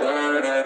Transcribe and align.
אהלן, 0.00 0.63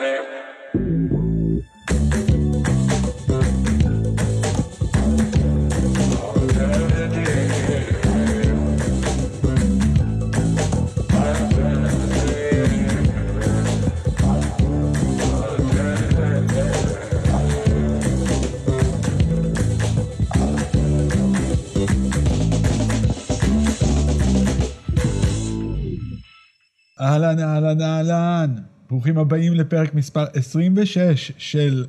ברוכים 28.98 29.18
הבאים 29.18 29.54
לפרק 29.54 29.94
מספר 29.94 30.24
26 30.34 31.32
של 31.38 31.86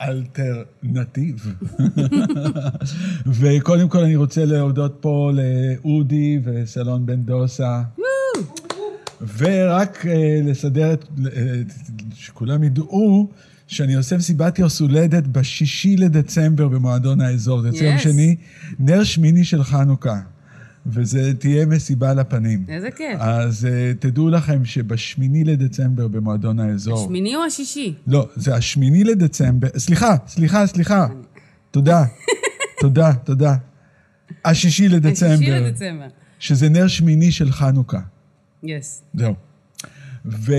אלטרנטיב. 0.00 1.54
וקודם 3.40 3.88
כל 3.88 3.98
אני 3.98 4.16
רוצה 4.16 4.44
להודות 4.44 4.98
פה 5.00 5.30
לאודי 5.34 6.38
וסלון 6.44 7.06
בן 7.06 7.22
דוסה. 7.22 7.82
ורק 9.38 10.06
אה, 10.06 10.40
לסדר 10.44 10.92
את, 10.92 11.04
אה, 11.36 11.62
שכולם 12.14 12.64
ידעו 12.64 13.30
שאני 13.66 13.94
עושה 13.94 14.16
מסיבת 14.16 14.58
יוס 14.58 14.80
הולדת 14.80 15.26
בשישי 15.26 15.96
לדצמבר 15.96 16.68
במועדון 16.68 17.20
האזור. 17.20 17.62
זה 17.62 17.84
יום. 17.84 17.98
שני, 17.98 18.36
נר 18.78 19.04
שמיני 19.04 19.44
של 19.44 19.62
חנוכה. 19.62 20.20
וזה 20.86 21.34
תהיה 21.34 21.66
מסיבה 21.66 22.14
לפנים. 22.14 22.64
איזה 22.68 22.90
כיף. 22.90 23.16
אז 23.20 23.64
uh, 23.64 23.98
תדעו 23.98 24.30
לכם 24.30 24.64
שבשמיני 24.64 25.44
לדצמבר 25.44 26.08
במועדון 26.08 26.60
האזור... 26.60 27.06
שמיני 27.06 27.36
או 27.36 27.44
השישי? 27.44 27.94
לא, 28.06 28.28
זה 28.36 28.54
השמיני 28.54 29.04
לדצמבר... 29.04 29.68
סליחה, 29.76 30.16
סליחה, 30.26 30.66
סליחה. 30.66 31.06
תודה, 31.70 32.04
תודה, 32.80 33.12
תודה. 33.14 33.54
השישי 34.44 34.88
לדצמבר. 34.88 35.32
השישי 35.32 35.50
לדצמבר. 35.50 36.06
שזה 36.38 36.68
נר 36.68 36.88
שמיני 36.88 37.32
של 37.32 37.52
חנוכה. 37.52 38.00
יס. 38.62 39.02
זהו. 39.14 39.34
ו... 40.26 40.52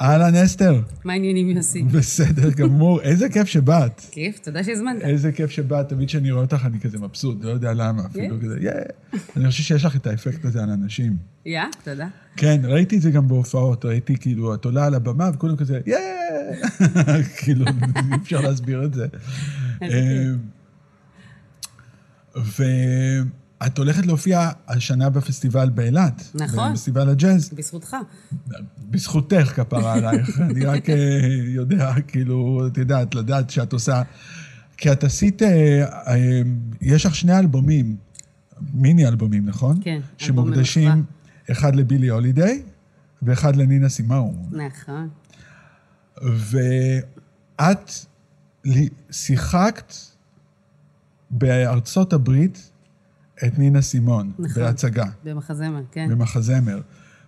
אהלן, 0.00 0.34
אסתר. 0.34 0.80
מה 1.04 1.12
העניינים, 1.12 1.48
יוסי? 1.48 1.82
בסדר 1.82 2.50
גמור. 2.50 3.00
איזה 3.08 3.28
כיף 3.28 3.48
שבאת. 3.48 4.02
כיף, 4.10 4.38
תודה 4.38 4.64
שהזמנת. 4.64 5.02
איזה 5.02 5.32
כיף 5.32 5.50
שבאת. 5.50 5.88
תמיד 5.88 6.08
כשאני 6.08 6.30
רואה 6.30 6.44
אותך 6.44 6.66
אני 6.66 6.80
כזה 6.80 6.98
מבסוט, 6.98 7.44
לא 7.44 7.50
יודע 7.50 7.72
למה, 7.74 8.02
אפילו 8.06 8.40
כן? 8.40 8.46
כזה, 8.46 8.58
יא. 8.60 8.70
אני 9.36 9.50
חושב 9.50 9.62
שיש 9.62 9.84
לך 9.84 9.96
את 9.96 10.06
האפקט 10.06 10.44
הזה 10.44 10.62
על 10.62 10.70
אנשים. 10.70 11.16
יא, 11.46 11.60
תודה. 11.84 12.08
כן, 12.36 12.60
ראיתי 12.64 12.96
את 12.96 13.02
זה 13.02 13.10
גם 13.10 13.28
בהופעות, 13.28 13.84
ראיתי 13.84 14.16
כאילו, 14.16 14.54
את 14.54 14.64
עולה 14.64 14.86
על 14.86 14.94
הבמה 14.94 15.30
וכולם 15.34 15.56
כזה, 15.56 15.80
יא! 15.86 15.96
כאילו, 17.38 17.64
אי 17.66 18.16
אפשר 18.22 18.40
להסביר 18.40 18.84
את 18.84 18.94
זה. 18.94 19.06
איזה 19.82 20.34
ואת 23.60 23.78
הולכת 23.78 24.06
להופיע 24.06 24.50
השנה 24.68 25.10
בפסטיבל 25.10 25.70
באילת. 25.70 26.22
נכון. 26.34 26.72
בפסטיבל 26.72 27.08
הג'אז. 27.08 27.50
בזכותך. 27.52 27.96
בזכותך, 28.90 29.52
כפרה 29.56 29.94
עלייך. 29.94 30.40
אני 30.50 30.64
רק 30.64 30.90
אה, 30.90 30.96
יודע, 31.46 31.92
כאילו, 32.06 32.66
את 32.66 32.78
יודעת, 32.78 33.14
לדעת 33.14 33.50
שאת 33.50 33.72
עושה... 33.72 34.02
כי 34.76 34.92
את 34.92 35.04
עשית, 35.04 35.42
אה, 35.42 35.48
אה, 36.06 36.42
יש 36.80 37.06
לך 37.06 37.14
שני 37.14 37.38
אלבומים, 37.38 37.96
מיני 38.72 39.06
אלבומים, 39.06 39.46
נכון? 39.46 39.78
כן, 39.82 40.00
שמוקדשים. 40.18 41.04
אחד 41.50 41.76
לבילי 41.76 42.08
הולידיי 42.08 42.62
ואחד 43.22 43.56
לנינה 43.56 43.88
סימאו. 43.88 44.32
נכון. 44.50 45.08
ואת 46.22 47.90
שיחקת 49.10 49.94
בארצות 51.30 52.12
הברית 52.12 52.70
את 53.46 53.58
נינה 53.58 53.82
סימון, 53.82 54.32
נכון. 54.38 54.62
בהצגה, 54.62 55.04
במחזמר, 55.24 55.82
כן. 55.92 56.08
במחזמר. 56.10 56.80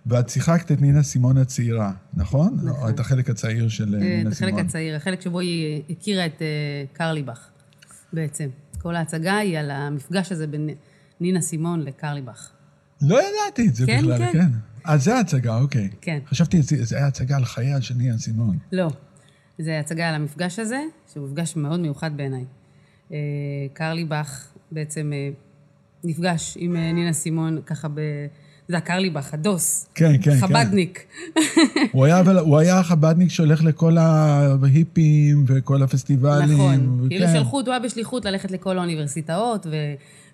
ואת 0.05 0.29
שיחקת 0.29 0.71
את 0.71 0.81
נינה 0.81 1.03
סימון 1.03 1.37
הצעירה, 1.37 1.91
נכון? 2.13 2.57
נכון. 2.63 2.69
או 2.69 2.89
את 2.89 2.99
החלק 2.99 3.29
הצעיר 3.29 3.69
של 3.69 3.95
אה, 3.95 4.01
אה, 4.01 4.05
נינה 4.05 4.29
את 4.29 4.33
החלק 4.33 4.49
סימון. 4.49 4.65
הצעיר, 4.65 4.95
החלק 4.95 5.21
שבו 5.21 5.39
היא 5.39 5.81
הכירה 5.89 6.25
את 6.25 6.41
אה, 6.41 6.47
קרליבך, 6.93 7.49
בעצם. 8.13 8.49
כל 8.81 8.95
ההצגה 8.95 9.37
היא 9.37 9.59
על 9.59 9.71
המפגש 9.71 10.31
הזה 10.31 10.47
בין 10.47 10.69
נינה 11.19 11.41
סימון 11.41 11.81
לקרליבך. 11.81 12.49
לא 13.01 13.19
ידעתי 13.21 13.67
את 13.67 13.75
זה 13.75 13.85
כן, 13.85 14.01
בכלל, 14.01 14.17
כן. 14.17 14.31
כן. 14.31 14.47
אז 14.83 15.03
זה 15.03 15.15
ההצגה, 15.15 15.59
אוקיי. 15.59 15.89
כן. 16.01 16.19
חשבתי, 16.27 16.61
זה 16.61 16.97
היה 16.97 17.07
הצגה 17.07 17.37
על 17.37 17.45
חייה 17.45 17.81
של 17.81 17.93
נינה 17.93 18.17
סימון. 18.17 18.57
לא. 18.71 18.89
זה 19.59 19.79
הצגה 19.79 20.09
על 20.09 20.15
המפגש 20.15 20.59
הזה, 20.59 20.81
שהוא 21.13 21.27
מפגש 21.27 21.55
מאוד 21.55 21.79
מיוחד 21.79 22.17
בעיניי. 22.17 22.45
אה, 23.11 23.17
קרליבך 23.73 24.47
בעצם 24.71 25.11
אה, 25.13 25.29
נפגש 26.03 26.57
עם 26.59 26.75
אה, 26.75 26.91
נינה 26.91 27.13
סימון 27.13 27.61
ככה 27.65 27.87
ב... 27.87 27.99
אתה 28.65 28.77
יודע, 28.77 28.79
קרליבך, 28.79 29.33
הדוס. 29.33 29.87
כן, 29.95 30.13
כן, 30.21 30.31
כן. 30.31 30.37
חבדניק. 30.39 31.05
הוא 31.91 32.05
היה, 32.05 32.21
הוא 32.39 32.57
היה 32.57 32.79
החבדניק 32.79 33.29
שהולך 33.29 33.63
לכל 33.63 33.97
ההיפים 33.97 35.45
וכל 35.47 35.83
הפסטיבלים. 35.83 36.51
נכון. 36.51 37.07
כאילו 37.09 37.25
וכן. 37.25 37.37
שלחו 37.37 37.57
אותו, 37.57 37.71
בשליחות 37.83 38.25
ללכת 38.25 38.51
לכל 38.51 38.77
האוניברסיטאות, 38.77 39.67
ו... 39.71 39.75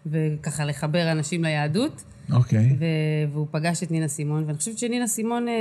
וככה 0.06 0.66
לחבר 0.66 1.12
אנשים 1.12 1.44
ליהדות. 1.44 2.04
אוקיי. 2.32 2.76
ו... 2.80 2.86
והוא 3.34 3.48
פגש 3.52 3.84
את 3.84 3.92
נינה 3.92 4.08
סימון, 4.08 4.44
ואני 4.48 4.58
חושבת 4.58 4.78
שנינה 4.78 5.08
סימון 5.08 5.48
אה, 5.48 5.54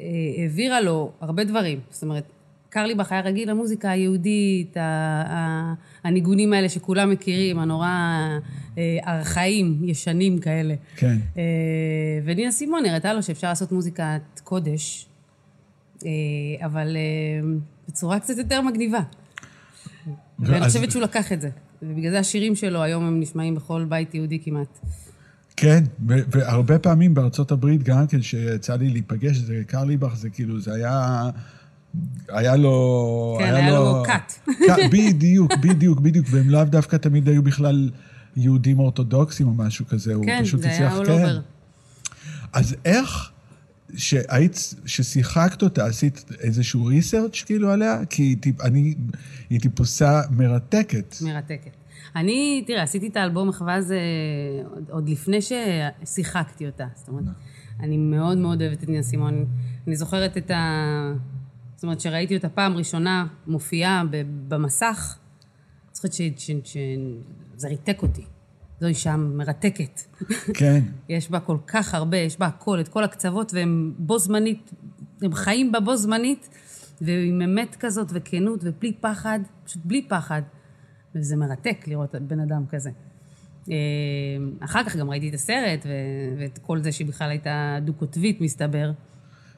אה, 0.00 0.04
העבירה 0.38 0.80
לו 0.80 1.12
הרבה 1.20 1.44
דברים. 1.44 1.80
זאת 1.90 2.02
אומרת, 2.02 2.24
קרליבך 2.72 3.12
היה 3.12 3.20
רגיל 3.20 3.50
למוזיקה 3.50 3.90
היהודית. 3.90 4.76
הניגונים 6.04 6.52
האלה 6.52 6.68
שכולם 6.68 7.10
מכירים, 7.10 7.58
הנורא 7.58 7.88
אה, 8.78 8.98
ארכאיים, 9.06 9.80
ישנים 9.84 10.38
כאלה. 10.38 10.74
כן. 10.96 11.16
אה, 11.36 11.42
ונינה 12.24 12.52
סימון 12.52 12.84
הראתה 12.86 13.12
לו 13.14 13.22
שאפשר 13.22 13.48
לעשות 13.48 13.72
מוזיקת 13.72 14.20
קודש, 14.44 15.06
אה, 16.04 16.10
אבל 16.66 16.96
בצורה 17.88 18.20
קצת 18.20 18.34
יותר 18.38 18.60
מגניבה. 18.62 19.00
ואני 20.38 20.60
ואז- 20.60 20.72
חושבת 20.76 20.90
שהוא 20.90 21.02
לקח 21.02 21.32
את 21.32 21.40
זה. 21.40 21.50
ובגלל 21.82 22.10
זה 22.10 22.18
השירים 22.18 22.54
שלו 22.54 22.82
היום 22.82 23.04
הם 23.04 23.20
נשמעים 23.20 23.54
בכל 23.54 23.84
בית 23.88 24.14
יהודי 24.14 24.38
כמעט. 24.44 24.78
כן, 25.56 25.84
והרבה 26.06 26.78
פעמים 26.78 27.14
בארצות 27.14 27.52
הברית 27.52 27.82
גם 27.82 28.06
כן, 28.06 28.22
שיצא 28.22 28.76
לי 28.76 28.88
להיפגש, 28.88 29.36
זה 29.36 29.62
קרליבך, 29.66 30.14
זה 30.16 30.30
כאילו, 30.30 30.60
זה 30.60 30.74
היה... 30.74 31.30
היה 32.28 32.56
לו... 32.56 33.36
כן, 33.40 33.54
היה 33.54 33.70
לו 33.70 34.04
cut. 34.04 34.48
cut, 34.68 34.88
בדיוק, 34.92 35.52
בדיוק, 35.60 36.00
בדיוק, 36.00 36.26
והם 36.30 36.50
לאו 36.50 36.64
דווקא 36.64 36.96
תמיד 36.96 37.28
היו 37.28 37.42
בכלל 37.42 37.90
יהודים 38.36 38.78
אורתודוקסים 38.78 39.46
או 39.46 39.54
משהו 39.54 39.86
כזה, 39.86 40.14
הוא 40.14 40.24
כן, 40.24 40.40
פשוט 40.42 40.60
זה 40.60 40.68
היה 40.68 40.88
הצליח, 40.88 41.06
all 41.06 41.06
כן. 41.06 41.36
אז 42.52 42.76
איך, 42.84 43.30
שהיית, 43.96 44.74
ששיחקת 44.86 45.62
אותה, 45.62 45.86
עשית 45.86 46.24
איזשהו 46.40 46.84
ריסרצ' 46.84 47.42
כאילו 47.42 47.70
עליה? 47.70 48.04
כי 48.10 48.22
היא, 48.22 48.36
טיפ- 48.36 48.64
אני, 48.64 48.94
היא 49.50 49.60
טיפוסה 49.60 50.20
מרתקת. 50.30 51.16
מרתקת. 51.22 51.70
אני, 52.16 52.64
תראה, 52.66 52.82
עשיתי 52.82 53.08
את 53.08 53.16
האלבום 53.16 53.48
מחווה 53.48 53.74
הזה 53.74 53.98
עוד, 54.74 54.84
עוד 54.90 55.08
לפני 55.08 55.38
ששיחקתי 55.42 56.66
אותה. 56.66 56.86
זאת 56.94 57.08
אומרת, 57.08 57.24
אני 57.80 57.96
מאוד 57.96 58.38
מאוד 58.38 58.62
אוהבת 58.62 58.82
את 58.82 58.88
נינה 58.88 59.02
סימון. 59.02 59.46
אני 59.86 59.96
זוכרת 59.96 60.36
את 60.36 60.50
ה... 60.50 61.12
זאת 61.82 61.84
אומרת, 61.84 62.00
שראיתי 62.00 62.36
אותה 62.36 62.48
פעם 62.48 62.76
ראשונה 62.76 63.26
מופיעה 63.46 64.02
במסך, 64.48 65.18
אני 65.18 65.94
זוכרת 65.94 66.12
ש- 66.12 66.22
ש- 66.36 66.50
שזה 66.64 67.68
ריתק 67.68 68.02
אותי. 68.02 68.24
זו 68.80 68.86
אישה 68.86 69.16
מרתקת. 69.16 70.00
כן, 70.54 70.80
יש 71.08 71.30
בה 71.30 71.40
כל 71.40 71.56
כך 71.66 71.94
הרבה, 71.94 72.16
יש 72.16 72.38
בה 72.38 72.46
הכל, 72.46 72.80
את 72.80 72.88
כל 72.88 73.04
הקצוות, 73.04 73.54
והם 73.54 73.94
בו 73.98 74.18
זמנית, 74.18 74.70
הם 75.22 75.32
חיים 75.34 75.72
בה 75.72 75.80
בו 75.80 75.96
זמנית, 75.96 76.48
ועם 77.00 77.42
אמת 77.42 77.76
כזאת 77.80 78.08
וכנות 78.10 78.60
ובלי 78.62 78.92
פחד, 79.00 79.40
פשוט 79.64 79.82
בלי 79.84 80.02
פחד. 80.08 80.42
וזה 81.14 81.36
מרתק 81.36 81.88
לראות 81.88 82.14
בן 82.14 82.40
אדם 82.40 82.66
כזה. 82.66 82.90
אה, 83.70 83.76
אחר 84.60 84.84
כך 84.84 84.96
גם 84.96 85.10
ראיתי 85.10 85.28
את 85.28 85.34
הסרט, 85.34 85.86
ו- 85.86 86.38
ואת 86.38 86.58
כל 86.58 86.82
זה 86.82 86.92
שהיא 86.92 87.06
בכלל 87.06 87.30
הייתה 87.30 87.78
דו-קוטבית, 87.84 88.40
מסתבר. 88.40 88.92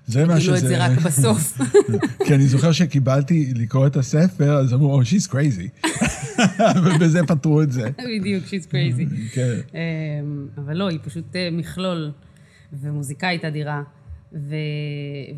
זה 0.07 0.25
מה 0.25 0.41
שזה... 0.41 0.53
גילו 0.53 0.57
את 0.57 0.69
זה 0.69 0.85
רק 0.87 0.99
בסוף. 0.99 1.59
כי 2.27 2.35
אני 2.35 2.47
זוכר 2.47 2.73
שקיבלתי 2.73 3.53
לקרוא 3.57 3.87
את 3.87 3.97
הספר, 3.97 4.57
אז 4.57 4.75
אמרו, 4.75 5.03
oh, 5.03 5.05
she's 5.05 5.31
crazy. 5.31 5.91
ובזה 6.85 7.21
פתרו 7.27 7.63
את 7.63 7.73
זה. 7.73 7.91
בדיוק, 8.21 8.45
she's 8.45 8.67
crazy. 8.71 9.17
כן. 9.35 9.55
אמ, 9.75 10.49
אבל 10.57 10.77
לא, 10.77 10.89
היא 10.89 10.99
פשוט 11.03 11.37
אה, 11.37 11.49
מכלול 11.53 12.13
ומוזיקאית 12.73 13.45
אדירה. 13.45 13.83
ו... 14.33 14.55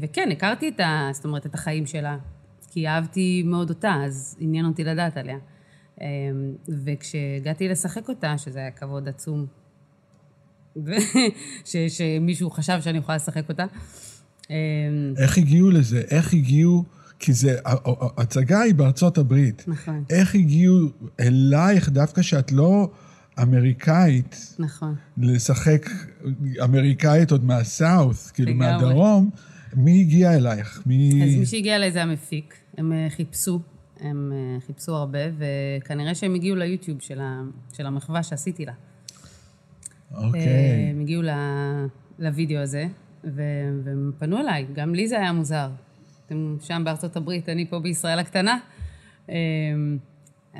וכן, 0.00 0.28
הכרתי 0.32 0.69
את, 0.69 0.80
ה... 0.80 1.10
זאת 1.12 1.24
אומרת, 1.24 1.46
את 1.46 1.54
החיים 1.54 1.86
שלה, 1.86 2.16
כי 2.70 2.88
אהבתי 2.88 3.42
מאוד 3.46 3.69
אותה, 3.70 3.94
אז 4.06 4.36
עניין 4.40 4.66
אותי 4.66 4.84
לדעת 4.84 5.16
עליה. 5.16 5.36
אמ, 6.00 6.06
וכשהגעתי 6.84 7.69
לשחק 7.69 8.08
אותה, 8.08 8.38
שזה 8.38 8.58
היה 8.58 8.70
כבוד 8.70 9.08
עצום, 9.08 9.46
ש- 11.64 11.76
שמישהו 11.88 12.50
חשב 12.50 12.78
שאני 12.80 12.98
יכולה 12.98 13.16
לשחק 13.16 13.48
אותה. 13.48 13.64
אה, 14.50 14.56
איך 15.16 15.38
הגיעו 15.38 15.70
לזה? 15.70 16.02
איך 16.10 16.32
הגיעו... 16.34 16.84
כי 17.19 17.32
זה, 17.32 17.56
ה- 17.64 17.70
ה- 17.72 18.08
ההצגה 18.16 18.60
היא 18.60 18.75
בארצות 18.75 19.19
הברית. 19.19 19.64
נכון. 19.66 20.04
איך 20.10 20.34
הגיעו 20.34 20.76
אלייך, 21.20 21.88
דווקא 21.88 22.22
שאת 22.22 22.52
לא 22.52 22.90
אמריקאית, 23.43 24.56
נכון. 24.58 24.94
לשחק 25.19 25.90
אמריקאית 26.64 27.31
עוד 27.31 27.44
מהסאות', 27.44 28.31
כאילו 28.34 28.50
לגמרי. 28.50 28.66
מהדרום, 28.72 29.31
מי 29.76 30.00
הגיע 30.00 30.34
אלייך? 30.34 30.82
מי... 30.87 31.22
אז 31.25 31.34
מי 31.38 31.46
שהגיע 31.46 31.76
אליי 31.76 31.93
זה 31.93 32.02
המפיק. 32.02 32.54
הם 32.78 32.93
אה, 32.93 33.06
חיפשו, 33.10 33.60
הם 34.00 34.32
אה, 34.34 34.60
חיפשו 34.66 34.93
הרבה, 34.93 35.19
וכנראה 35.38 36.14
שהם 36.14 36.34
הגיעו 36.34 36.56
ליוטיוב 36.56 37.00
של, 37.00 37.20
ה, 37.20 37.43
של 37.72 37.87
המחווה 37.87 38.22
שעשיתי 38.22 38.66
לה. 38.66 38.72
אוקיי. 40.14 40.40
אה, 40.46 40.90
הם 40.90 41.00
הגיעו 41.00 41.22
ל- 41.22 41.87
לוידאו 42.19 42.58
הזה, 42.58 42.87
והם 43.34 44.12
פנו 44.19 44.38
אליי. 44.38 44.67
גם 44.73 44.94
לי 44.94 45.08
זה 45.08 45.17
היה 45.19 45.32
מוזר. 45.32 45.70
אתם 46.26 46.56
שם 46.61 46.82
בארצות 46.84 47.17
הברית, 47.17 47.49
אני 47.49 47.70
פה 47.70 47.78
בישראל 47.81 48.19
הקטנה. 48.19 48.58
אה, 49.31 49.34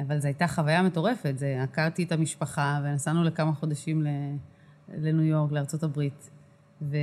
אבל 0.07 0.19
זו 0.21 0.27
הייתה 0.29 0.47
חוויה 0.49 0.83
מטורפת. 0.83 1.35
זה, 1.39 1.59
הכרתי 1.63 2.03
את 2.03 2.13
המשפחה, 2.13 2.81
ונסענו 2.85 3.25
לכמה 3.25 3.53
חודשים 3.53 4.03
ל- 4.03 4.09
לניו 4.99 5.25
יורק, 5.25 5.53
לארצות 5.53 5.83
הברית, 5.83 6.31
ו- 6.83 6.97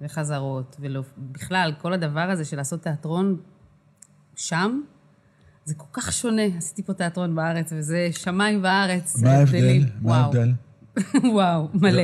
וחזרות, 0.00 0.76
ובכלל, 0.80 1.72
כל 1.78 1.92
הדבר 1.92 2.20
הזה 2.30 2.44
של 2.44 2.56
לעשות 2.56 2.82
תיאטרון 2.82 3.36
שם, 4.36 4.80
זה 5.64 5.74
כל 5.74 5.86
כך 5.92 6.12
שונה. 6.12 6.42
עשיתי 6.58 6.82
פה 6.82 6.94
תיאטרון 6.94 7.34
בארץ, 7.34 7.72
וזה 7.76 8.08
שמיים 8.12 8.60
וארץ. 8.62 9.22
מה 9.22 9.30
ההבדל? 9.30 9.84
מה. 10.00 10.16
ההבדל? 10.16 10.52
וואו, 11.34 11.68
מלא. 11.74 12.02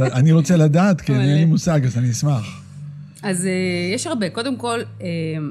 אני 0.00 0.32
רוצה 0.32 0.56
לדעת, 0.56 1.00
כי 1.00 1.12
אין. 1.12 1.20
לי 1.34 1.44
מושג, 1.44 1.84
אז 1.84 1.98
אני 1.98 2.10
אשמח. 2.10 2.62
אז 3.22 3.46
אה, 3.46 3.50
יש 3.94 4.06
הרבה. 4.06 4.30
קודם 4.30 4.56
כל, 4.56 4.78
אה, 5.02 5.06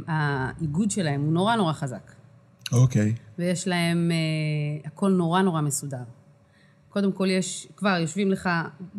האיגוד 0.08 0.92
שלהם 0.92 1.22
הוא 1.22 1.34
נורא 1.34 1.56
נורא 1.56 1.74
חזק. 1.74 2.12
אוקיי. 2.72 3.14
ויש 3.40 3.68
להם, 3.68 4.12
אה, 4.12 4.88
הכל 4.92 5.12
נורא 5.12 5.42
נורא 5.42 5.62
מסודר. 5.62 5.98
קודם 6.90 7.12
כל 7.12 7.28
יש, 7.30 7.68
כבר 7.78 7.98
יושבים 8.02 8.32
לך 8.32 8.50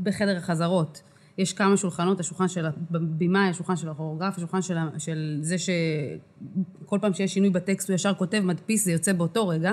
בחדר 0.03 0.37
החזרות, 0.37 1.03
יש 1.39 1.53
כמה 1.53 1.77
שולחנות, 1.77 2.21
השולחן 2.21 2.49
של 2.49 2.67
הבמאי, 2.67 3.49
השולחן 3.49 3.77
של 3.77 3.89
הכוריאוגרף, 3.89 4.37
השולחן 4.37 4.63
של, 4.63 4.75
של 4.99 5.39
זה 5.43 5.57
שכל 5.59 6.99
פעם 7.01 7.13
שיש 7.15 7.35
שינוי 7.35 7.51
בטקסט 7.51 7.89
הוא 7.89 7.95
ישר 7.95 8.15
כותב, 8.15 8.41
מדפיס, 8.45 8.85
זה 8.85 8.93
יוצא 8.93 9.13
באותו 9.13 9.49
רגע. 9.49 9.73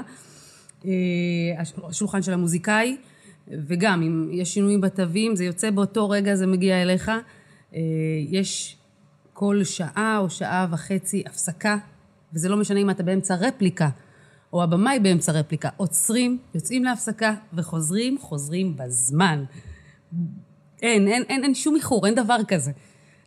הש- 1.57 1.73
השולחן 1.89 2.21
של 2.21 2.33
המוזיקאי, 2.33 2.97
וגם 3.47 4.01
אם 4.01 4.30
יש 4.31 4.53
שינויים 4.53 4.81
בתווים, 4.81 5.36
זה 5.36 5.45
יוצא 5.45 5.71
באותו 5.71 6.09
רגע, 6.09 6.36
זה 6.36 6.47
מגיע 6.47 6.81
אליך. 6.81 7.12
אה, 7.75 7.80
יש 8.30 8.77
כל 9.33 9.63
שעה 9.63 10.18
או 10.18 10.30
שעה 10.30 10.68
וחצי 10.71 11.24
הפסקה, 11.25 11.77
וזה 12.33 12.50
לא 12.50 12.57
משנה 12.57 12.80
אם 12.80 12.89
אתה 12.89 13.03
באמצע 13.03 13.36
רפליקה, 13.36 13.89
או 14.53 14.63
הבמאי 14.63 15.00
באמצע 15.00 15.31
רפליקה. 15.31 15.69
עוצרים, 15.77 16.38
יוצאים 16.56 16.83
להפסקה 16.83 17.36
וחוזרים, 17.53 18.18
חוזרים 18.18 18.77
בזמן. 18.77 19.44
אין, 20.81 21.07
אין, 21.07 21.24
אין, 21.30 21.44
אין 21.44 21.56
שום 21.56 21.75
איחור, 21.75 22.06
אין 22.06 22.15
דבר 22.15 22.38
כזה. 22.48 22.71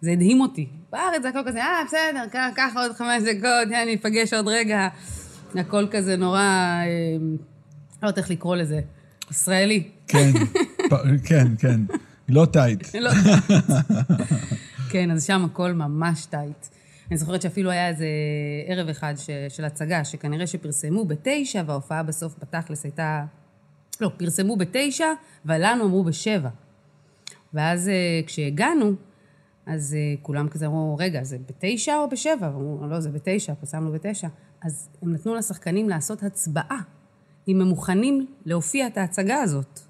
זה 0.00 0.11
הדהים 0.11 0.41
אותי. 0.41 0.69
בארץ 0.93 1.23
זה 1.23 1.29
הכל 1.29 1.43
כזה, 1.47 1.62
אה, 1.62 1.82
בסדר, 1.87 2.50
קח 2.55 2.73
עוד 2.76 2.93
חמש 2.93 3.23
דקות, 3.23 3.71
יאללה, 3.71 3.85
ניפגש 3.85 4.35
עוד 4.35 4.49
רגע. 4.49 4.88
הכל 5.55 5.87
כזה 5.91 6.17
נורא, 6.17 6.41
אה, 6.41 6.87
לא 8.03 8.09
יודעת 8.09 8.19
איך 8.19 8.31
לקרוא 8.31 8.56
לזה. 8.56 8.81
ישראלי. 9.30 9.88
כן, 10.06 10.30
כן, 11.25 11.46
כן. 11.58 11.80
לא 12.28 12.46
טייט. 12.46 12.94
לא. 12.94 13.10
כן, 14.90 15.10
אז 15.10 15.25
שם 15.25 15.44
הכל 15.44 15.72
ממש 15.72 16.26
טייט. 16.26 16.66
אני 17.10 17.16
זוכרת 17.16 17.42
שאפילו 17.42 17.70
היה 17.70 17.88
איזה 17.88 18.06
ערב 18.66 18.88
אחד 18.88 19.14
ש, 19.16 19.30
של 19.48 19.64
הצגה, 19.64 20.04
שכנראה 20.04 20.46
שפרסמו 20.46 21.04
בתשע, 21.04 21.62
וההופעה 21.66 22.02
בסוף 22.02 22.34
בתכלס 22.40 22.84
הייתה... 22.84 23.25
לא, 24.00 24.10
פרסמו 24.16 24.56
בתשע, 24.56 25.06
ולנו 25.44 25.84
אמרו 25.84 26.04
בשבע. 26.04 26.48
ואז 27.54 27.88
אה, 27.88 28.20
כשהגענו, 28.26 28.92
אז 29.66 29.96
אה, 29.98 30.14
כולם 30.22 30.48
כזה 30.48 30.66
אמרו, 30.66 30.96
רגע, 30.96 31.25
זה 31.25 31.38
בתשע 31.38 31.96
או 31.96 32.08
בשבע? 32.08 32.46
אמרו, 32.48 32.86
לא, 32.86 33.00
זה 33.00 33.10
בתשע, 33.10 33.54
פרסמנו 33.54 33.92
בתשע. 33.92 34.28
אז 34.62 34.88
הם 35.02 35.14
נתנו 35.14 35.34
לשחקנים 35.34 35.88
לעשות 35.88 36.22
הצבעה, 36.22 36.80
אם 37.49 37.61
הם 37.61 37.67
מוכנים 37.67 38.27
להופיע 38.45 38.87
את 38.87 38.99
ההצגה 38.99 39.43
הזאת. 39.43 39.81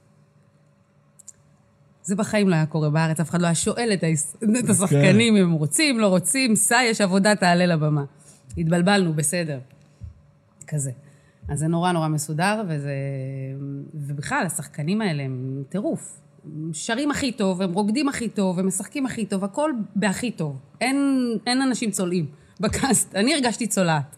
זה 2.03 2.17
בחיים 2.17 2.49
לא 2.49 2.55
היה 2.55 2.67
קורה 2.67 2.91
בארץ, 2.91 3.21
אף 3.21 3.31
אחד 3.31 3.41
לא 3.41 3.47
היה 3.47 3.55
שואל 3.55 3.91
את, 3.93 4.03
היש... 4.03 4.23
את 4.65 4.71
השחקנים 4.71 5.37
אם 5.37 5.43
הם 5.43 5.53
רוצים, 5.53 6.01
לא 6.01 6.07
רוצים, 6.07 6.57
סע, 6.57 6.81
יש 6.85 7.01
עבודה, 7.01 7.37
תעלה 7.37 7.67
לבמה. 7.67 8.05
התבלבלנו, 8.59 9.15
בסדר. 9.15 9.59
כזה. 10.67 10.91
אז 11.49 11.59
זה 11.59 11.67
נורא 11.67 11.93
נורא 11.93 12.09
מסודר, 12.09 12.63
וזה... 12.69 12.93
ובכלל, 13.95 14.43
השחקנים 14.47 15.01
האלה 15.01 15.23
הם 15.23 15.63
טירוף. 15.69 16.21
הם 16.45 16.71
שרים 16.73 17.11
הכי 17.11 17.33
טוב, 17.33 17.63
הם 17.63 17.73
רוקדים 17.73 18.09
הכי 18.09 18.29
טוב, 18.29 18.59
הם 18.59 18.67
משחקים 18.67 19.07
הכי 19.07 19.27
טוב, 19.27 19.45
הכל 19.45 19.71
בהכי 19.97 20.31
טוב. 20.31 20.57
אין, 20.81 21.29
אין 21.47 21.63
אנשים 21.63 21.91
צולעים 21.91 22.27
בקאסט. 22.61 23.15
אני 23.15 23.35
הרגשתי 23.35 23.67
צולעת. 23.67 24.18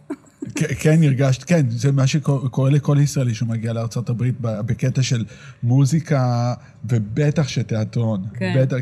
כן, 0.55 1.03
הרגשת, 1.03 1.45
כן, 1.45 1.67
זה 1.71 1.93
מה 1.93 2.07
שקורה 2.07 2.71
לכל 2.71 2.97
ישראלי 3.01 3.35
שמגיע 3.35 3.73
לארה"ב 3.73 4.25
בקטע 4.41 5.03
של 5.03 5.25
מוזיקה, 5.63 6.55
ובטח 6.85 7.49
שתיאטרון. 7.49 8.25
כן. 8.35 8.55
בטח, 8.59 8.77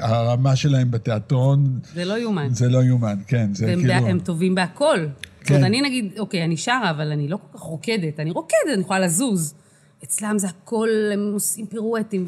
הרמה 0.00 0.56
שלהם 0.56 0.90
בתיאטרון, 0.90 1.80
זה 1.94 2.04
לא 2.04 2.18
יאומן. 2.18 2.54
זה 2.54 2.68
לא 2.68 2.82
יאומן, 2.82 3.18
כן, 3.26 3.54
זה 3.54 3.66
והם 3.66 3.78
כאילו... 3.80 3.92
הם 3.92 4.18
טובים 4.18 4.54
בהכל. 4.54 4.98
זאת 5.00 5.48
כן. 5.48 5.54
אומרת, 5.54 5.66
אני 5.66 5.80
נגיד, 5.82 6.12
אוקיי, 6.18 6.44
אני 6.44 6.56
שרה, 6.56 6.90
אבל 6.90 7.12
אני 7.12 7.28
לא 7.28 7.36
כל 7.36 7.58
כך 7.58 7.64
רוקדת. 7.64 8.20
אני 8.20 8.30
רוקדת, 8.30 8.58
אני 8.74 8.80
יכולה 8.80 9.00
לזוז. 9.00 9.54
אצלם 10.04 10.38
זה 10.38 10.46
הכל, 10.48 10.88
הם 11.12 11.30
עושים 11.32 11.66
פירואטים 11.66 12.26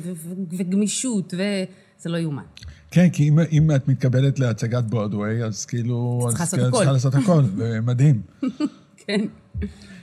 וגמישות, 0.59 1.35
וזה 1.35 2.11
לא 2.11 2.17
יאומן. 2.17 2.43
כן, 2.93 3.09
כי 3.11 3.29
אם, 3.29 3.39
אם 3.53 3.71
את 3.77 3.89
מתקבלת 3.89 4.39
להצגת 4.39 4.85
ברודוויי, 4.85 5.45
אז 5.45 5.67
כאילו... 5.67 6.27
צריכה 6.29 6.43
לעשות 6.43 6.61
כן, 6.61 6.67
הכל. 6.67 6.77
צריכה 6.77 6.93
לעשות 6.93 7.15
הכל, 7.15 7.43
ומדהים. 7.57 8.23
כן. 8.97 9.21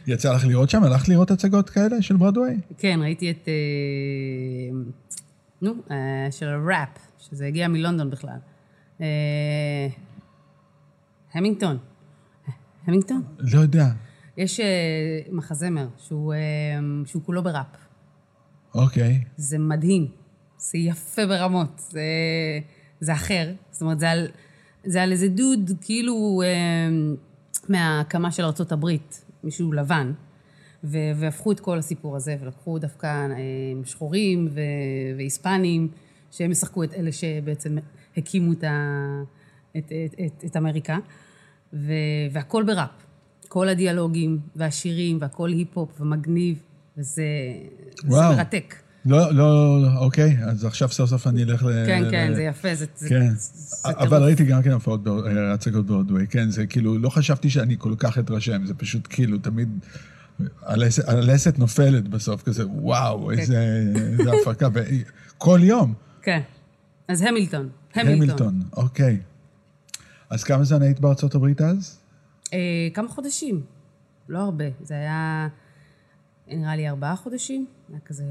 יצא 0.08 0.34
לך 0.34 0.46
לראות 0.46 0.70
שם? 0.70 0.84
הלכת 0.84 1.08
לראות 1.08 1.32
הצגות 1.32 1.70
כאלה 1.70 2.02
של 2.02 2.16
ברודוויי? 2.16 2.58
כן, 2.78 3.00
ראיתי 3.02 3.32
את... 3.32 3.48
אה, 3.48 4.78
נו, 5.62 5.74
אה, 5.92 6.28
של 6.32 6.48
הראפ, 6.48 6.90
שזה 7.20 7.46
הגיע 7.46 7.68
מלונדון 7.68 8.10
בכלל. 8.10 8.38
אה, 9.02 9.88
המינגטון. 11.34 11.78
המינגטון? 12.88 13.24
לא 13.40 13.60
יודע. 13.60 13.86
יש 14.38 14.60
מחזמר 15.32 15.88
שהוא, 15.98 16.34
שהוא 17.06 17.24
כולו 17.26 17.44
בראפ. 17.44 17.66
אוקיי. 18.76 19.24
זה 19.38 19.60
מדהים. 19.60 20.08
זה 20.58 20.78
יפה 20.78 21.26
ברמות. 21.26 21.82
זה, 21.90 22.02
זה 23.00 23.14
אחר. 23.14 23.52
זאת 23.72 23.82
אומרת, 23.82 24.00
זה 24.00 24.12
על, 24.12 24.28
זה 24.84 25.04
על 25.04 25.12
איזה 25.12 25.28
דוד, 25.28 25.72
כאילו, 25.82 26.42
אה, 26.46 26.90
מההקמה 27.70 28.32
של 28.32 28.44
הברית, 28.72 29.26
מישהו 29.44 29.74
לבן, 29.74 30.12
ו, 30.84 30.98
והפכו 31.16 31.52
את 31.52 31.60
כל 31.60 31.78
הסיפור 31.78 32.16
הזה, 32.16 32.36
ולקחו 32.42 32.80
דווקא 32.80 33.08
אה, 33.08 33.36
שחורים 33.86 34.48
ו, 34.52 34.62
והיספנים, 35.18 35.88
שהם 36.32 36.52
ישחקו 36.52 36.84
את 36.84 36.94
אלה 36.94 37.12
שבעצם 37.12 37.78
הקימו 38.18 38.52
את, 38.52 38.64
ה, 38.64 39.24
את, 39.78 39.92
את, 40.06 40.16
את, 40.26 40.44
את 40.46 40.58
אמריקה, 40.58 40.98
ו, 41.74 41.94
והכל 42.32 42.64
בראפ. 42.64 42.90
כל 43.48 43.70
הדיאלוגים 43.70 44.40
והשירים 44.56 45.18
והכל 45.22 45.50
היפ-הופ 45.50 46.02
ומגניב, 46.02 46.62
וזה, 46.98 47.24
וואו. 48.04 48.36
מרתק. 48.36 48.76
לא, 49.06 49.34
לא, 49.34 49.78
אוקיי, 49.98 50.38
אז 50.46 50.66
עכשיו 50.66 50.90
סוף 50.90 51.10
סוף 51.10 51.28
אני 51.28 51.44
אלך 51.44 51.64
ל... 51.64 51.86
כן, 51.86 52.04
כן, 52.12 52.32
זה 52.36 52.44
יפה, 52.44 52.76
זה, 52.76 52.86
כן. 53.10 53.30
אבל. 53.86 54.24
ראיתי 54.24 54.44
גם 54.46 54.62
כן 54.64 54.72
אה, 54.72 55.54
הצגות 55.54 55.86
ברודוויי, 55.86 56.28
כן, 56.28 56.50
זה 56.50 56.66
כאילו, 56.68 56.98
לא 56.98 57.10
חשבתי 57.10 57.50
שאני 57.50 57.76
כל 57.78 57.94
כך 57.98 58.18
אתרשם, 58.18 58.66
זה 58.66 58.74
פשוט 58.74 59.08
כאילו, 59.10 59.38
תמיד, 59.38 59.70
הלסת- 60.62 61.60
נופלת 61.60 62.08
בסוף, 62.08 62.44
כזה, 62.44 62.68
וואו, 62.68 63.28
כן. 63.28 63.40
איזה 63.40 63.66
הפקה, 64.42 64.68
וכל 64.74 65.60
יום. 65.64 65.94
כן. 66.22 66.40
אז 67.08 67.22
המילטון. 67.22 67.70
המילטון. 67.96 68.16
המילטון, 68.22 68.62
אוקיי. 68.78 69.20
אז 70.30 70.44
כמה 70.44 70.64
זמן 70.64 70.82
היית 70.82 71.00
בארצות 71.00 71.36
הברית 71.36 71.62
אז? 71.62 71.98
אה, 72.54 72.60
כמה 72.94 73.08
חודשים. 73.08 73.62
לא 74.30 74.40
הרבה. 74.40 74.66
זה 74.84 74.94
היה, 74.94 75.48
נראה 76.48 76.76
לי, 76.76 76.90
ארבעה 76.90 77.16
חודשים. 77.16 77.66
היה 77.90 78.00
כזה... 78.06 78.24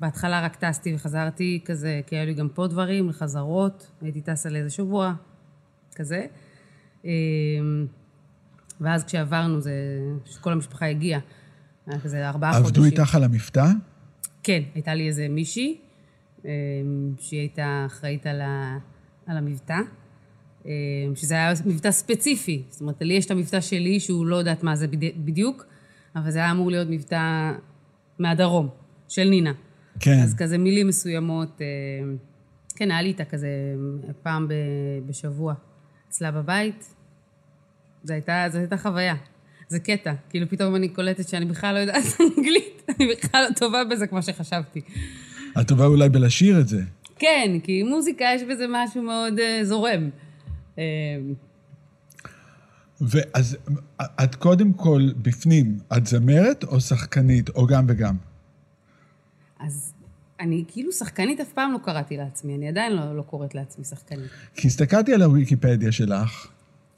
בהתחלה 0.00 0.44
רק 0.44 0.56
טסתי 0.56 0.94
וחזרתי 0.94 1.60
כזה, 1.64 2.00
כי 2.06 2.16
היו 2.16 2.26
לי 2.26 2.34
גם 2.34 2.48
פה 2.48 2.66
דברים, 2.66 3.08
לחזרות. 3.08 3.90
הייתי 4.02 4.20
טסה 4.20 4.48
לאיזה 4.48 4.70
שבוע, 4.70 5.14
כזה. 5.94 6.26
אה, 7.04 7.10
ואז 8.80 9.04
כשעברנו, 9.04 9.60
זה... 9.60 9.72
כשכל 10.24 10.52
המשפחה 10.52 10.86
הגיעה, 10.86 11.20
היה 11.86 12.00
כזה 12.00 12.28
ארבעה 12.28 12.52
חודשים. 12.52 12.68
עבדו 12.68 12.84
איתך 12.84 13.14
על 13.14 13.24
המבטא? 13.24 13.66
כן, 14.42 14.62
הייתה 14.74 14.94
לי 14.94 15.08
איזה 15.08 15.28
מישהי, 15.28 15.78
אה, 16.44 16.50
שהיא 17.18 17.40
הייתה 17.40 17.82
אחראית 17.86 18.26
על, 18.26 18.40
ה, 18.40 18.78
על 19.26 19.36
המבטא, 19.36 19.78
אה, 20.66 20.72
שזה 21.14 21.34
היה 21.34 21.52
מבטא 21.66 21.90
ספציפי. 21.90 22.62
זאת 22.68 22.80
אומרת, 22.80 23.02
לי 23.02 23.14
יש 23.14 23.26
את 23.26 23.30
המבטא 23.30 23.60
שלי, 23.60 24.00
שהוא 24.00 24.26
לא 24.26 24.36
יודעת 24.36 24.62
מה 24.62 24.76
זה 24.76 24.86
בדיוק, 25.24 25.66
אבל 26.16 26.30
זה 26.30 26.38
היה 26.38 26.50
אמור 26.50 26.70
להיות 26.70 26.88
מבטא 26.90 27.52
מהדרום, 28.18 28.68
של 29.08 29.24
נינה. 29.24 29.52
כן. 30.00 30.20
אז 30.22 30.34
כזה 30.34 30.58
מילים 30.58 30.88
מסוימות, 30.88 31.60
כן, 32.76 32.90
היה 32.90 33.02
לי 33.02 33.08
איתה 33.08 33.24
כזה 33.24 33.48
פעם 34.22 34.48
בשבוע 35.06 35.54
אצלה 36.08 36.30
בבית. 36.30 36.94
זו 38.04 38.12
הייתה, 38.12 38.46
זו 38.52 38.58
הייתה 38.58 38.76
חוויה. 38.76 39.14
זה 39.68 39.78
קטע. 39.78 40.12
כאילו, 40.30 40.48
פתאום 40.48 40.76
אני 40.76 40.88
קולטת 40.88 41.28
שאני 41.28 41.44
בכלל 41.44 41.74
לא 41.74 41.78
יודעת 41.78 42.04
אנגלית, 42.20 42.82
אני 42.88 43.08
בכלל 43.14 43.44
לא 43.48 43.54
טובה 43.54 43.84
בזה 43.84 44.06
כמו 44.06 44.22
שחשבתי. 44.22 44.80
את 45.60 45.68
טובה 45.68 45.86
אולי 45.86 46.08
בלשיר 46.08 46.60
את 46.60 46.68
זה. 46.68 46.82
כן, 47.18 47.58
כי 47.62 47.82
מוזיקה 47.82 48.24
יש 48.34 48.42
בזה 48.42 48.64
משהו 48.68 49.02
מאוד 49.02 49.38
uh, 49.38 49.64
זורם. 49.64 50.10
Uh, 50.76 50.80
ואז 53.00 53.56
את 54.24 54.34
קודם 54.34 54.72
כל 54.72 55.08
בפנים, 55.22 55.78
את 55.96 56.06
זמרת 56.06 56.64
או 56.64 56.80
שחקנית, 56.80 57.48
או 57.48 57.66
גם 57.66 57.84
וגם? 57.88 58.14
אז 59.60 59.92
אני 60.40 60.64
כאילו 60.68 60.92
שחקנית 60.92 61.40
אף 61.40 61.52
פעם 61.52 61.72
לא 61.72 61.78
קראתי 61.84 62.16
לעצמי, 62.16 62.56
אני 62.56 62.68
עדיין 62.68 62.92
לא, 62.92 63.16
לא 63.16 63.22
קוראת 63.22 63.54
לעצמי 63.54 63.84
שחקנית. 63.84 64.30
כי 64.54 64.68
הסתכלתי 64.68 65.14
על 65.14 65.22
הוויקיפדיה 65.22 65.92
שלך, 65.92 66.46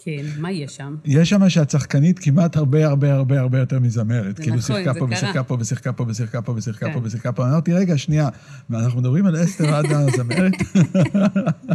כן, 0.05 0.23
מה 0.39 0.51
יש 0.51 0.77
שם? 0.77 0.97
יש 1.05 1.31
שם 1.31 1.49
שאת 1.49 1.71
שחקנית 1.71 2.19
כמעט 2.19 2.57
הרבה 2.57 2.87
הרבה 2.87 3.13
הרבה 3.13 3.41
הרבה 3.41 3.59
יותר 3.59 3.81
מזמרת. 3.81 4.41
כאילו 4.41 4.57
נכון, 4.57 4.77
שיחקה 4.77 4.95
פה. 4.99 5.07
ושיחקה 5.11 5.43
פה 5.43 5.57
ושיחקה 5.61 5.93
פה 5.93 6.05
ושיחקה 6.09 6.43
פה 6.43 6.53
ושיחקה 6.53 6.87
כן. 6.87 6.93
פה 6.93 7.01
ושיחקה 7.03 7.33
פה. 7.33 7.49
אמרתי, 7.49 7.73
רגע, 7.73 7.99
שנייה, 7.99 8.29
אנחנו 8.71 9.01
מדברים 9.01 9.27
על 9.27 9.45
אסתר 9.45 9.75
עדה 9.75 9.99
הזמרת? 10.01 10.53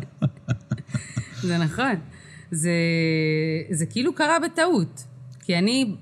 זה 1.47 1.57
נכון. 1.57 1.95
זה, 2.51 2.71
זה 3.71 3.85
כאילו 3.85 4.15
קרה 4.15 4.37
בטעות. 4.45 5.03
כי 5.39 5.57
אני, 5.57 5.95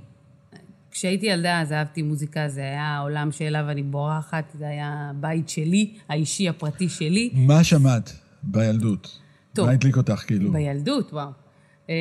כשהייתי 0.95 1.25
ילדה, 1.25 1.61
אז 1.61 1.71
אהבתי 1.71 2.01
מוזיקה, 2.01 2.49
זה 2.49 2.61
היה 2.61 2.83
העולם 2.83 3.31
שאליו 3.31 3.65
אני 3.69 3.83
בורחת, 3.83 4.51
זה 4.57 4.67
היה 4.67 5.09
הבית 5.09 5.49
שלי, 5.49 5.93
האישי, 6.09 6.49
הפרטי 6.49 6.89
שלי. 6.89 7.29
מה 7.33 7.63
שמעת 7.63 8.13
בילדות? 8.43 9.19
טוב. 9.53 9.65
מה 9.65 9.71
הדליק 9.71 9.97
אותך, 9.97 10.23
כאילו? 10.27 10.51
בילדות, 10.51 11.13
וואו. 11.13 11.29
אמ, 11.89 11.93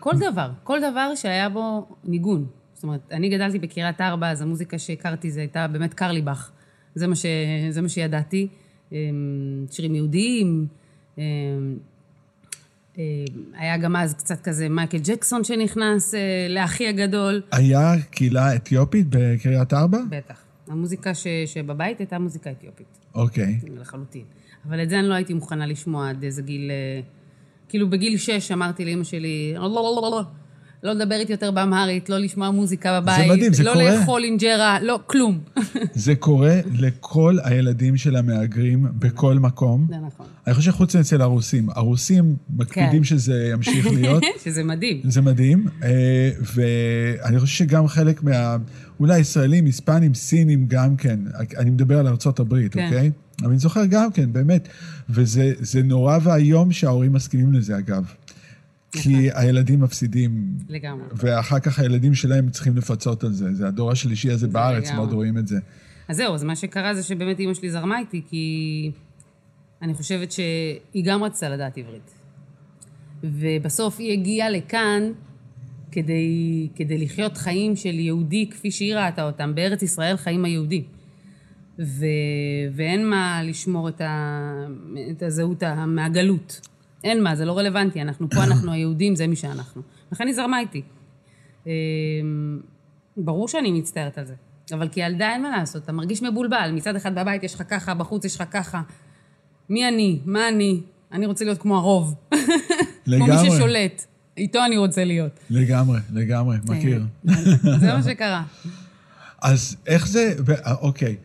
כל 0.00 0.12
דבר, 0.30 0.50
כל 0.62 0.78
דבר 0.90 1.14
שהיה 1.14 1.48
בו 1.48 1.86
ניגון. 2.04 2.46
זאת 2.74 2.82
אומרת, 2.82 3.00
אני 3.12 3.28
גדלתי 3.28 3.58
בקריית 3.58 4.00
ארבע, 4.00 4.30
אז 4.30 4.42
המוזיקה 4.42 4.78
שהכרתי 4.78 5.30
זה 5.30 5.40
הייתה 5.40 5.66
באמת 5.68 5.94
קרליבך. 5.94 6.50
זה 6.94 7.06
מה, 7.06 7.16
ש... 7.16 7.26
זה 7.70 7.82
מה 7.82 7.88
שידעתי. 7.88 8.48
אמ, 8.92 8.96
שירים 9.70 9.94
יהודיים. 9.94 10.66
אמ, 12.98 13.02
אמ, 13.36 13.42
היה 13.54 13.76
גם 13.76 13.96
אז 13.96 14.14
קצת 14.14 14.40
כזה 14.40 14.68
מייקל 14.68 14.98
ג'קסון 14.98 15.44
שנכנס 15.44 16.14
אה, 16.14 16.46
לאחי 16.48 16.88
הגדול. 16.88 17.42
היה 17.52 17.92
קהילה 18.10 18.56
אתיופית 18.56 19.06
בקריית 19.10 19.72
ארבע? 19.72 19.98
בטח. 20.10 20.42
המוזיקה 20.68 21.14
ש... 21.14 21.26
שבבית 21.46 21.98
הייתה 21.98 22.18
מוזיקה 22.18 22.50
אתיופית. 22.50 22.86
אוקיי. 23.14 23.60
לחלוטין. 23.80 24.24
אבל 24.68 24.82
את 24.82 24.90
זה 24.90 24.98
אני 24.98 25.08
לא 25.08 25.14
הייתי 25.14 25.34
מוכנה 25.34 25.66
לשמוע 25.66 26.10
עד 26.10 26.22
איזה 26.22 26.42
גיל... 26.42 26.70
אה, 26.70 27.00
כאילו 27.68 27.90
בגיל 27.90 28.16
שש 28.16 28.52
אמרתי 28.52 28.84
לאמא 28.84 29.04
שלי, 29.04 29.54
לא, 29.56 29.62
לא, 29.62 29.98
לא, 30.02 30.10
לא, 30.10 30.22
לא, 30.84 30.92
לדבר 30.92 31.14
איתי 31.14 31.32
יותר 31.32 31.50
באמהרית, 31.50 32.08
לא 32.08 32.18
לשמוע 32.18 32.50
מוזיקה 32.50 33.00
בבית, 33.00 33.30
מדהים, 33.30 33.52
זה 33.52 33.62
לא 33.62 33.72
קורה. 33.72 33.94
לאכול 33.94 34.24
אינג'רה, 34.24 34.78
לא, 34.82 35.00
כלום. 35.06 35.38
זה 35.94 36.14
קורה 36.14 36.60
לכל 36.72 37.36
הילדים 37.44 37.96
של 37.96 38.16
המהגרים 38.16 38.86
בכל 38.98 39.34
מקום. 39.34 39.86
זה 39.90 39.96
נכון. 40.06 40.26
אני 40.46 40.54
חושב 40.54 40.70
שחוץ 40.72 40.96
מאצל 40.96 41.20
הרוסים. 41.20 41.68
הרוסים 41.70 42.36
מקפידים 42.50 42.98
כן. 42.98 43.04
שזה 43.04 43.48
ימשיך 43.52 43.86
להיות. 43.86 44.22
שזה 44.44 44.64
מדהים. 44.64 45.00
זה 45.04 45.20
מדהים, 45.20 45.66
אה, 45.82 46.30
ואני 46.54 47.40
חושב 47.40 47.56
שגם 47.56 47.88
חלק 47.88 48.22
מה... 48.22 48.56
אולי 49.00 49.18
ישראלים, 49.18 49.64
היספנים, 49.64 50.14
סינים 50.14 50.66
גם 50.68 50.96
כן, 50.96 51.20
אני 51.58 51.70
מדבר 51.70 51.98
על 51.98 52.06
ארצות 52.06 52.40
הברית, 52.40 52.72
כן. 52.72 52.84
אוקיי? 52.84 53.10
אבל 53.42 53.50
אני 53.50 53.58
זוכר 53.58 53.84
גם 53.84 54.12
כן, 54.12 54.32
באמת, 54.32 54.68
וזה 55.10 55.52
זה 55.60 55.82
נורא 55.82 56.18
ואיום 56.22 56.72
שההורים 56.72 57.12
מסכימים 57.12 57.52
לזה, 57.52 57.78
אגב. 57.78 58.04
כי 59.02 59.28
הילדים 59.38 59.80
מפסידים, 59.80 60.58
לגמרי. 60.68 61.04
ואחר 61.12 61.58
כך 61.58 61.78
הילדים 61.78 62.14
שלהם 62.14 62.50
צריכים 62.50 62.76
לפצות 62.76 63.24
על 63.24 63.32
זה. 63.32 63.54
זה 63.54 63.68
הדור 63.68 63.90
השלישי 63.90 64.30
הזה 64.30 64.48
בארץ. 64.48 64.90
מאוד 64.90 65.12
רואים 65.12 65.38
את 65.38 65.46
זה. 65.46 65.58
אז 66.08 66.16
זהו, 66.16 66.34
אז 66.34 66.44
מה 66.44 66.56
שקרה 66.56 66.94
זה 66.94 67.02
שבאמת 67.02 67.38
אימא 67.38 67.54
שלי 67.54 67.70
זרמה 67.70 67.98
איתי, 67.98 68.22
כי 68.28 68.90
אני 69.82 69.94
חושבת 69.94 70.32
שהיא 70.32 71.04
גם 71.04 71.24
רצתה 71.24 71.48
לדעת 71.48 71.78
עברית. 71.78 72.10
ובסוף 73.22 73.98
היא 73.98 74.12
הגיעה 74.12 74.50
לכאן 74.50 75.02
כדי, 75.92 76.68
כדי 76.74 76.98
לחיות 76.98 77.36
חיים 77.36 77.76
של 77.76 77.94
יהודי 77.98 78.50
כפי 78.50 78.70
שהיא 78.70 78.94
ראתה 78.94 79.22
אותם, 79.26 79.54
בארץ 79.54 79.82
ישראל 79.82 80.16
חיים 80.16 80.44
היהודים. 80.44 80.82
ו, 81.78 82.06
ואין 82.72 83.10
מה 83.10 83.42
לשמור 83.44 83.88
את, 83.88 84.00
ה, 84.00 84.66
את 85.10 85.22
הזהות 85.22 85.62
מהגלות. 85.86 86.60
אין 87.04 87.22
מה, 87.22 87.36
זה 87.36 87.44
לא 87.44 87.58
רלוונטי. 87.58 88.02
אנחנו 88.02 88.30
פה, 88.30 88.44
אנחנו 88.44 88.72
היהודים, 88.72 89.16
זה 89.16 89.26
מי 89.26 89.36
שאנחנו. 89.36 89.82
לכן 90.12 90.26
היא 90.26 90.34
זרמה 90.34 90.60
איתי. 90.60 90.82
אמ, 91.66 91.72
ברור 93.16 93.48
שאני 93.48 93.72
מצטערת 93.72 94.18
על 94.18 94.24
זה, 94.24 94.34
אבל 94.72 94.88
כילדה 94.88 95.32
אין 95.32 95.42
מה 95.42 95.50
לעשות, 95.50 95.84
אתה 95.84 95.92
מרגיש 95.92 96.22
מבולבל. 96.22 96.70
מצד 96.74 96.96
אחד 96.96 97.14
בבית 97.14 97.42
יש 97.42 97.54
לך 97.54 97.62
ככה, 97.68 97.94
בחוץ 97.94 98.24
יש 98.24 98.36
לך 98.36 98.44
ככה. 98.50 98.82
מי 99.68 99.88
אני? 99.88 100.20
מה 100.24 100.48
אני? 100.48 100.80
אני 101.12 101.26
רוצה 101.26 101.44
להיות 101.44 101.58
כמו 101.58 101.76
הרוב. 101.76 102.14
כמו 102.30 102.38
מי 103.06 103.30
לגמרי. 103.30 103.50
ששולט. 103.50 104.04
איתו 104.36 104.64
אני 104.64 104.76
רוצה 104.76 105.04
להיות. 105.04 105.40
לגמרי, 105.50 106.00
לגמרי, 106.12 106.56
מכיר. 106.68 107.04
זה 107.80 107.92
מה 107.94 108.02
שקרה. 108.02 108.42
אז 109.42 109.76
איך 109.86 110.08
זה, 110.08 110.34
אה, 110.66 110.74
אוקיי, 110.74 111.16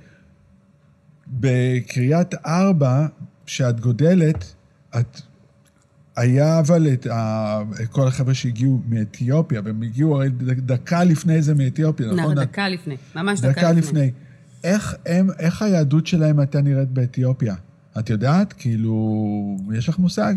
בקריית 1.27 2.33
ארבע, 2.45 3.07
כשאת 3.45 3.79
גודלת, 3.79 4.53
את... 4.99 5.21
היה 6.15 6.59
אבל 6.59 6.87
את 6.93 7.07
ה... 7.07 7.61
כל 7.91 8.07
החבר'ה 8.07 8.33
שהגיעו 8.33 8.81
מאתיופיה, 8.89 9.61
והם 9.65 9.81
הגיעו 9.81 10.15
הרי 10.15 10.29
דקה 10.57 11.03
לפני 11.03 11.41
זה 11.41 11.55
מאתיופיה, 11.55 12.07
נכון? 12.07 12.19
נכון, 12.19 12.35
דקה 12.35 12.69
לפני. 12.69 12.95
ממש 13.15 13.39
דקה, 13.39 13.51
דקה 13.51 13.71
לפני. 13.71 14.11
איך 14.63 14.95
הם, 15.05 15.27
איך 15.39 15.61
היהדות 15.61 16.07
שלהם 16.07 16.39
הייתה 16.39 16.61
נראית 16.61 16.89
באתיופיה? 16.89 17.55
את 17.99 18.09
יודעת? 18.09 18.53
כאילו, 18.53 19.57
יש 19.73 19.89
לך 19.89 19.99
מושג? 19.99 20.35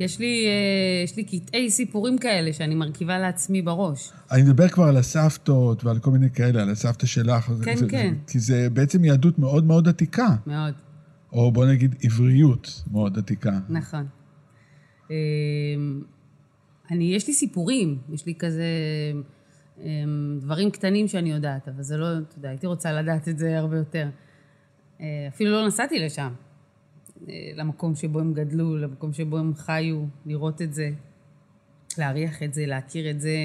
יש 0.00 0.18
לי, 0.18 0.46
אה, 0.46 1.04
יש 1.04 1.16
לי 1.16 1.24
קטעי 1.24 1.70
סיפורים 1.70 2.18
כאלה 2.18 2.52
שאני 2.52 2.74
מרכיבה 2.74 3.18
לעצמי 3.18 3.62
בראש. 3.62 4.12
אני 4.32 4.42
מדבר 4.42 4.68
כבר 4.68 4.84
על 4.84 4.96
הסבתות 4.96 5.84
ועל 5.84 5.98
כל 5.98 6.10
מיני 6.10 6.30
כאלה, 6.30 6.62
על 6.62 6.70
הסבתא 6.70 7.06
שלך. 7.06 7.52
כן, 7.64 7.76
זה, 7.76 7.86
כן. 7.88 8.14
זה, 8.26 8.32
כי 8.32 8.38
זה 8.38 8.68
בעצם 8.72 9.04
יהדות 9.04 9.38
מאוד 9.38 9.64
מאוד 9.64 9.88
עתיקה, 9.88 10.36
מאוד. 10.46 10.74
או 11.32 11.52
בוא 11.52 11.66
נגיד 11.66 11.94
עבריות 12.02 12.82
מאוד 12.92 13.18
עתיקה. 13.18 13.58
נכון. 13.68 14.06
אמ, 15.10 16.02
אני, 16.90 17.14
יש 17.14 17.26
לי 17.26 17.34
סיפורים, 17.34 17.98
יש 18.12 18.26
לי 18.26 18.34
כזה 18.34 18.64
אמ, 19.82 20.38
דברים 20.40 20.70
קטנים 20.70 21.08
שאני 21.08 21.30
יודעת, 21.30 21.68
אבל 21.68 21.82
זה 21.82 21.96
לא, 21.96 22.06
אתה 22.18 22.38
יודע, 22.38 22.48
הייתי 22.48 22.66
רוצה 22.66 22.92
לדעת 22.92 23.28
את 23.28 23.38
זה 23.38 23.58
הרבה 23.58 23.76
יותר. 23.76 24.08
אה, 25.00 25.26
אפילו 25.28 25.50
לא 25.50 25.66
נסעתי 25.66 25.98
לשם, 25.98 26.32
אה, 27.28 27.50
למקום 27.54 27.94
שבו 27.94 28.20
הם 28.20 28.32
גדלו, 28.32 28.76
למקום 28.76 29.12
שבו 29.12 29.38
הם 29.38 29.54
חיו, 29.54 30.04
לראות 30.26 30.62
את 30.62 30.74
זה, 30.74 30.90
להריח 31.98 32.42
את 32.42 32.54
זה, 32.54 32.66
להכיר 32.66 33.10
את 33.10 33.20
זה. 33.20 33.36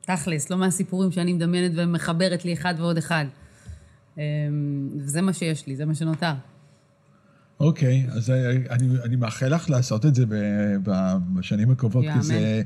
תכלס, 0.00 0.50
לא 0.50 0.56
מהסיפורים 0.56 1.12
שאני 1.12 1.32
מדמיינת 1.32 1.72
ומחברת 1.74 2.44
לי 2.44 2.52
אחד 2.52 2.74
ועוד 2.78 2.96
אחד. 2.96 3.24
אמ, 4.18 4.22
וזה 4.96 5.22
מה 5.22 5.32
שיש 5.32 5.66
לי, 5.66 5.76
זה 5.76 5.84
מה 5.84 5.94
שנותר. 5.94 6.32
אוקיי, 7.60 8.06
אז 8.10 8.30
אני, 8.70 8.88
אני 9.04 9.16
מאחל 9.16 9.54
לך 9.54 9.70
לעשות 9.70 10.06
את 10.06 10.14
זה 10.14 10.24
בשנים 11.34 11.70
הקרובות, 11.70 12.04
יאמן. 12.04 12.20
כי 12.20 12.26
זה... 12.26 12.62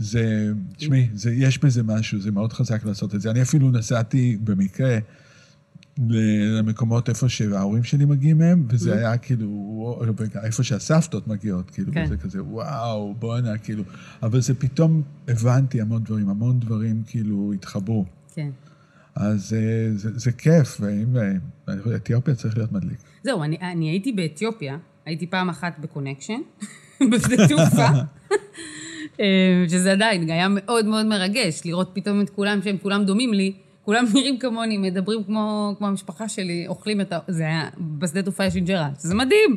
זה, 0.00 0.52
תשמעי, 0.76 1.08
זה, 1.14 1.32
יש 1.32 1.58
בזה 1.58 1.82
משהו, 1.82 2.20
זה 2.20 2.30
מאוד 2.30 2.52
חזק 2.52 2.84
לעשות 2.84 3.14
את 3.14 3.20
זה. 3.20 3.30
אני 3.30 3.42
אפילו 3.42 3.70
נסעתי 3.70 4.38
במקרה 4.44 4.98
למקומות 6.08 7.08
איפה 7.08 7.28
שההורים 7.28 7.84
שלי 7.84 8.04
מגיעים 8.04 8.38
מהם, 8.38 8.66
וזה 8.70 8.98
היה 8.98 9.16
כאילו, 9.16 10.02
איפה 10.42 10.62
שהסבתות 10.62 11.28
מגיעות, 11.28 11.70
כאילו, 11.70 11.92
כן. 11.92 12.04
וזה 12.04 12.16
כזה, 12.16 12.42
וואו, 12.42 13.14
בואנה, 13.14 13.58
כאילו. 13.58 13.84
אבל 14.22 14.40
זה 14.40 14.54
פתאום, 14.54 15.02
הבנתי 15.28 15.80
המון 15.80 16.04
דברים, 16.04 16.28
המון 16.28 16.60
דברים 16.60 17.02
כאילו 17.06 17.52
התחברו. 17.54 18.04
כן. 18.34 18.50
אז 19.14 19.52
אה, 19.52 19.96
זה, 19.96 20.18
זה 20.18 20.32
כיף, 20.32 20.80
ואם... 20.80 21.16
אה, 21.16 21.96
אתיופיה 21.96 22.34
צריך 22.34 22.56
להיות 22.56 22.72
מדליק. 22.72 22.98
זהו, 23.22 23.42
אני, 23.42 23.56
אני 23.60 23.90
הייתי 23.90 24.12
באתיופיה, 24.12 24.78
הייתי 25.04 25.26
פעם 25.26 25.48
אחת 25.48 25.78
בקונקשן, 25.78 26.40
בשדה 27.12 27.48
תעופה, 27.48 27.86
אה, 29.20 29.64
שזה 29.68 29.92
עדיין 29.92 30.30
היה 30.30 30.46
מאוד 30.48 30.86
מאוד 30.86 31.06
מרגש, 31.06 31.62
לראות 31.64 31.90
פתאום 31.92 32.20
את 32.20 32.30
כולם, 32.30 32.62
שהם 32.62 32.78
כולם 32.78 33.04
דומים 33.04 33.34
לי, 33.34 33.52
כולם 33.84 34.04
נראים 34.14 34.38
כמוני, 34.38 34.78
מדברים 34.78 35.24
כמו, 35.24 35.74
כמו 35.78 35.86
המשפחה 35.86 36.28
שלי, 36.28 36.66
אוכלים 36.68 37.00
את 37.00 37.12
ה... 37.12 37.18
זה 37.28 37.42
היה, 37.42 37.68
בשדה 37.78 38.22
תעופה 38.22 38.44
יש 38.44 38.56
אינג'רה, 38.56 38.90
זה 38.98 39.14
מדהים! 39.14 39.56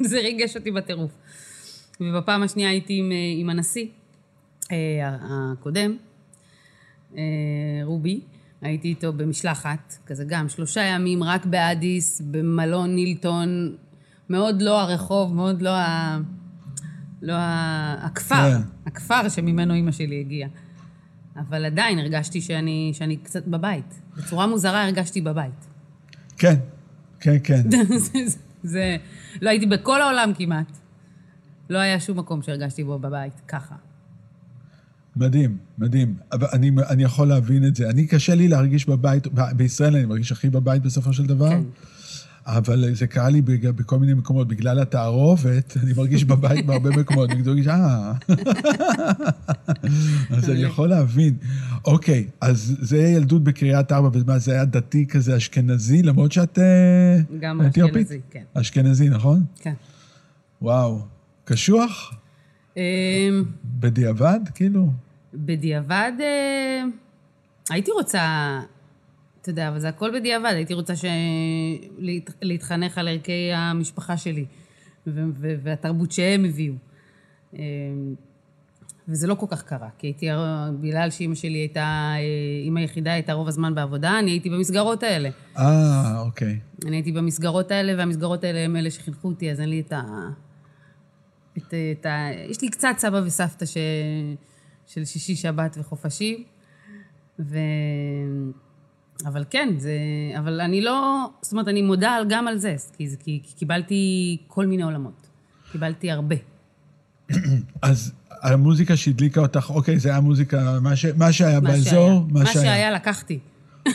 זה 0.00 0.18
ריגש 0.20 0.56
אותי 0.56 0.70
בטירוף. 0.70 1.10
ובפעם 2.00 2.42
השנייה 2.42 2.70
הייתי 2.70 2.98
עם, 2.98 3.12
עם 3.36 3.50
הנשיא 3.50 3.86
אה, 4.72 4.76
הקודם, 5.20 5.96
אה, 7.16 7.22
רובי, 7.84 8.20
הייתי 8.62 8.88
איתו 8.88 9.12
במשלחת, 9.12 9.98
כזה 10.06 10.24
גם 10.28 10.48
שלושה 10.48 10.80
ימים, 10.80 11.22
רק 11.22 11.46
באדיס, 11.46 12.20
במלון 12.20 12.94
נילטון, 12.94 13.76
מאוד 14.30 14.62
לא 14.62 14.80
הרחוב, 14.80 15.34
מאוד 15.34 15.62
לא 15.62 15.70
ה... 15.70 16.18
לא 17.22 17.32
ה... 17.32 17.96
הכפר, 18.02 18.34
כן. 18.34 18.62
הכפר 18.86 19.28
שממנו 19.28 19.74
אימא 19.74 19.92
שלי 19.92 20.20
הגיעה. 20.20 20.50
אבל 21.36 21.64
עדיין 21.64 21.98
הרגשתי 21.98 22.40
שאני, 22.40 22.90
שאני 22.94 23.16
קצת 23.16 23.46
בבית. 23.46 24.00
בצורה 24.16 24.46
מוזרה 24.46 24.84
הרגשתי 24.84 25.20
בבית. 25.20 25.66
כן, 26.38 26.54
כן, 27.20 27.36
כן. 27.44 27.70
זה, 27.70 27.98
זה, 27.98 28.38
זה, 28.62 28.96
לא 29.42 29.50
הייתי 29.50 29.66
בכל 29.66 30.02
העולם 30.02 30.32
כמעט. 30.34 30.78
לא 31.70 31.78
היה 31.78 32.00
שום 32.00 32.18
מקום 32.18 32.42
שהרגשתי 32.42 32.84
בו 32.84 32.98
בבית, 32.98 33.40
ככה. 33.48 33.74
מדהים, 35.20 35.56
מדהים. 35.78 36.14
אבל 36.32 36.46
אני, 36.52 36.70
אני 36.88 37.02
יכול 37.02 37.28
להבין 37.28 37.64
את 37.66 37.76
זה. 37.76 37.90
אני, 37.90 38.06
קשה 38.06 38.34
לי 38.34 38.48
להרגיש 38.48 38.86
בבית, 38.88 39.26
בישראל 39.56 39.96
אני 39.96 40.04
מרגיש 40.06 40.32
הכי 40.32 40.50
בבית 40.50 40.82
בסופו 40.82 41.12
של 41.12 41.26
דבר. 41.26 41.50
כן. 41.50 41.62
אבל 42.46 42.94
זה 42.94 43.06
קרה 43.06 43.28
לי 43.28 43.42
בג- 43.42 43.70
בכל 43.70 43.98
מיני 43.98 44.14
מקומות. 44.14 44.48
בגלל 44.48 44.78
התערובת, 44.78 45.76
אני 45.82 45.92
מרגיש 45.96 46.24
בבית 46.24 46.66
בהרבה 46.66 46.90
מקומות. 46.90 47.30
אני 47.30 47.42
מרגיש, 47.42 47.66
אה... 47.66 48.12
אז 50.36 50.50
אני 50.50 50.62
יכול 50.62 50.88
להבין. 50.88 51.34
אוקיי, 51.84 52.26
אז 52.40 52.76
זה 52.80 52.98
ילדות 52.98 53.44
בקריית 53.44 53.92
ארבע, 53.92 54.08
ומה, 54.12 54.38
זה 54.38 54.52
היה 54.52 54.64
דתי 54.64 55.06
כזה 55.06 55.36
אשכנזי, 55.36 56.02
למרות 56.02 56.32
שאת 56.32 56.58
אה, 56.58 57.18
גם? 57.40 57.60
אשכנזי, 57.60 58.20
כן. 58.30 58.42
אשכנזי, 58.54 59.08
נכון? 59.08 59.44
כן. 59.60 59.74
וואו. 60.62 61.00
קשוח? 61.44 62.14
אמ, 62.76 62.82
בדיעבד, 63.64 64.40
כאילו? 64.54 64.92
בדיעבד, 65.34 66.12
אה, 66.20 66.82
הייתי 67.70 67.90
רוצה, 67.90 68.60
אתה 69.40 69.50
יודע, 69.50 69.68
אבל 69.68 69.78
זה 69.78 69.88
הכל 69.88 70.18
בדיעבד, 70.18 70.52
הייתי 70.54 70.74
רוצה 70.74 70.96
ש... 70.96 71.04
להת... 71.98 72.30
להתחנך 72.42 72.98
על 72.98 73.08
ערכי 73.08 73.52
המשפחה 73.52 74.16
שלי 74.16 74.44
ו... 75.06 75.20
ו... 75.40 75.54
והתרבות 75.62 76.12
שהם 76.12 76.44
הביאו. 76.44 76.74
אה, 77.54 77.60
וזה 79.08 79.26
לא 79.26 79.34
כל 79.34 79.46
כך 79.48 79.62
קרה, 79.62 79.88
כי 79.98 80.06
הייתי, 80.06 80.26
בגלל 80.80 81.10
שאימא 81.10 81.34
שלי 81.34 81.58
הייתה, 81.58 82.14
אה, 82.16 82.20
אימא 82.64 82.80
יחידה 82.80 83.12
הייתה 83.12 83.32
רוב 83.32 83.48
הזמן 83.48 83.74
בעבודה, 83.74 84.18
אני 84.18 84.30
הייתי 84.30 84.50
במסגרות 84.50 85.02
האלה. 85.02 85.30
אה, 85.58 86.20
אוקיי. 86.20 86.58
אני 86.86 86.96
הייתי 86.96 87.12
במסגרות 87.12 87.70
האלה, 87.70 87.94
והמסגרות 87.98 88.44
האלה 88.44 88.58
הם 88.58 88.76
אלה 88.76 88.90
שחינכו 88.90 89.28
אותי, 89.28 89.50
אז 89.50 89.60
אין 89.60 89.68
לי 89.68 89.80
את 89.80 89.92
ה... 89.92 90.02
את, 91.58 91.74
את 92.00 92.06
ה... 92.06 92.28
יש 92.48 92.62
לי 92.62 92.68
קצת 92.68 92.94
סבא 92.98 93.20
וסבתא 93.24 93.66
ש... 93.66 93.76
של 94.94 95.04
שישי, 95.04 95.36
שבת 95.36 95.76
וחופשים, 95.80 96.44
ו... 97.38 97.58
אבל 99.26 99.44
כן, 99.50 99.68
זה... 99.78 99.92
אבל 100.38 100.60
אני 100.60 100.80
לא... 100.80 101.26
זאת 101.42 101.52
אומרת, 101.52 101.68
אני 101.68 101.82
מודה 101.82 102.16
גם 102.28 102.48
על 102.48 102.58
זה, 102.58 102.76
כי, 102.96 103.08
זה- 103.08 103.16
כי, 103.16 103.40
כי 103.44 103.54
קיבלתי 103.54 104.36
כל 104.46 104.66
מיני 104.66 104.82
עולמות. 104.82 105.26
קיבלתי 105.72 106.10
הרבה. 106.10 106.36
אז 107.82 108.12
המוזיקה 108.42 108.96
שהדליקה 108.96 109.40
אותך, 109.40 109.70
אוקיי, 109.70 109.98
זה 109.98 110.08
היה 110.08 110.20
מוזיקה, 110.20 110.80
מה, 110.80 110.96
ש... 110.96 111.06
מה 111.06 111.32
שהיה 111.32 111.60
מה 111.60 111.70
באזור, 111.70 111.92
שהיה. 111.92 112.20
מה 112.30 112.46
שהיה, 112.46 112.90
לקחתי. 112.90 113.38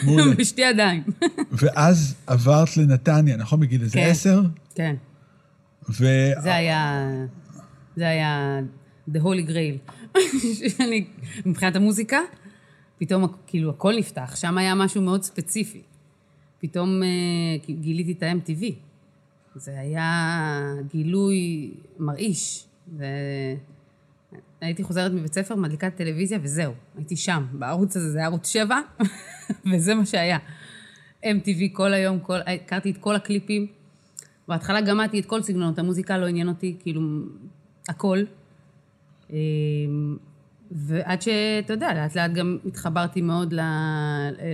מעולה. 0.04 0.36
בשתי 0.40 0.62
ידיים. 0.62 1.04
ואז 1.62 2.16
עברת 2.28 2.78
לנתניה, 2.78 3.38
נכון? 3.38 3.60
בגיל 3.60 3.82
איזה 3.82 3.94
כן. 3.94 4.08
עשר? 4.10 4.42
כן. 4.76 4.96
ו... 5.90 6.06
זה 6.42 6.56
היה... 6.56 7.10
זה 7.96 8.08
היה 8.08 8.60
the 9.10 9.20
holy 9.20 9.50
grail. 9.50 9.92
שאני, 10.78 11.06
מבחינת 11.46 11.76
המוזיקה, 11.76 12.20
פתאום 12.98 13.28
כאילו 13.48 13.70
הכל 13.70 13.96
נפתח. 13.98 14.36
שם 14.36 14.58
היה 14.58 14.76
משהו 14.76 15.02
מאוד 15.02 15.24
ספציפי. 15.24 15.82
פתאום 16.60 17.04
אה, 17.04 17.08
גיליתי 17.76 18.12
את 18.12 18.24
ה-MTV. 18.24 18.74
זה 19.56 19.80
היה 19.80 20.74
גילוי 20.92 21.72
מרעיש. 22.00 22.66
והייתי 24.62 24.84
חוזרת 24.84 25.12
מבית 25.12 25.34
ספר, 25.34 25.56
מדליקה 25.56 25.88
את 25.88 25.94
הטלוויזיה, 25.94 26.40
וזהו. 26.42 26.74
הייתי 26.98 27.16
שם, 27.16 27.46
בערוץ 27.52 27.98
הזה, 27.98 28.12
זה 28.12 28.18
היה 28.18 28.28
ערוץ 28.28 28.48
7, 28.48 28.80
וזה 29.74 29.96
מה 29.96 30.06
שהיה. 30.06 30.38
MTV 31.24 31.62
כל 31.74 31.94
היום, 31.94 32.20
כל, 32.20 32.38
הכרתי 32.46 32.92
את 32.92 32.98
כל 32.98 33.16
הקליפים. 33.16 33.68
בהתחלה 34.48 34.82
גמדתי 34.82 35.20
את 35.20 35.26
כל 35.26 35.42
סגנונות, 35.42 35.80
המוזיקה 35.80 36.18
לא 36.18 36.26
עניין 36.26 36.48
אותי, 36.48 36.76
כאילו, 36.80 37.02
הכל. 37.90 38.24
אמ, 39.30 40.18
ועד 40.72 41.22
שאתה 41.22 41.74
יודע, 41.74 41.94
לאט 41.94 42.16
לאט 42.16 42.32
גם 42.32 42.58
התחברתי 42.66 43.22
מאוד 43.22 43.54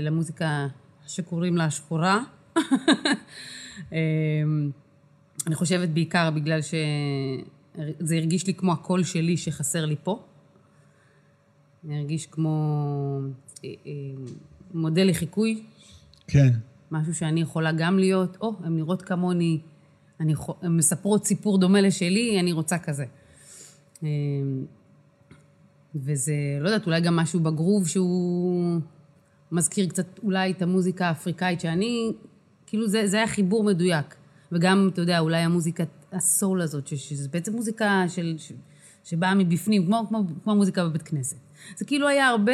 למוזיקה 0.01 0.67
שקוראים 1.07 1.57
לה 1.57 1.69
שחורה. 1.69 2.23
אמ, 3.91 4.71
אני 5.47 5.55
חושבת 5.55 5.89
בעיקר 5.89 6.31
בגלל 6.31 6.59
שזה 6.61 8.15
הרגיש 8.15 8.47
לי 8.47 8.53
כמו 8.53 8.71
הקול 8.71 9.03
שלי 9.03 9.37
שחסר 9.37 9.85
לי 9.85 9.95
פה. 10.03 10.23
זה 11.83 11.93
הרגיש 11.93 12.25
כמו 12.25 13.19
אה, 13.65 13.69
אה, 13.85 13.91
מודל 14.73 15.09
לחיקוי 15.09 15.63
כן. 16.27 16.49
משהו 16.91 17.15
שאני 17.15 17.41
יכולה 17.41 17.71
גם 17.71 17.99
להיות, 17.99 18.37
או, 18.41 18.53
הן 18.63 18.75
נראות 18.75 19.01
כמוני, 19.01 19.59
אני, 20.19 20.33
הן 20.61 20.77
מספרות 20.77 21.25
סיפור 21.25 21.57
דומה 21.57 21.81
לשלי, 21.81 22.39
אני 22.39 22.51
רוצה 22.51 22.77
כזה. 22.77 23.05
אמ, 24.03 24.65
וזה, 25.95 26.33
לא 26.59 26.69
יודעת, 26.69 26.85
אולי 26.85 27.01
גם 27.01 27.15
משהו 27.15 27.39
בגרוב 27.39 27.87
שהוא 27.87 28.79
מזכיר 29.51 29.89
קצת 29.89 30.19
אולי 30.23 30.51
את 30.51 30.61
המוזיקה 30.61 31.07
האפריקאית, 31.07 31.59
שאני, 31.59 32.11
כאילו 32.65 32.87
זה, 32.87 33.07
זה 33.07 33.17
היה 33.17 33.27
חיבור 33.27 33.63
מדויק. 33.63 34.15
וגם, 34.51 34.89
אתה 34.93 35.01
יודע, 35.01 35.19
אולי 35.19 35.37
המוזיקת 35.37 35.87
הסול 36.11 36.61
הזאת, 36.61 36.87
שזה 36.87 37.29
בעצם 37.29 37.53
מוזיקה 37.53 38.03
של, 38.07 38.35
ש, 38.37 38.51
שבאה 39.03 39.35
מבפנים, 39.35 39.85
כמו, 39.85 40.03
כמו, 40.09 40.23
כמו 40.43 40.55
מוזיקה 40.55 40.85
בבית 40.85 41.01
כנסת. 41.01 41.37
זה 41.77 41.85
כאילו 41.85 42.07
היה 42.07 42.27
הרבה, 42.27 42.53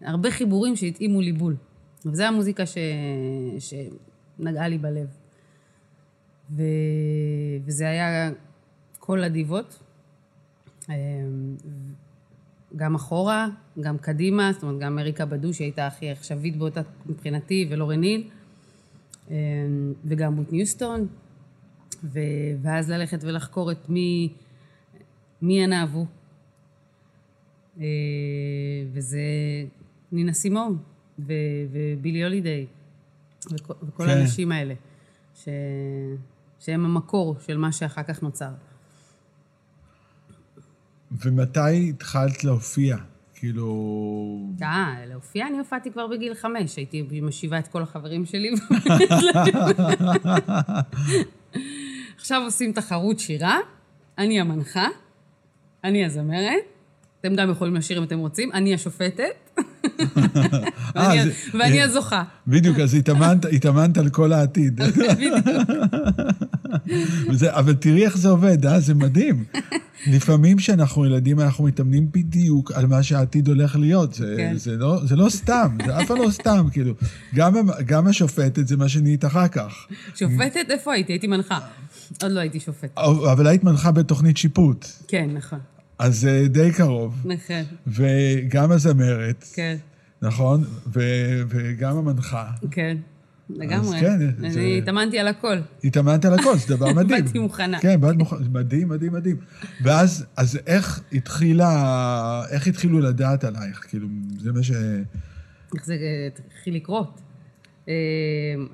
הרבה 0.00 0.30
חיבורים 0.30 0.76
שהתאימו 0.76 1.20
לי 1.20 1.32
בול. 1.32 1.56
וזו 2.06 2.24
המוזיקה 2.24 2.66
ש... 2.66 2.74
שנגעה 3.58 4.68
לי 4.68 4.78
בלב. 4.78 5.06
ו... 6.50 6.62
וזה 7.64 7.88
היה 7.88 8.30
כל 8.98 9.24
הדיבות. 9.24 9.78
אמ, 10.88 10.94
גם 12.76 12.94
אחורה, 12.94 13.48
גם 13.80 13.98
קדימה, 13.98 14.52
זאת 14.52 14.62
אומרת, 14.62 14.78
גם 14.80 14.98
אריקה 14.98 15.26
בדו, 15.26 15.54
שהייתה 15.54 15.86
הכי 15.86 16.10
עכשווית 16.10 16.56
באותה 16.56 16.80
מבחינתי, 17.06 17.66
ולורן 17.70 18.00
ניל, 18.00 18.28
אמ, 19.30 19.34
וגם 20.04 20.36
רות 20.36 20.52
ניוסטון, 20.52 21.06
ו... 22.04 22.20
ואז 22.62 22.90
ללכת 22.90 23.18
ולחקור 23.24 23.72
את 23.72 23.88
מי, 23.88 24.32
מי 25.42 25.64
הן 25.64 25.72
אהבו. 25.72 26.06
אה, 27.80 27.86
וזה 28.92 29.20
נינה 30.12 30.32
סימון 30.32 30.78
ו- 31.18 31.32
ובילי 31.72 32.24
הולידיי, 32.24 32.66
וכל 33.52 34.04
כן. 34.04 34.08
האנשים 34.08 34.52
האלה, 34.52 34.74
ש... 35.34 35.48
שהם 36.60 36.84
המקור 36.84 37.36
של 37.40 37.56
מה 37.56 37.72
שאחר 37.72 38.02
כך 38.02 38.22
נוצר. 38.22 38.50
ומתי 41.24 41.88
התחלת 41.88 42.44
להופיע? 42.44 42.96
כאילו... 43.34 43.66
אה, 44.62 44.94
להופיע 45.10 45.46
אני 45.46 45.58
הופעתי 45.58 45.90
כבר 45.92 46.06
בגיל 46.06 46.34
חמש, 46.34 46.76
הייתי 46.76 47.04
משיבה 47.22 47.58
את 47.58 47.68
כל 47.68 47.82
החברים 47.82 48.24
שלי. 48.26 48.50
עכשיו 52.16 52.42
עושים 52.44 52.72
תחרות 52.72 53.18
שירה, 53.18 53.58
אני 54.18 54.40
המנחה, 54.40 54.86
אני 55.84 56.04
הזמרת, 56.04 56.52
אתם 57.20 57.34
גם 57.36 57.50
יכולים 57.50 57.74
לשיר 57.74 57.98
אם 57.98 58.02
אתם 58.02 58.18
רוצים, 58.18 58.52
אני 58.52 58.74
השופטת, 58.74 59.58
ואני- 60.94 61.18
אה, 61.20 61.24
ואני 61.54 61.82
הזוכה. 61.82 62.24
בדיוק, 62.46 62.78
אז 62.78 62.94
התאמנת, 63.52 63.98
על 63.98 64.08
כל 64.10 64.32
העתיד. 64.32 64.80
וזה, 67.30 67.54
אבל 67.56 67.74
תראי 67.74 68.04
איך 68.04 68.16
זה 68.18 68.28
עובד, 68.28 68.66
אה? 68.66 68.80
זה 68.80 68.94
מדהים. 68.94 69.44
לפעמים 70.06 70.56
כשאנחנו 70.56 71.06
ילדים, 71.06 71.40
אנחנו 71.40 71.64
מתאמנים 71.64 72.08
בדיוק 72.12 72.72
על 72.72 72.86
מה 72.86 73.02
שהעתיד 73.02 73.48
הולך 73.48 73.76
להיות. 73.76 74.14
זה, 74.14 74.34
כן. 74.36 74.52
זה, 74.56 74.76
לא, 74.76 75.00
זה 75.04 75.16
לא 75.16 75.28
סתם, 75.28 75.78
זה 75.86 75.98
אף 76.00 76.06
פעם 76.06 76.18
לא 76.22 76.30
סתם, 76.30 76.66
כאילו. 76.72 76.94
גם, 77.34 77.54
גם 77.86 78.06
השופטת 78.06 78.68
זה 78.68 78.76
מה 78.76 78.88
שנהיית 78.88 79.24
אחר 79.24 79.48
כך. 79.48 79.86
שופטת? 80.14 80.66
איפה 80.70 80.92
הייתי? 80.92 81.12
הייתי 81.12 81.26
מנחה. 81.26 81.58
עוד 82.22 82.32
לא 82.32 82.40
הייתי 82.40 82.60
שופטת. 82.60 82.98
אבל 83.32 83.46
היית 83.46 83.64
מנחה 83.64 83.92
בתוכנית 83.92 84.36
שיפוט, 84.36 84.86
כן, 85.08 85.30
נכון. 85.34 85.58
אז 85.98 86.20
זה 86.20 86.46
די 86.48 86.72
קרוב. 86.72 87.22
נכון, 87.24 87.64
וגם 87.86 88.72
הזמרת, 88.72 89.44
כן. 89.54 89.76
נכון? 90.22 90.64
ו- 90.86 91.42
וגם 91.48 91.96
המנחה. 91.96 92.44
כן, 92.70 92.96
לגמרי. 93.50 94.00
כן, 94.00 94.18
אני 94.44 94.78
התאמנתי 94.78 95.18
על 95.18 95.28
הכל. 95.28 95.56
התאמנת 95.84 96.24
על 96.24 96.34
הכל, 96.34 96.56
זה 96.56 96.76
דבר 96.76 96.92
מדהים. 96.96 97.24
באתי 97.24 97.38
מוכנה. 97.38 97.78
כן, 97.80 98.00
באת 98.00 98.16
מוכנה, 98.16 98.48
מדהים, 98.52 98.88
מדהים, 98.88 99.12
מדהים. 99.12 99.36
ואז, 99.82 100.26
אז 100.36 100.58
איך 100.66 101.00
התחילה, 101.12 101.72
איך 102.50 102.66
התחילו 102.66 103.00
לדעת 103.00 103.44
עלייך? 103.44 103.86
כאילו, 103.88 104.08
זה 104.38 104.52
מה 104.52 104.62
ש... 104.62 104.70
איך 105.74 105.84
זה 105.84 105.94
אה, 105.94 106.28
התחיל 106.46 106.74
לקרות. 106.74 107.20
אה, 107.88 107.94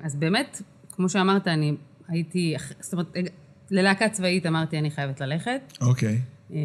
אז 0.03 0.15
באמת, 0.15 0.61
כמו 0.91 1.09
שאמרת, 1.09 1.47
אני 1.47 1.75
הייתי, 2.07 2.55
זאת 2.79 2.93
אומרת, 2.93 3.07
הג- 3.15 3.27
ללהקה 3.71 4.09
צבאית 4.09 4.45
אמרתי, 4.45 4.79
אני 4.79 4.91
חייבת 4.91 5.21
ללכת. 5.21 5.73
אוקיי. 5.81 6.19
אה, 6.53 6.57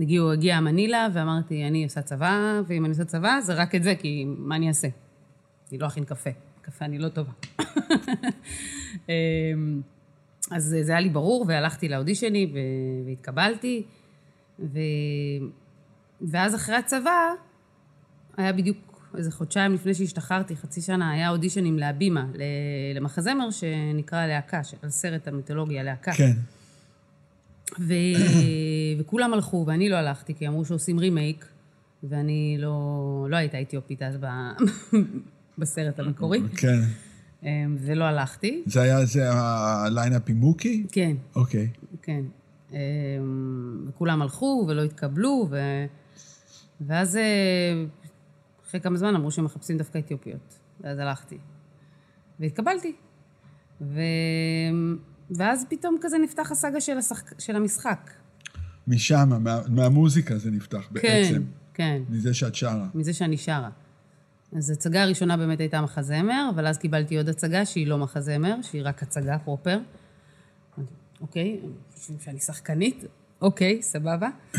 הגיעו, 0.00 0.32
הגיעה 0.32 0.60
מנילה, 0.60 1.08
ואמרתי, 1.14 1.64
אני 1.64 1.84
עושה 1.84 2.02
צבא, 2.02 2.60
ואם 2.66 2.84
אני 2.84 2.90
עושה 2.92 3.04
צבא, 3.04 3.38
זה 3.46 3.54
רק 3.54 3.74
את 3.74 3.82
זה, 3.82 3.94
כי 3.94 4.24
מה 4.38 4.56
אני 4.56 4.68
אעשה? 4.68 4.88
אני 5.72 5.78
לא 5.78 5.86
אכין 5.86 6.04
קפה. 6.04 6.30
קפה 6.62 6.84
אני 6.84 6.98
לא 6.98 7.08
טובה. 7.08 7.32
אה, 9.08 9.14
אז 10.50 10.76
זה 10.82 10.92
היה 10.92 11.00
לי 11.00 11.08
ברור, 11.08 11.44
והלכתי 11.48 11.88
לאודישני 11.88 12.52
והתקבלתי. 13.06 13.82
ו... 14.60 14.78
ואז 16.20 16.54
אחרי 16.54 16.76
הצבא, 16.76 17.30
היה 18.36 18.52
בדיוק 18.52 19.10
איזה 19.16 19.30
חודשיים 19.32 19.74
לפני 19.74 19.94
שהשתחררתי, 19.94 20.56
חצי 20.56 20.80
שנה, 20.80 21.10
היה 21.10 21.30
אודישנים 21.30 21.78
להבימה, 21.78 22.26
למחזמר 22.94 23.50
שנקרא 23.50 24.26
להקה, 24.26 24.60
על 24.82 24.90
סרט 24.90 25.28
המיתולוגיה, 25.28 25.82
להקה. 25.82 26.12
כן. 26.12 26.32
ו... 27.80 27.94
וכולם 28.98 29.34
הלכו, 29.34 29.64
ואני 29.66 29.88
לא 29.88 29.96
הלכתי, 29.96 30.34
כי 30.34 30.48
אמרו 30.48 30.64
שעושים 30.64 30.98
רימייק, 30.98 31.46
ואני 32.02 32.56
לא, 32.58 33.26
לא 33.30 33.36
הייתה 33.36 33.60
אתיופית 33.60 34.02
אז 34.02 34.16
ב... 34.20 34.26
בסרט 35.58 36.00
המקורי, 36.00 36.42
כן. 36.56 36.78
אמ, 37.42 37.76
ולא 37.80 38.04
הלכתי. 38.04 38.62
זה 38.66 38.82
היה, 38.82 39.04
זה 39.04 39.32
הליינאפ 39.32 40.22
עם 40.28 40.36
מוקי? 40.36 40.86
כן, 40.92 41.16
אוקיי. 41.36 41.70
כן. 42.02 42.22
אמ, 42.72 42.76
וכולם 43.88 44.22
הלכו 44.22 44.64
ולא 44.68 44.82
התקבלו, 44.82 45.46
ו... 45.50 45.56
ואז 46.80 47.16
אה, 47.16 47.84
אחרי 48.68 48.80
כמה 48.80 48.96
זמן 48.96 49.14
אמרו 49.14 49.30
שהם 49.30 49.44
מחפשים 49.44 49.78
דווקא 49.78 49.98
אתיופיות. 49.98 50.58
ואז 50.80 50.98
הלכתי. 50.98 51.38
והתקבלתי. 52.40 52.92
ו... 53.80 54.00
ואז 55.30 55.64
פתאום 55.68 55.96
כזה 56.00 56.18
נפתח 56.18 56.50
הסאגה 56.50 56.80
של, 56.80 56.98
השחק... 56.98 57.40
של 57.40 57.56
המשחק. 57.56 58.10
משם, 58.88 59.28
מה, 59.40 59.60
מהמוזיקה 59.68 60.38
זה 60.38 60.50
נפתח 60.50 60.88
בעצם. 60.90 61.34
כן, 61.34 61.42
כן. 61.74 62.02
מזה 62.08 62.34
שאת 62.34 62.54
שרה. 62.54 62.86
מזה 62.94 63.12
שאני 63.12 63.36
שרה. 63.36 63.70
אז 64.56 64.70
ההצגה 64.70 65.02
הראשונה 65.02 65.36
באמת 65.36 65.60
הייתה 65.60 65.80
מחזמר, 65.80 66.50
אבל 66.54 66.66
אז 66.66 66.78
קיבלתי 66.78 67.16
עוד 67.16 67.28
הצגה 67.28 67.66
שהיא 67.66 67.86
לא 67.86 67.98
מחזמר, 67.98 68.62
שהיא 68.62 68.82
רק 68.84 69.02
הצגה 69.02 69.38
פרופר. 69.38 69.78
אוקיי, 71.20 71.60
חושבים 71.94 72.18
שאני 72.20 72.40
שחקנית? 72.40 73.04
אוקיי, 73.40 73.82
סבבה. 73.82 74.28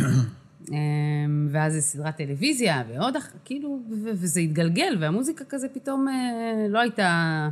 אמ, 0.71 1.47
ואז 1.51 1.73
זה 1.73 1.81
סדרת 1.81 2.17
טלוויזיה, 2.17 2.83
ועוד, 2.87 3.15
כאילו, 3.45 3.79
וזה 4.03 4.39
התגלגל, 4.39 4.97
והמוזיקה 4.99 5.45
כזה 5.49 5.67
פתאום 5.69 6.07
אה, 6.07 6.67
לא 6.69 6.79
הייתה... 6.79 7.49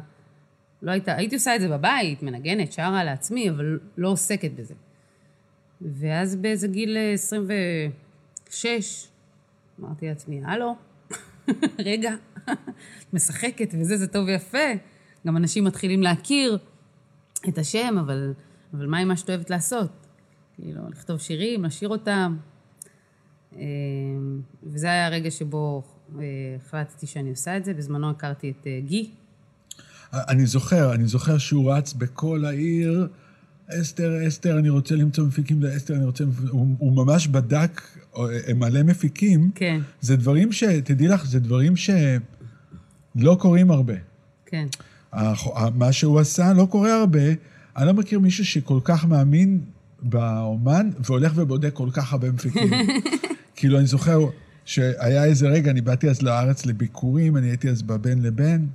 לא 0.82 0.92
הייתה, 0.92 1.16
הייתי 1.16 1.36
עושה 1.36 1.56
את 1.56 1.62
זה 1.62 1.70
בבית, 1.70 2.24
מנגנת, 2.24 2.72
שרה 2.72 3.04
לעצמי, 3.04 3.50
אבל 3.50 3.80
לא 3.98 4.10
עוסקת 4.10 4.52
בזה. 4.52 4.74
ואז 5.82 6.36
באיזה 6.36 6.68
גיל 6.68 6.98
אה, 6.98 7.14
26, 7.14 9.08
אמרתי 9.80 10.08
לעצמי, 10.08 10.42
הלו, 10.46 10.76
רגע, 11.86 12.16
משחקת 13.14 13.74
וזה, 13.80 13.98
זה 13.98 14.08
טוב 14.08 14.28
ויפה. 14.28 14.58
גם 15.28 15.38
אנשים 15.38 15.64
מתחילים 15.64 16.04
להכיר 16.04 16.58
את 17.48 17.58
השם, 17.58 17.96
אבל, 18.00 18.34
אבל 18.74 18.88
מה 18.88 18.98
עם 18.98 19.08
מה 19.08 19.18
שאת 19.18 19.30
אוהבת 19.30 19.50
לעשות? 19.50 20.08
כאילו, 20.56 20.90
לכתוב 20.90 21.20
שירים, 21.20 21.66
לשיר 21.66 21.90
אותם. 21.90 22.38
אה, 23.56 23.62
וזה 24.64 24.88
היה 24.88 25.06
הרגע 25.06 25.32
שבו 25.32 25.84
אה, 26.20 26.24
החלטתי 26.66 27.08
שאני 27.08 27.30
עושה 27.30 27.58
את 27.58 27.66
זה. 27.66 27.74
בזמנו 27.74 28.10
הכרתי 28.10 28.50
את 28.50 28.68
אה, 28.68 28.80
גי. 28.86 29.10
אני 30.14 30.46
זוכר, 30.46 30.94
אני 30.94 31.08
זוכר 31.08 31.38
שהוא 31.38 31.74
רץ 31.74 31.94
בכל 31.94 32.46
העיר, 32.46 33.08
אסתר, 33.82 34.28
אסתר, 34.28 34.60
אני 34.60 34.70
רוצה 34.70 34.96
למצוא 34.96 35.26
מפיקים 35.28 35.64
לאסתר, 35.64 35.96
אני 35.96 36.06
רוצה... 36.06 36.24
הוא, 36.50 36.68
הוא 36.80 36.96
ממש 36.96 37.28
בדק 37.28 37.82
מלא 38.56 38.84
מפיקים. 38.84 39.52
כן, 39.56 39.82
זה 40.02 40.16
דברים 40.16 40.52
ש... 40.52 40.64
תדעי 40.64 41.08
לך, 41.08 41.26
זה 41.26 41.40
דברים 41.40 41.76
שלא 43.20 43.38
קורים 43.40 43.72
הרבה. 43.72 43.94
כן. 44.46 44.68
מה 45.76 45.92
שהוא 45.92 46.20
עשה 46.20 46.54
לא 46.54 46.68
קורה 46.70 47.00
הרבה. 47.00 47.20
אני 47.78 47.86
לא 47.86 47.94
מכיר 47.94 48.20
מישהו 48.20 48.46
שכל 48.46 48.80
כך 48.84 49.06
מאמין 49.06 49.62
באומן 50.02 50.90
והולך 51.00 51.32
ובודק 51.36 51.74
כל 51.74 51.90
כך 51.94 52.14
הרבה 52.14 52.32
מפיקים. 52.32 52.70
כאילו, 53.56 53.78
אני 53.78 53.88
זוכר 53.88 54.20
שהיה 54.66 55.24
איזה 55.24 55.48
רגע, 55.48 55.72
אני 55.72 55.82
באתי 55.82 56.10
אז 56.10 56.22
לארץ 56.22 56.66
לביקורים, 56.66 57.38
אני 57.38 57.48
הייתי 57.48 57.70
אז 57.70 57.82
בבין 57.82 58.22
לבין, 58.22 58.68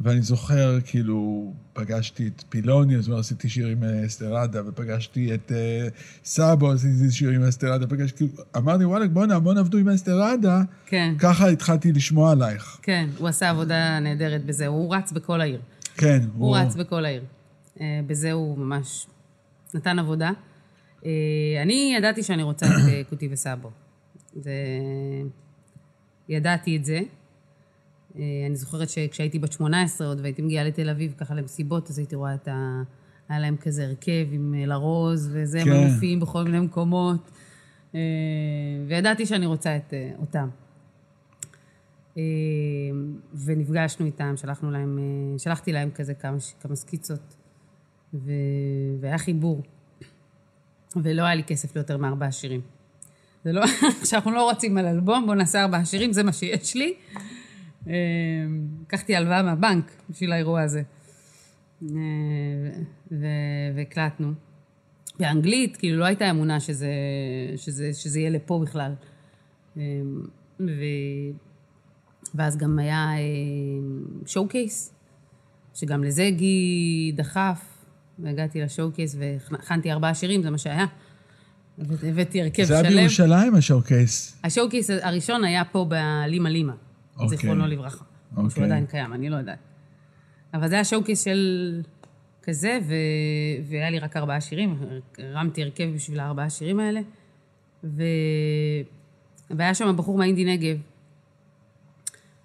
ואני 0.00 0.22
זוכר, 0.22 0.78
כאילו, 0.84 1.52
פגשתי 1.72 2.26
את 2.26 2.44
פילוני, 2.48 2.96
אז 2.96 3.08
הוא 3.08 3.18
עשיתי 3.18 3.48
שיר 3.48 3.66
עם 3.66 3.84
אה, 3.84 4.06
אסתרדה, 4.06 4.62
ופגשתי 4.68 5.34
את 5.34 5.52
אה, 5.52 5.88
סאבו, 6.24 6.72
עשיתי 6.72 7.10
שיר 7.10 7.30
עם 7.30 7.42
אסתרדה, 7.42 7.86
פגשתי, 7.86 8.16
כאילו, 8.16 8.42
אמרתי, 8.56 8.84
וואלה, 8.84 9.08
בואנה, 9.08 9.34
המון 9.34 9.58
עבדו 9.58 9.78
עם 9.78 9.88
אסתרדה, 9.88 10.62
כן, 10.86 11.14
ככה 11.18 11.48
התחלתי 11.48 11.92
לשמוע 11.92 12.32
עלייך. 12.32 12.78
כן. 12.82 13.08
הוא 13.18 13.28
עשה 13.28 13.50
עבודה 13.50 14.00
נהדרת 14.00 14.44
בזה, 14.44 14.66
הוא 14.66 14.94
רץ 14.94 15.12
בכל 15.12 15.40
העיר. 15.40 15.60
כן, 15.96 16.18
הוא 16.36 16.56
רץ 16.56 16.74
בכל 16.74 17.04
העיר. 17.04 17.24
אה, 17.80 18.00
בזה 18.06 18.32
הוא 18.32 18.58
ממש 18.58 19.06
נתן 19.74 19.98
עבודה. 19.98 20.30
אני 21.62 21.94
ידעתי 21.98 22.22
שאני 22.22 22.42
רוצה 22.42 22.66
את 22.66 23.08
קוטי 23.08 23.28
וסאבו. 23.32 23.70
זה... 24.34 24.52
ידעתי 26.28 26.76
את 26.76 26.84
זה. 26.84 27.00
אה, 28.16 28.22
אני 28.46 28.56
זוכרת 28.56 28.88
שכשהייתי 28.90 29.38
בת 29.38 29.52
18 29.52 30.06
עוד 30.06 30.20
והייתי 30.20 30.42
מגיעה 30.42 30.64
לתל 30.64 30.90
אביב 30.90 31.14
ככה 31.18 31.34
למסיבות, 31.34 31.90
אז 31.90 31.98
הייתי 31.98 32.16
רואה 32.16 32.34
את 32.34 32.48
ה... 32.48 32.82
היה 33.28 33.38
להם 33.38 33.56
כזה 33.56 33.84
הרכב 33.84 34.26
עם 34.30 34.54
אה, 34.58 34.66
לרוז, 34.66 35.30
וזה, 35.32 35.60
כן. 35.64 35.70
הם 35.70 35.86
מופיעים 35.86 36.20
בכל 36.20 36.44
מיני 36.44 36.60
מקומות. 36.60 37.30
אה, 37.94 38.00
וידעתי 38.88 39.26
שאני 39.26 39.46
רוצה 39.46 39.76
את 39.76 39.94
אותם. 40.18 40.48
ונפגשנו 43.44 44.06
איתם, 44.06 44.36
שלחנו 44.36 44.70
להם, 44.70 44.98
שלחתי 45.38 45.72
להם 45.72 45.90
כזה 45.90 46.14
כמה, 46.14 46.36
כמה 46.60 46.76
סקיצות, 46.76 47.34
ו... 48.14 48.32
והיה 49.00 49.18
חיבור. 49.18 49.62
ולא 50.96 51.22
היה 51.22 51.34
לי 51.34 51.44
כסף 51.44 51.76
ליותר 51.76 51.96
מארבעה 51.96 52.32
שירים. 52.32 52.60
זה 53.44 53.52
לא, 53.52 53.62
כשאנחנו 54.02 54.30
לא 54.30 54.50
רוצים 54.50 54.78
על 54.78 54.86
אלבום, 54.86 55.26
בואו 55.26 55.36
נעשה 55.36 55.62
ארבעה 55.62 55.84
שירים, 55.84 56.12
זה 56.12 56.22
מה 56.22 56.32
שיש 56.32 56.74
לי. 56.76 56.94
אה, 57.88 57.94
לקחתי 58.82 59.16
הלוואה 59.16 59.42
מהבנק 59.42 59.92
בשביל 60.10 60.32
האירוע 60.32 60.62
הזה. 60.62 60.82
אה, 61.82 61.88
והקלטנו. 63.74 64.32
באנגלית, 65.18 65.76
כאילו 65.76 65.98
לא 65.98 66.04
הייתה 66.04 66.30
אמונה 66.30 66.60
שזה, 66.60 66.92
שזה, 67.56 67.94
שזה 67.94 68.20
יהיה 68.20 68.30
לפה 68.30 68.60
בכלל. 68.62 68.92
אה, 69.76 69.82
ו... 70.60 70.82
ואז 72.34 72.56
גם 72.56 72.78
היה 72.78 73.10
שואו 74.26 74.48
קייס, 74.48 74.94
שגם 75.74 76.04
לזה 76.04 76.30
גי 76.30 77.12
דחף, 77.16 77.78
והגעתי 78.18 78.60
לשואו 78.60 78.92
קייס 78.92 79.16
והכנתי 79.18 79.92
ארבעה 79.92 80.14
שירים, 80.14 80.42
זה 80.42 80.50
מה 80.50 80.58
שהיה. 80.58 80.86
הבאתי 81.78 82.42
הרכב 82.42 82.62
זה 82.64 82.74
היה 82.74 82.84
שלם. 82.84 82.96
בירושלים, 82.96 83.54
השואו-קייס. 83.54 84.40
השואו 84.44 84.70
קייס 84.70 84.90
הראשון 84.90 85.44
היה 85.44 85.64
פה 85.64 85.86
בלימה 85.88 86.50
לימה, 86.50 86.72
אוקיי. 87.18 87.36
זיכרונו 87.36 87.66
לברכה. 87.66 88.04
אוקיי. 88.36 88.50
שהוא 88.50 88.64
עדיין 88.64 88.86
קיים, 88.86 89.12
אני 89.12 89.28
לא 89.30 89.36
יודעת. 89.36 89.58
אבל 90.54 90.68
זה 90.68 90.74
היה 90.74 90.84
שואו 90.84 91.04
קייס 91.04 91.24
של 91.24 91.82
כזה, 92.42 92.78
ו... 92.88 92.94
והיה 93.68 93.90
לי 93.90 93.98
רק 93.98 94.16
ארבעה 94.16 94.40
שירים, 94.40 94.78
הרמתי 95.18 95.62
הרכב 95.62 95.88
בשביל 95.94 96.20
הארבעה 96.20 96.46
השירים 96.46 96.80
האלה, 96.80 97.00
ו... 97.84 98.02
והיה 99.50 99.74
שם 99.74 99.96
בחור 99.96 100.18
מהאינדי 100.18 100.44
נגב, 100.44 100.76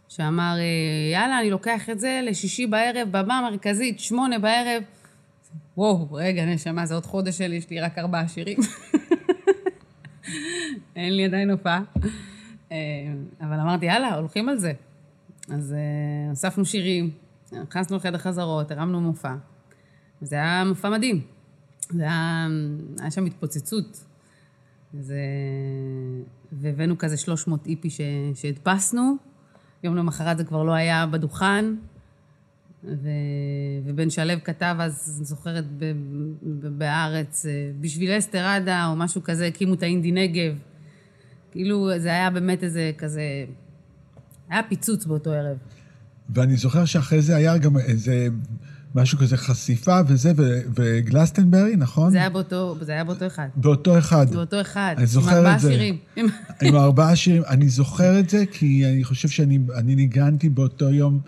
שאמר, 0.09 0.55
אה, 0.57 1.12
יאללה, 1.13 1.39
אני 1.39 1.49
לוקח 1.49 1.89
את 1.89 1.99
זה 1.99 2.21
לשישי 2.23 2.67
בערב, 2.67 3.07
במה 3.12 3.39
המרכזית, 3.39 3.99
שמונה 3.99 4.39
בערב. 4.39 4.83
וואו, 5.77 6.07
רגע, 6.12 6.45
נשמה, 6.45 6.86
זה 6.86 6.93
עוד 6.93 7.05
חודש 7.05 7.38
שלי, 7.38 7.55
יש 7.55 7.69
לי 7.69 7.81
רק 7.81 7.97
ארבעה 7.97 8.27
שירים. 8.27 8.57
אין 10.95 11.17
לי 11.17 11.25
עדיין 11.25 11.49
הופעה. 11.49 11.81
אה, 12.73 13.47
אבל 13.47 13.59
אמרתי, 13.59 13.86
יאללה, 13.86 14.15
הולכים 14.15 14.49
על 14.49 14.57
זה. 14.57 14.73
אז 15.49 15.73
אה, 15.73 16.29
הוספנו 16.29 16.65
שירים, 16.65 17.12
נכנסנו 17.51 17.97
לחדר 17.97 18.17
חזרות, 18.17 18.71
הרמנו 18.71 19.01
מופע. 19.01 19.36
וזה 20.21 20.36
היה 20.36 20.63
מופע 20.65 20.89
מדהים. 20.89 21.21
זה 21.89 22.03
היה, 22.03 22.47
היה 22.99 23.12
שם 23.12 23.25
התפוצצות. 23.25 24.03
זה... 24.93 25.19
והבאנו 26.51 26.97
כזה 26.97 27.17
300 27.17 27.67
איפי 27.67 27.89
ש... 27.89 28.01
שהדפסנו. 28.36 29.15
יום 29.83 29.95
למחרת 29.95 30.38
זה 30.38 30.43
כבר 30.43 30.63
לא 30.63 30.71
היה 30.71 31.05
בדוכן. 31.05 31.65
ו... 32.83 33.09
ובן 33.86 34.09
שלו 34.09 34.33
כתב 34.43 34.75
אז, 34.79 35.15
אני 35.17 35.25
זוכרת, 35.25 35.65
ב... 35.77 35.86
ב... 36.43 36.67
בהארץ, 36.67 37.45
אה, 37.45 37.71
בשביל 37.81 38.17
אסתרדה 38.17 38.88
או 38.88 38.95
משהו 38.95 39.23
כזה, 39.23 39.47
הקימו 39.47 39.73
את 39.73 39.83
האינדי 39.83 40.12
נגב. 40.12 40.53
כאילו, 41.53 41.99
זה 41.99 42.09
היה 42.09 42.29
באמת 42.29 42.63
איזה 42.63 42.91
כזה... 42.97 43.21
היה 44.49 44.61
פיצוץ 44.69 45.05
באותו 45.05 45.31
ערב. 45.31 45.57
ואני 46.29 46.55
זוכר 46.55 46.85
שאחרי 46.85 47.21
זה 47.21 47.35
היה 47.35 47.57
גם 47.57 47.77
איזה 47.77 48.27
משהו 48.95 49.17
כזה 49.17 49.37
חשיפה 49.37 49.99
וזה, 50.07 50.31
ו- 50.37 50.61
וגלסטנברי, 50.75 51.75
נכון? 51.75 52.11
זה 52.11 52.17
היה 52.17 52.29
באותו, 52.29 52.75
זה 52.81 52.91
היה 52.91 53.03
באותו 53.03 53.27
אחד. 53.27 53.47
באותו 53.55 53.97
אחד. 53.97 54.25
באותו 54.31 54.61
אחד. 54.61 54.95
אני 54.97 55.05
זוכר 55.05 55.29
עם 55.29 55.37
ארבעה 55.37 55.55
את 55.55 55.59
זה. 55.59 55.71
שירים. 55.71 55.97
עם 56.61 56.75
ארבעה 56.75 57.15
שירים. 57.15 57.43
אני 57.47 57.69
זוכר 57.69 58.19
את 58.19 58.29
זה 58.29 58.43
כי 58.51 58.85
אני 58.85 59.03
חושב 59.03 59.27
שאני 59.27 59.59
אני 59.75 59.95
ניגנתי 59.95 60.49
באותו 60.49 60.89
יום 60.89 61.19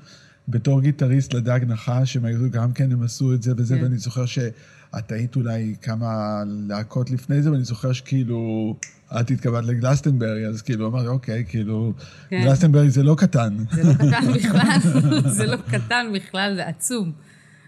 בתור 0.47 0.81
גיטריסט 0.81 1.33
לדג 1.33 1.59
נחש, 1.67 2.17
הם 2.17 2.25
היו 2.25 2.51
גם 2.51 2.73
כן, 2.73 2.91
הם 2.91 3.03
עשו 3.03 3.33
את 3.33 3.43
זה 3.43 3.51
וזה, 3.57 3.75
כן. 3.75 3.83
ואני 3.83 3.97
זוכר 3.97 4.25
שאת 4.25 5.11
היית 5.11 5.35
אולי 5.35 5.75
כמה 5.81 6.43
להקות 6.67 7.11
לפני 7.11 7.41
זה, 7.41 7.51
ואני 7.51 7.63
זוכר 7.63 7.93
שכאילו, 7.93 8.75
את 9.11 9.31
התקבלת 9.31 9.65
לגלסטנברי, 9.65 10.47
אז 10.47 10.61
כאילו 10.61 10.87
אמרתי, 10.87 11.07
אוקיי, 11.07 11.45
כאילו, 11.47 11.93
כן. 12.29 12.41
גלסטנברי 12.43 12.89
זה 12.89 13.03
לא 13.03 13.15
קטן. 13.17 13.57
זה 13.71 13.83
לא 13.83 13.93
קטן 13.93 14.33
בכלל, 14.33 14.79
זה 15.37 15.45
לא 15.45 15.57
קטן 15.57 16.11
בכלל, 16.13 16.53
זה 16.55 16.67
עצום. 16.67 17.11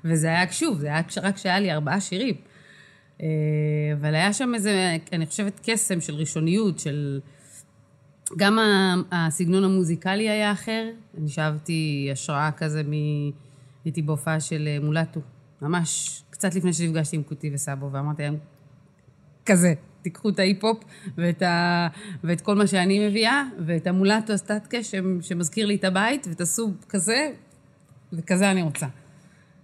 וזה 0.05 0.27
היה, 0.27 0.51
שוב, 0.51 0.79
זה 0.79 0.87
היה 0.87 1.01
רק 1.21 1.35
כשהיה 1.35 1.59
לי 1.59 1.71
ארבעה 1.71 2.01
שירים. 2.01 2.35
אה, 3.21 3.27
אבל 3.93 4.15
היה 4.15 4.33
שם 4.33 4.51
איזה, 4.55 4.97
אני 5.13 5.25
חושבת, 5.25 5.59
קסם 5.63 6.01
של 6.01 6.15
ראשוניות, 6.15 6.79
של... 6.79 7.19
גם 8.37 8.57
הסגנון 9.11 9.63
המוזיקלי 9.63 10.29
היה 10.29 10.51
אחר. 10.51 10.89
אני 11.17 11.29
שאבתי 11.29 12.09
השראה 12.11 12.51
כזה 12.57 12.83
מ... 12.83 12.91
הייתי 13.85 14.01
בהופעה 14.01 14.39
של 14.39 14.67
אה, 14.67 14.85
מולטו, 14.85 15.21
ממש 15.61 16.21
קצת 16.29 16.55
לפני 16.55 16.73
שנפגשתי 16.73 17.15
עם 17.15 17.23
קוטי 17.23 17.51
וסבו, 17.53 17.91
ואמרתי 17.91 18.23
להם, 18.23 18.37
כזה, 19.45 19.73
תיקחו 20.07 20.29
את 20.29 20.39
ההיפ-הופ 20.39 20.83
ואת, 21.17 21.41
ה... 21.41 21.87
ואת 22.23 22.41
כל 22.41 22.55
מה 22.55 22.67
שאני 22.67 23.07
מביאה, 23.07 23.43
ואת 23.65 23.87
המולטו 23.87 24.33
הסטטקה 24.33 24.83
ש... 24.83 24.95
שמזכיר 25.21 25.65
לי 25.65 25.75
את 25.75 25.83
הבית, 25.83 26.27
ותעשו 26.31 26.73
כזה, 26.89 27.29
וכזה 28.13 28.51
אני 28.51 28.61
רוצה. 28.61 28.87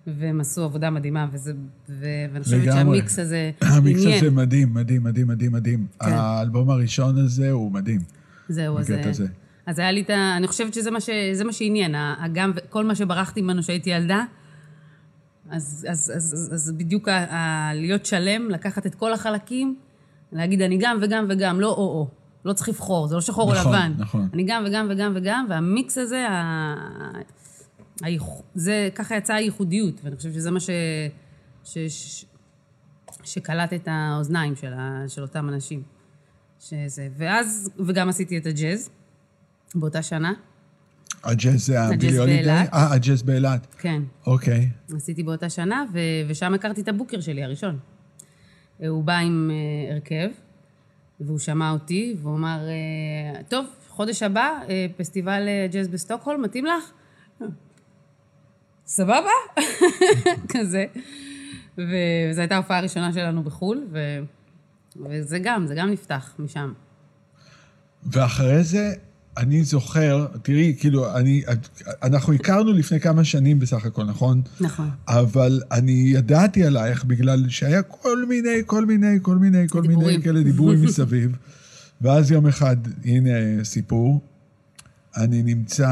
והם 0.08 0.42
עשו 0.42 0.64
עבודה 0.64 0.90
מדהימה, 0.90 1.28
וזה... 1.32 1.54
ו... 1.90 2.06
ואני 2.34 2.44
חושבת. 2.44 2.64
שהמיקס 2.64 3.20
הזה 3.20 3.52
המיקס 3.62 4.02
עניין. 4.02 4.18
הזה 4.18 4.32
מדהים, 4.32 4.74
מדהים, 4.74 5.04
מדהים, 5.04 5.28
מדהים, 5.28 5.52
מדהים. 5.52 5.88
כן. 6.00 6.12
האלבום 6.12 6.70
הראשון 6.70 7.18
הזה 7.18 7.52
הוא 7.52 7.72
מדהים. 7.72 8.02
זהו, 8.50 8.80
אז... 8.80 8.92
אה, 8.92 9.10
הזה. 9.10 9.28
אז 9.66 9.80
היה 9.80 9.92
לי 9.92 10.02
את 10.02 10.10
ה... 10.10 10.38
אני 10.38 10.48
חושבת 10.48 10.74
שזה 10.74 10.92
מה, 10.92 11.02
ש... 11.02 11.10
מה 11.46 11.54
שעניין. 11.54 11.96
גם 12.34 12.52
כל 12.70 12.86
מה 12.86 12.96
שברחתי 12.96 13.42
ממנו 13.42 13.62
כשהייתי 13.62 13.90
ילדה, 13.90 14.24
אז, 15.50 15.88
אז, 15.90 16.12
אז, 16.16 16.34
אז, 16.34 16.50
אז 16.54 16.72
בדיוק 16.78 17.08
ה... 17.08 17.18
ה... 17.18 17.72
להיות 17.74 18.06
שלם, 18.06 18.50
לקחת 18.50 18.86
את 18.86 18.96
כל 18.96 19.14
החלקים, 19.14 19.76
להגיד 20.34 20.62
אני 20.62 20.78
גם 20.82 20.98
וגם 21.02 21.26
וגם, 21.30 21.60
לא 21.60 21.68
או-או. 21.68 22.08
לא 22.46 22.54
צריך 22.54 22.70
לבחור, 22.70 23.08
זה 23.08 23.16
לא 23.16 23.22
שחור 23.22 23.50
או 23.50 23.60
נכון, 23.60 23.76
לבן. 23.76 23.94
נכון. 23.98 24.30
אני 24.34 24.44
גם 24.48 24.64
וגם 24.68 24.88
וגם 24.90 25.14
וגם, 25.16 25.46
והמיקס 25.50 25.98
הזה, 25.98 26.30
ה... 26.30 26.76
הייחו... 28.02 28.44
זה, 28.56 28.90
ככה 28.96 29.16
יצאה 29.16 29.36
הייחודיות, 29.36 30.02
ואני 30.04 30.16
חושבת 30.16 30.34
שזה 30.34 30.52
מה 30.52 30.60
ש... 30.60 30.70
ש... 31.64 31.78
ש... 31.78 32.26
שקלט 33.24 33.74
את 33.74 33.88
האוזניים 33.92 34.56
של, 34.56 34.74
ה... 34.74 35.04
של 35.08 35.22
אותם 35.22 35.50
אנשים. 35.50 35.84
שזה, 36.60 37.08
ואז, 37.18 37.70
וגם 37.88 38.10
עשיתי 38.10 38.38
את 38.38 38.46
הג'אז 38.46 38.90
באותה 39.76 40.02
שנה, 40.02 40.34
הג'אז 41.24 41.66
זה 41.66 41.82
הג'אז 41.82 41.94
הבילי 41.94 42.18
הולידיי? 42.18 42.44
באילת. 42.44 42.74
אה, 42.74 42.94
הג'אז 42.94 43.24
באילת. 43.24 43.68
כן. 43.80 44.02
אוקיי. 44.28 44.70
עשיתי 44.96 45.24
באותה 45.24 45.50
שנה, 45.50 45.86
ו... 45.94 46.00
ושם 46.28 46.54
הכרתי 46.54 46.82
את 46.82 46.88
הבוקר 46.88 47.22
שלי, 47.22 47.44
הראשון. 47.44 47.80
הוא 48.88 49.04
בא 49.04 49.18
עם 49.18 49.52
אה, 49.54 49.94
הרכב, 49.94 50.30
והוא 51.20 51.40
שמע 51.40 51.72
אותי, 51.72 52.16
והוא 52.22 52.36
אמר, 52.36 52.60
אה, 52.68 53.44
טוב, 53.44 53.66
חודש 53.88 54.24
הבא, 54.24 54.60
אה, 54.70 54.86
פסטיבל 54.98 55.48
ג'אז 55.72 55.88
בסטוקהולם, 55.88 56.42
מתאים 56.42 56.66
לך? 56.66 56.92
סבבה? 58.86 59.30
כזה. 60.54 60.86
וזו 61.78 62.42
הייתה 62.42 62.56
ההופעה 62.56 62.78
הראשונה 62.78 63.14
שלנו 63.14 63.44
בחו"ל, 63.44 63.88
ו... 63.92 64.20
וזה 64.96 65.40
גם, 65.40 65.68
זה 65.68 65.76
גם 65.76 65.92
נפתח 65.92 66.36
משם. 66.40 66.74
ואחרי 68.04 68.64
זה, 68.64 68.94
אני 69.38 69.64
זוכר, 69.64 70.28
תראי, 70.42 70.76
כאילו, 70.80 71.16
אני, 71.18 71.44
אנחנו 72.04 72.34
הכרנו 72.34 72.74
לפני 72.74 73.00
כמה 73.00 73.24
שנים 73.24 73.60
בסך 73.60 73.86
הכל, 73.86 74.04
נכון? 74.04 74.42
נכון. 74.62 74.90
אבל 75.08 75.62
אני 75.72 75.92
ידעתי 75.92 76.64
עלייך 76.64 77.06
בגלל 77.06 77.50
שהיה 77.50 77.82
כל 77.82 78.26
מיני, 78.26 78.62
כל 78.66 78.86
מיני, 78.86 79.18
כל 79.22 79.38
מיני, 79.38 79.68
כל 79.70 79.82
מיני 79.82 79.96
דיבורים. 79.96 80.22
כאלה 80.22 80.44
דיבורים 80.44 80.82
מסביב. 80.82 81.38
ואז 82.02 82.32
יום 82.32 82.48
אחד, 82.48 82.78
הנה 83.06 83.64
סיפור, 83.64 84.22
אני 85.18 85.44
נמצא, 85.44 85.92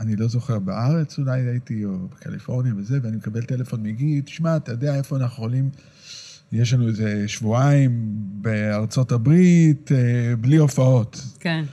אני 0.00 0.16
לא 0.16 0.28
זוכר, 0.28 0.58
בארץ 0.58 1.18
אולי 1.18 1.40
הייתי, 1.40 1.84
או 1.84 2.08
בקליפורניה 2.08 2.72
וזה, 2.76 2.98
ואני 3.02 3.16
מקבל 3.16 3.42
טלפון 3.42 3.82
מגיל, 3.82 4.20
תשמע, 4.20 4.56
אתה 4.56 4.72
יודע 4.72 4.94
איפה 4.94 5.16
אנחנו 5.16 5.34
יכולים, 5.34 5.70
יש 6.52 6.72
לנו 6.72 6.88
איזה 6.88 7.24
שבועיים 7.26 8.14
בארצות 8.16 9.12
הברית, 9.12 9.92
אה, 9.92 10.36
בלי 10.36 10.56
הופעות. 10.56 11.24
כן. 11.40 11.64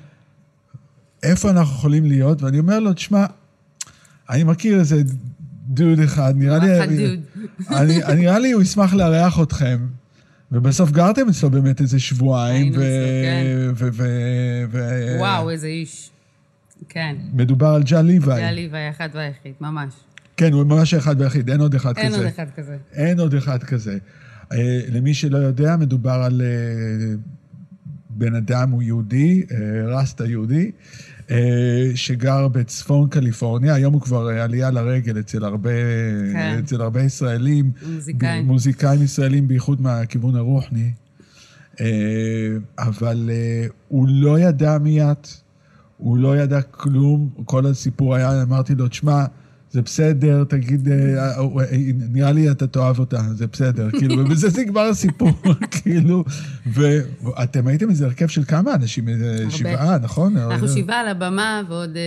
איפה 1.24 1.50
אנחנו 1.50 1.76
יכולים 1.76 2.06
להיות? 2.06 2.42
ואני 2.42 2.60
אומר 2.60 2.80
לו, 2.80 2.94
תשמע, 2.94 3.26
אני 4.30 4.44
מכיר 4.44 4.80
איזה 4.80 5.02
דוד 5.68 6.00
אחד, 6.00 6.34
נראה 6.38 6.58
לי... 6.58 6.80
אחד 6.80 6.94
דוד. 6.94 7.20
אני, 7.70 8.04
אני- 8.04 8.22
נראה 8.22 8.40
לי 8.40 8.52
הוא 8.52 8.62
ישמח 8.62 8.94
לארח 8.94 9.40
אתכם. 9.42 9.80
ובסוף 10.52 10.92
גרתם 10.92 11.30
אצלו 11.30 11.50
באמת 11.50 11.82
איזה 11.82 12.00
שבועיים, 12.00 12.74
היינו 12.74 12.76
אצלו, 12.76 13.76
ו... 13.76 13.90
ו... 13.94 14.04
ו... 14.72 15.16
וואו, 15.20 15.50
איזה 15.50 15.68
איש. 15.68 16.10
כן. 16.90 17.16
מדובר 17.34 17.68
על 17.68 17.84
ג'ה 17.84 18.02
ליוואי. 18.02 18.36
זה 18.36 18.42
היה 18.42 18.52
לי 18.52 18.70
והאחד 18.72 19.10
והיחיד, 19.14 19.54
ממש. 19.62 19.94
כן, 20.38 20.54
הוא 20.54 20.64
ממש 20.64 20.94
האחד 20.94 21.22
והיחיד, 21.22 21.50
אין 21.50 21.60
עוד 21.62 21.76
אחד 21.76 21.98
אין 21.98 22.08
כזה. 22.08 22.18
עוד 22.18 22.26
אחד 22.26 22.46
כזה. 22.56 22.78
אין 22.94 23.20
עוד 23.20 23.34
אחד 23.36 23.64
כזה. 23.64 23.98
אה, 24.54 24.80
למי 24.92 25.14
שלא 25.14 25.38
יודע, 25.38 25.76
מדובר 25.78 26.12
על 26.12 26.42
אה, 26.42 27.16
בן 28.20 28.36
אדם, 28.36 28.72
הוא 28.72 28.82
יהודי, 28.82 29.44
אה, 29.52 29.58
רסטה 29.86 30.26
יהודי, 30.26 30.72
אה, 31.32 31.92
שגר 31.96 32.48
בצפון 32.48 33.10
קליפורניה, 33.10 33.74
היום 33.74 33.94
הוא 33.94 34.02
כבר 34.02 34.30
אה, 34.30 34.44
עלייה 34.44 34.72
לרגל 34.72 35.20
אצל 35.20 35.44
הרבה, 35.44 35.70
כן. 36.34 36.60
אצל 36.64 36.82
הרבה 36.82 37.02
ישראלים. 37.02 37.72
מוזיקאים. 37.94 38.46
מוזיקאים 38.46 39.04
ישראלים, 39.04 39.48
בייחוד 39.48 39.82
מהכיוון 39.82 40.36
הרוחני. 40.36 40.92
אבל 42.80 43.30
הוא 43.88 44.08
לא 44.10 44.40
ידע 44.40 44.78
מי 44.78 45.12
את, 45.12 45.28
הוא 45.98 46.18
לא 46.18 46.38
ידע 46.38 46.62
כלום, 46.62 47.30
כל 47.46 47.66
הסיפור 47.66 48.16
היה, 48.16 48.42
אמרתי 48.42 48.76
לו, 48.76 48.88
תשמע, 48.88 49.26
זה 49.72 49.82
בסדר, 49.82 50.44
תגיד, 50.44 50.88
אה, 50.90 50.96
אה, 51.18 51.42
אה, 51.42 51.78
נראה 52.12 52.32
לי 52.32 52.52
אתה 52.52 52.68
תאהב 52.68 53.00
אותה, 53.00 53.18
זה 53.34 53.48
בסדר, 53.48 53.92
כאילו, 54.00 54.24
ובזה 54.26 54.62
נגמר 54.62 54.82
הסיפור, 54.82 55.30
כאילו, 55.82 56.24
ואתם 56.66 57.68
הייתם 57.68 57.90
איזה 57.90 58.06
הרכב 58.06 58.28
של 58.28 58.44
כמה 58.44 58.74
אנשים? 58.76 59.08
הרבה. 59.08 59.52
שבעה, 59.52 59.98
נכון? 59.98 60.38
אנחנו 60.38 60.68
שבעה 60.68 61.00
על 61.00 61.08
הבמה 61.08 61.62
ועוד, 61.70 61.98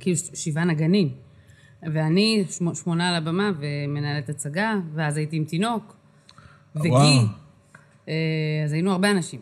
כאילו 0.00 0.16
שבעה 0.34 0.64
נגנים. 0.64 1.08
ואני 1.82 2.44
שמ- 2.50 2.74
שמונה 2.74 3.08
על 3.08 3.14
הבמה 3.14 3.50
ומנהלת 3.60 4.28
הצגה, 4.28 4.74
ואז 4.94 5.16
הייתי 5.16 5.36
עם 5.36 5.44
תינוק. 5.44 5.96
אה, 8.08 8.12
אז 8.64 8.72
היינו 8.72 8.92
הרבה 8.92 9.10
אנשים. 9.10 9.40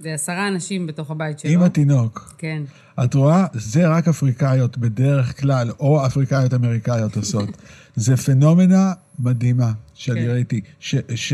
ועשרה 0.00 0.48
אנשים 0.48 0.86
בתוך 0.86 1.10
הבית 1.10 1.38
שלו. 1.38 1.50
עם 1.50 1.62
התינוק. 1.62 2.34
כן. 2.38 2.62
את 3.04 3.14
רואה? 3.14 3.46
זה 3.54 3.88
רק 3.88 4.08
אפריקאיות 4.08 4.78
בדרך 4.78 5.40
כלל, 5.40 5.70
או 5.80 6.06
אפריקאיות 6.06 6.54
אמריקאיות 6.54 7.16
עושות. 7.16 7.48
זה 7.96 8.16
פנומנה 8.16 8.92
מדהימה 9.18 9.72
שאני 9.94 10.20
כן. 10.20 10.30
ראיתי. 10.30 10.60
ש... 10.80 10.94
ש... 11.14 11.32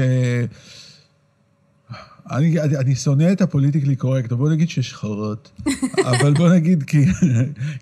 אני, 2.30 2.60
אני, 2.60 2.76
אני 2.76 2.94
שונא 2.94 3.32
את 3.32 3.40
הפוליטיקלי 3.40 3.96
קורקט, 3.96 4.32
בוא 4.32 4.50
נגיד 4.50 4.68
ששחורות, 4.68 5.50
אבל 6.10 6.34
בוא 6.34 6.48
נגיד 6.54 6.82
כי, 6.82 7.04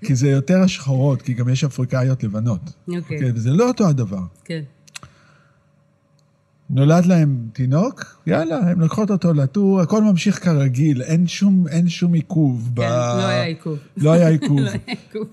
כי 0.04 0.14
זה 0.14 0.28
יותר 0.28 0.60
השחורות, 0.60 1.22
כי 1.22 1.34
גם 1.34 1.48
יש 1.48 1.64
אפריקאיות 1.64 2.24
לבנות. 2.24 2.72
אוקיי. 2.88 3.20
כן, 3.20 3.30
וזה 3.34 3.50
לא 3.50 3.68
אותו 3.68 3.88
הדבר. 3.88 4.22
כן. 4.44 4.62
נולד 6.70 7.06
להם 7.06 7.48
תינוק, 7.52 8.04
יאללה, 8.26 8.58
הם 8.70 8.80
לוקחות 8.80 9.10
אותו 9.10 9.32
לטור, 9.34 9.80
הכל 9.80 10.02
ממשיך 10.04 10.44
כרגיל, 10.44 11.02
אין 11.02 11.26
שום, 11.26 11.68
אין 11.68 11.88
שום 11.88 12.12
עיכוב. 12.14 12.72
כן, 12.76 12.82
לא 12.82 13.26
היה 13.26 13.44
עיכוב. 13.44 13.78
לא 13.96 14.12
היה 14.12 14.28
עיכוב. 14.28 14.60
לא 14.60 14.68
היה 14.68 14.76
עיכוב. 14.86 15.26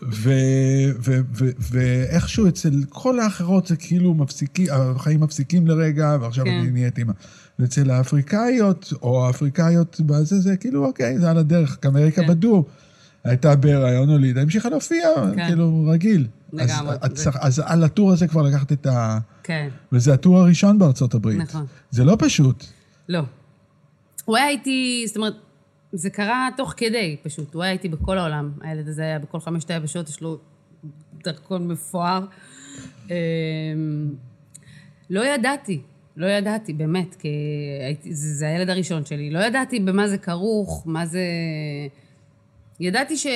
ואיכשהו 1.71 2.47
אצל 2.47 2.83
כל 2.89 3.19
האחרות 3.19 3.67
זה 3.67 3.75
כאילו 3.75 4.13
מפסיקים, 4.13 4.67
החיים 4.71 5.19
מפסיקים 5.19 5.67
לרגע, 5.67 6.17
ועכשיו 6.21 6.45
כן. 6.45 6.51
אני 6.61 6.71
נהיית 6.71 6.97
אימא. 6.97 7.13
ואצל 7.59 7.91
האפריקאיות, 7.91 8.93
או 9.01 9.27
האפריקאיות 9.27 10.01
בזה, 10.05 10.39
זה 10.39 10.57
כאילו, 10.57 10.85
אוקיי, 10.85 11.19
זה 11.19 11.29
על 11.29 11.37
הדרך. 11.37 11.77
גם 11.83 11.97
אריקה 11.97 12.21
כן. 12.21 12.27
בדור 12.27 12.65
הייתה 13.23 13.55
בהיריון 13.55 14.09
הולידה, 14.09 14.41
המשיכה 14.41 14.69
להופיע, 14.69 15.07
כן. 15.35 15.47
כאילו, 15.47 15.85
רגיל. 15.91 16.27
לגמרי. 16.53 16.95
אז, 17.01 17.11
צריך- 17.13 17.37
אז 17.41 17.61
על 17.65 17.83
הטור 17.83 18.11
הזה 18.11 18.27
כבר 18.27 18.41
לקחת 18.41 18.71
את 18.71 18.85
ה... 18.87 19.19
כן, 19.47 19.69
וזה 19.91 20.13
הטור 20.13 20.37
הראשון 20.37 20.79
בארצות 20.79 21.13
הברית. 21.13 21.37
נכון. 21.37 21.65
זה 21.89 22.03
לא 22.03 22.17
פשוט. 22.19 22.63
לא. 23.09 23.21
הוא 24.25 24.37
היה 24.37 24.49
איתי, 24.49 25.03
זאת 25.07 25.17
אומרת, 25.17 25.33
זה 25.91 26.09
קרה 26.09 26.49
תוך 26.57 26.73
כדי, 26.77 27.17
פשוט. 27.23 27.53
הוא 27.53 27.63
היה 27.63 27.71
איתי 27.71 27.89
בכל 27.89 28.17
העולם. 28.17 28.51
הילד 28.61 28.87
הזה 28.87 29.01
היה 29.01 29.19
בכל 29.19 29.39
חמשת 29.39 29.71
היבשות, 29.71 30.09
יש 30.09 30.21
לו 30.21 30.37
דרכון 31.23 31.67
מפואר. 31.67 32.25
אמ, 33.09 33.15
לא 35.09 35.25
ידעתי, 35.25 35.81
לא 36.17 36.27
ידעתי, 36.27 36.73
באמת, 36.73 37.15
כי 37.15 37.29
הייתי, 37.85 38.13
זה, 38.13 38.33
זה 38.33 38.47
הילד 38.47 38.69
הראשון 38.69 39.05
שלי. 39.05 39.29
לא 39.29 39.39
ידעתי 39.39 39.79
במה 39.79 40.07
זה 40.07 40.17
כרוך, 40.17 40.83
מה 40.85 41.05
זה... 41.05 41.23
ידעתי 42.79 43.17
ש... 43.17 43.27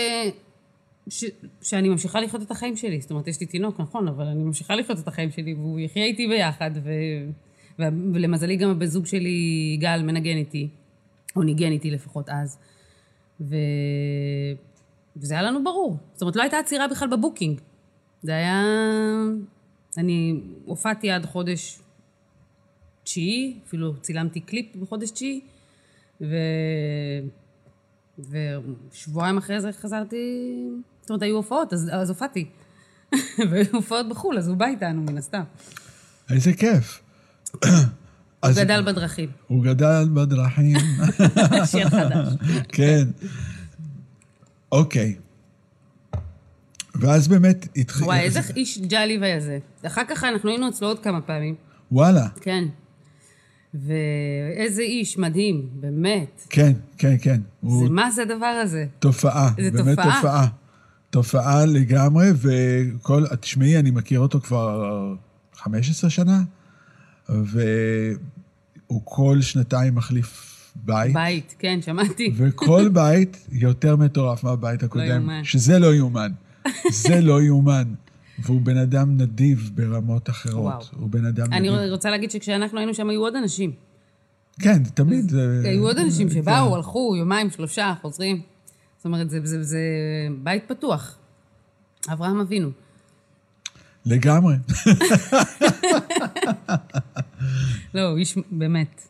ש... 1.10 1.26
שאני 1.62 1.90
ממשיכה 1.90 2.22
לחיות 2.22 2.42
את 2.42 2.52
החיים 2.52 2.78
שלי. 2.78 3.02
זאת 3.02 3.12
אומרת, 3.12 3.28
יש 3.28 3.40
לי 3.40 3.46
תינוק, 3.46 3.80
נכון, 3.80 4.08
אבל 4.08 4.26
אני 4.26 4.44
ממשיכה 4.44 4.76
לחיות 4.76 5.00
את 5.00 5.08
החיים 5.08 5.32
שלי, 5.32 5.54
והוא 5.54 5.80
יחיה 5.80 6.06
איתי 6.06 6.28
ביחד, 6.28 6.72
ו... 6.84 6.90
ו... 7.80 7.84
ולמזלי 8.14 8.56
גם 8.56 8.70
הבן 8.70 8.86
זוג 8.86 9.06
שלי, 9.06 9.72
יגאל, 9.76 10.04
מנגן 10.04 10.38
איתי, 10.38 10.70
או 11.36 11.44
ניגן 11.44 11.72
איתי 11.72 11.92
לפחות 11.92 12.30
אז. 12.30 12.58
ו... 13.42 13.56
וזה 15.16 15.34
היה 15.34 15.44
לנו 15.44 15.64
ברור. 15.64 15.98
זאת 16.14 16.22
אומרת, 16.22 16.36
לא 16.36 16.42
הייתה 16.42 16.60
עצירה 16.60 16.88
בכלל 16.88 17.08
ב 17.08 17.14
booking. 17.14 17.62
זה 18.22 18.32
היה... 18.32 18.64
אני 19.98 20.40
הופעתי 20.66 21.12
עד 21.12 21.26
חודש 21.26 21.80
תשיעי, 23.04 23.60
אפילו 23.68 23.98
צילמתי 24.02 24.40
קליפ 24.40 24.76
בחודש 24.76 25.12
תשיעי, 25.12 25.42
ו... 26.22 26.36
ושבועיים 28.20 29.38
אחרי 29.38 29.62
זה 29.62 29.72
חזרתי, 29.72 30.56
זאת 31.02 31.10
אומרת, 31.10 31.22
היו 31.22 31.36
הופעות, 31.36 31.74
אז, 31.74 31.90
אז 31.94 32.10
הופעתי. 32.10 32.46
והיו 33.52 33.66
הופעות 33.74 34.10
בחו"ל, 34.10 34.38
אז 34.38 34.48
הוא 34.48 34.58
בא 34.58 34.66
איתנו, 34.66 35.02
מן 35.02 35.18
הסתם. 35.18 35.44
איזה 36.30 36.54
כיף. 36.54 37.02
הוא 38.44 38.52
גדל 38.56 38.82
בדרכים. 38.86 39.30
הוא 39.48 39.64
גדל 39.64 40.10
בדרכים. 40.14 40.78
שיר 41.72 41.90
חדש. 41.90 42.28
כן. 42.68 43.04
אוקיי. 44.72 45.16
ואז 46.96 47.28
באמת 47.28 47.68
התחיל... 47.76 48.06
וואי, 48.06 48.20
איזה 48.20 48.40
איש 48.56 48.80
ג'אלי 48.80 49.20
וזה. 49.22 49.60
אחר 49.88 50.02
כך 50.10 50.24
אנחנו 50.24 50.50
היינו 50.50 50.70
אצלו 50.70 50.88
עוד 50.88 51.00
כמה 51.00 51.22
פעמים. 51.22 51.56
וואלה. 51.92 52.28
כן. 52.42 52.64
ואיזה 53.74 54.82
איש 54.82 55.18
מדהים, 55.18 55.70
באמת. 55.74 56.48
כן, 56.50 56.72
כן, 56.98 57.16
כן. 57.22 57.42
הוא 57.62 57.88
זה, 57.88 57.94
מה 57.94 58.12
זה 58.12 58.22
הדבר 58.22 58.46
הזה? 58.46 58.86
תופעה. 59.00 59.50
זה 59.62 59.72
באמת 59.72 59.98
תופעה. 59.98 60.16
תופעה. 60.16 60.48
תופעה 61.10 61.66
לגמרי, 61.66 62.28
וכל... 62.36 63.26
תשמעי, 63.40 63.80
אני 63.80 63.92
מכיר 63.92 64.20
אותו 64.20 64.40
כבר 64.40 65.14
15 65.54 66.10
שנה, 66.10 66.42
והוא 67.30 69.02
כל 69.04 69.42
שנתיים 69.42 69.96
מחליף 69.96 70.52
בית. 70.76 71.14
בית, 71.14 71.56
כן, 71.60 71.80
שמעתי. 71.82 72.34
וכל 72.36 72.90
בית 72.94 73.48
יותר 73.52 73.96
מטורף 73.96 74.44
מהבית 74.44 74.84
הקודם, 74.84 75.08
יאומן. 75.08 75.44
שזה 75.44 75.80
לא 75.80 75.96
יאומן. 75.96 76.32
זה 76.92 77.22
לא 77.22 77.42
יאומן. 77.42 77.94
והוא 78.46 78.62
בן 78.62 78.78
אדם 78.78 79.18
נדיב 79.18 79.72
ברמות 79.76 80.30
אחרות. 80.30 80.74
וואו. 80.74 81.02
הוא 81.02 81.10
בן 81.10 81.26
אדם 81.26 81.54
אני 81.54 81.70
נדיב. 81.70 81.92
רוצה 81.92 82.12
להגיד 82.12 82.32
שכשאנחנו 82.32 82.78
היינו 82.78 82.94
שם 82.94 83.10
היו 83.10 83.22
עוד 83.22 83.36
אנשים. 83.36 83.72
כן, 84.60 84.84
תמיד 84.84 85.30
זה... 85.30 85.62
היו 85.66 85.88
עוד 85.88 85.98
אנשים 85.98 86.30
כן. 86.30 86.34
שבאו, 86.34 86.76
הלכו, 86.76 87.16
יומיים, 87.18 87.50
שלושה, 87.50 87.94
חוזרים. 88.02 88.42
זאת 88.98 89.06
אומרת, 89.06 89.30
זה, 89.30 89.40
זה, 89.44 89.64
זה 89.64 89.80
בית 90.44 90.64
פתוח. 90.68 91.18
אברהם 92.10 92.40
אבינו. 92.40 92.70
לגמרי. 94.06 94.56
לא, 97.94 98.02
הוא 98.02 98.18
איש 98.18 98.38
באמת. 98.52 99.08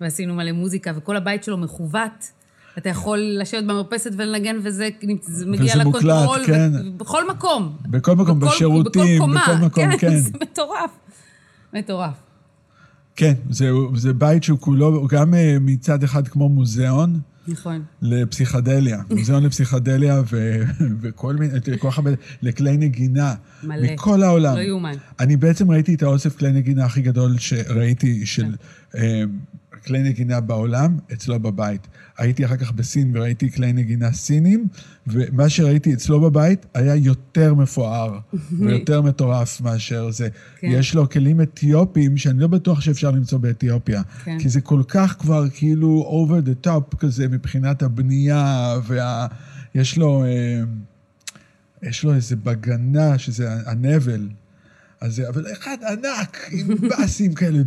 ועשינו 0.00 0.34
מלא 0.34 0.52
מוזיקה, 0.52 0.92
וכל 0.96 1.16
הבית 1.16 1.44
שלו 1.44 1.56
מכוות. 1.56 2.32
אתה 2.80 2.88
יכול 2.88 3.18
לשבת 3.40 3.64
במרפסת 3.64 4.10
ולנגן, 4.16 4.56
וזה 4.62 4.88
זה 5.22 5.46
מגיע 5.46 5.72
וזה 5.74 5.84
מוקלט, 5.84 6.04
לקונטרול. 6.04 6.46
כן. 6.46 6.70
ו- 6.74 6.98
בכל 6.98 7.30
מקום. 7.30 7.76
בכל 7.90 8.16
מקום, 8.16 8.40
בכל- 8.40 8.50
בשירותים, 8.54 9.02
בכל 9.16 9.18
קומה. 9.26 9.40
בכל 9.42 9.66
מקום, 9.66 9.96
כן. 9.98 10.16
זה 10.20 10.30
מטורף. 10.42 10.90
מטורף. 11.74 12.14
כן, 13.16 13.32
זה, 13.50 13.70
זה 13.94 14.12
בית 14.12 14.42
שהוא 14.44 14.58
כולו, 14.58 15.06
גם 15.10 15.34
אה, 15.34 15.56
מצד 15.60 16.02
אחד 16.02 16.28
כמו 16.28 16.48
מוזיאון 16.48 17.20
נכון. 17.48 17.82
לפסיכדליה. 18.02 19.00
מוזיאון 19.16 19.42
לפסיכדליה 19.44 20.22
ו, 20.32 20.62
וכל 21.00 21.36
מיני, 21.36 21.52
כל 21.80 21.90
כך 21.90 21.98
הרבה, 21.98 22.10
לכלי 22.42 22.76
נגינה. 22.76 23.34
מלא. 23.62 23.92
מכל 23.92 24.22
העולם. 24.22 24.56
לא 24.56 24.60
יאומן. 24.60 24.92
אני 25.20 25.36
בעצם 25.36 25.70
ראיתי 25.70 25.94
את 25.94 26.02
האוסף 26.02 26.36
כלי 26.38 26.52
נגינה 26.52 26.84
הכי 26.84 27.02
גדול 27.02 27.38
שראיתי 27.38 28.26
של 28.26 28.54
אה, 28.96 29.22
כלי 29.86 30.02
נגינה 30.02 30.40
בעולם, 30.40 30.98
אצלו 31.12 31.40
בבית. 31.40 31.86
הייתי 32.18 32.44
אחר 32.44 32.56
כך 32.56 32.72
בסין 32.72 33.16
וראיתי 33.16 33.50
כלי 33.50 33.72
נגינה 33.72 34.12
סינים, 34.12 34.68
ומה 35.06 35.48
שראיתי 35.48 35.94
אצלו 35.94 36.20
בבית 36.20 36.66
היה 36.74 36.94
יותר 36.94 37.54
מפואר 37.54 38.18
ויותר 38.58 39.02
מטורף 39.02 39.60
מאשר 39.60 40.10
זה. 40.10 40.28
כן. 40.58 40.68
יש 40.70 40.94
לו 40.94 41.10
כלים 41.10 41.40
אתיופיים 41.40 42.16
שאני 42.16 42.38
לא 42.40 42.46
בטוח 42.46 42.80
שאפשר 42.80 43.10
למצוא 43.10 43.38
באתיופיה. 43.38 44.02
כן. 44.24 44.38
כי 44.38 44.48
זה 44.48 44.60
כל 44.60 44.82
כך 44.88 45.16
כבר 45.18 45.44
כאילו 45.54 46.26
over 46.26 46.46
the 46.46 46.66
top 46.66 46.96
כזה 46.96 47.28
מבחינת 47.28 47.82
הבנייה, 47.82 48.74
וה... 48.86 49.26
יש 49.74 49.98
לו... 49.98 50.24
אה, 50.24 50.62
יש 51.82 52.04
לו 52.04 52.14
איזה 52.14 52.36
בגנה, 52.36 53.18
שזה 53.18 53.48
הנבל. 53.66 54.28
אז 55.00 55.22
אבל 55.28 55.44
אחד 55.52 55.76
ענק, 55.88 56.48
עם 56.52 56.88
באסים 56.88 57.34
כאלה, 57.34 57.58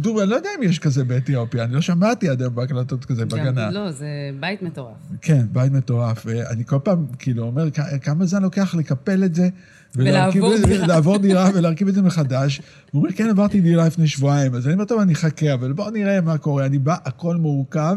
דום, 0.00 0.18
אני 0.20 0.30
לא 0.30 0.36
יודע 0.36 0.48
אם 0.58 0.62
יש 0.62 0.78
כזה 0.78 1.04
באתיופיה, 1.04 1.64
אני 1.64 1.74
לא 1.74 1.80
שמעתי 1.80 2.28
עד 2.28 2.40
היום 2.42 2.54
בהקלטות 2.54 3.04
כזה 3.04 3.26
בגנה. 3.26 3.66
גם, 3.66 3.72
לא, 3.74 3.90
זה 3.92 4.06
בית 4.40 4.62
מטורף. 4.62 4.96
כן, 5.22 5.46
בית 5.52 5.72
מטורף. 5.72 6.22
ואני 6.26 6.64
כל 6.64 6.78
פעם, 6.84 7.06
כאילו, 7.18 7.42
אומר, 7.42 7.70
"כ- 7.70 8.04
כמה 8.04 8.26
זמן 8.26 8.42
לוקח 8.42 8.74
לקפל 8.74 9.24
את 9.24 9.34
זה? 9.34 9.48
ולעבור 9.96 10.54
דירה." 10.66 10.86
לעבור 10.86 11.18
דירה 11.18 11.50
ולהרכיב 11.54 11.88
את 11.88 11.94
זה 11.94 12.02
מחדש. 12.02 12.60
הוא 12.90 13.02
אומר, 13.02 13.12
כן, 13.12 13.28
עברתי 13.30 13.60
דירה 13.60 13.86
לפני 13.86 14.06
שבועיים. 14.08 14.54
אז 14.54 14.66
אני 14.66 14.74
אומר, 14.74 14.84
טוב, 14.84 15.00
אני 15.00 15.12
אחכה, 15.12 15.54
אבל 15.54 15.72
בואו 15.72 15.90
נראה 15.90 16.20
מה 16.20 16.38
קורה. 16.38 16.66
אני 16.66 16.78
בא, 16.78 16.96
הכל 17.04 17.36
מורכב 17.36 17.96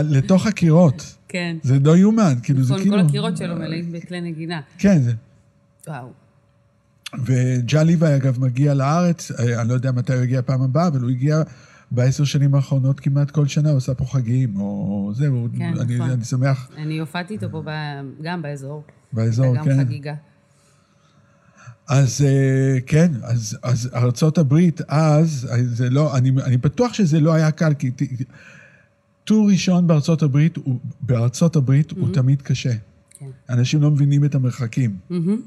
לתוך 0.00 0.46
הקירות. 0.46 1.14
כן. 1.28 1.56
זה 1.62 1.78
לא 1.84 1.96
יאומן, 1.96 2.34
כאילו, 2.42 2.62
זה 2.62 2.72
נכון, 2.74 2.82
כאילו... 2.82 2.96
כל 2.98 3.06
הקירות 3.06 3.36
שלו 3.36 3.56
מלאים 3.56 3.92
בכלי 3.92 4.20
נגינה. 4.20 4.60
כן, 4.78 5.02
זה... 5.02 5.12
וואו. 5.88 6.21
וג'ה 7.24 7.82
ליוואי, 7.82 8.16
אגב, 8.16 8.40
מגיע 8.40 8.74
לארץ, 8.74 9.30
אה, 9.30 9.60
אני 9.60 9.68
לא 9.68 9.74
יודע 9.74 9.92
מתי 9.92 10.14
הוא 10.14 10.22
יגיע 10.22 10.42
פעם 10.42 10.62
הבאה, 10.62 10.86
אבל 10.88 11.00
הוא 11.00 11.10
הגיע 11.10 11.42
בעשר 11.90 12.24
שנים 12.24 12.54
האחרונות 12.54 13.00
כמעט 13.00 13.30
כל 13.30 13.46
שנה, 13.46 13.70
הוא 13.70 13.76
עשה 13.76 13.94
פה 13.94 14.04
חגים, 14.04 14.60
או 14.60 15.12
זה, 15.14 15.28
כן, 15.58 15.74
אני, 15.80 15.96
נכון. 15.96 16.10
אני 16.10 16.24
שמח 16.24 16.68
אני 16.76 16.98
הופעתי 16.98 17.34
איתו 17.34 17.50
פה 17.50 17.62
ב- 17.66 18.22
גם 18.22 18.42
באזור. 18.42 18.84
באזור, 19.12 19.52
וגם 19.52 19.64
כן. 19.64 19.78
חגיגה. 19.78 20.14
אז 21.88 22.24
אה, 22.24 22.80
כן, 22.86 23.12
אז, 23.22 23.58
אז 23.62 23.90
ארצות 23.94 24.38
הברית, 24.38 24.80
אז, 24.88 25.48
אה, 25.52 25.64
זה 25.64 25.90
לא, 25.90 26.16
אני, 26.16 26.30
אני 26.44 26.56
בטוח 26.56 26.92
שזה 26.92 27.20
לא 27.20 27.32
היה 27.32 27.50
קל, 27.50 27.74
כי 27.74 27.90
טור 29.24 29.48
ראשון 29.50 29.86
בארצות 29.86 30.22
הברית, 30.22 30.56
הוא, 30.56 30.78
בארצות 31.00 31.56
הברית 31.56 31.90
הוא 31.90 32.14
תמיד 32.14 32.42
קשה. 32.42 32.72
כן. 33.18 33.26
אנשים 33.48 33.82
לא 33.82 33.90
מבינים 33.90 34.24
את 34.24 34.34
המרחקים. 34.34 34.96
מהמם. 35.10 35.40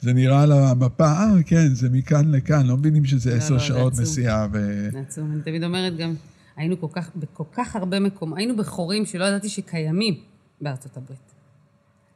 זה 0.00 0.12
נראה 0.12 0.42
על 0.42 0.52
המפה, 0.52 1.04
אה, 1.12 1.42
כן, 1.46 1.68
זה 1.74 1.88
מכאן 1.90 2.32
לכאן, 2.34 2.66
לא 2.66 2.76
מבינים 2.76 3.04
שזה 3.04 3.30
לא, 3.30 3.36
עשר 3.36 3.54
לא, 3.54 3.58
זה 3.60 3.64
שעות. 3.66 3.92
נסיעה. 4.00 4.46
ו... 4.52 4.88
זה 4.92 5.00
עצום. 5.00 5.32
אני 5.32 5.42
תמיד 5.42 5.64
אומרת 5.64 5.96
גם, 5.96 6.14
היינו 6.56 6.80
כל 6.80 6.86
כך, 6.92 7.10
בכל 7.16 7.44
כך 7.52 7.76
הרבה 7.76 8.00
מקומות, 8.00 8.38
היינו 8.38 8.56
בחורים 8.56 9.06
שלא 9.06 9.24
ידעתי 9.24 9.48
שקיימים 9.48 10.14
בארצות 10.60 10.96
הברית. 10.96 11.34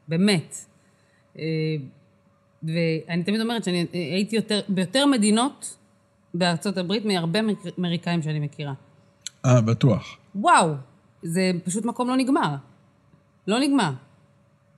באמת. 0.09 0.57
אה, 1.39 1.43
ואני 2.63 3.25
תמיד 3.25 3.41
אומרת 3.41 3.65
שאני 3.65 3.81
אה, 3.95 3.99
הייתי 4.01 4.37
יותר, 4.37 4.61
ביותר 4.69 5.07
מדינות 5.07 5.77
בארצות 6.35 6.77
הברית 6.77 7.05
מהרבה 7.05 7.41
אמריק- 7.41 7.79
אמריקאים 7.79 8.23
שאני 8.23 8.41
מכירה. 8.41 8.75
אה, 9.47 9.61
בטוח. 9.61 10.17
וואו, 10.35 10.75
זה 11.23 11.51
פשוט 11.65 11.85
מקום 11.85 12.09
לא 12.09 12.17
נגמר. 12.17 12.57
לא 13.47 13.61
נגמר. 13.61 13.93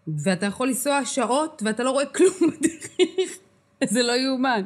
ואתה 0.09 0.47
יכול 0.47 0.69
לנסוע 0.69 1.05
שעות 1.05 1.63
ואתה 1.65 1.83
לא 1.83 1.91
רואה 1.91 2.07
כלום 2.07 2.35
בדרך. 2.61 3.31
זה 3.89 4.03
לא 4.03 4.13
יאומן. 4.13 4.63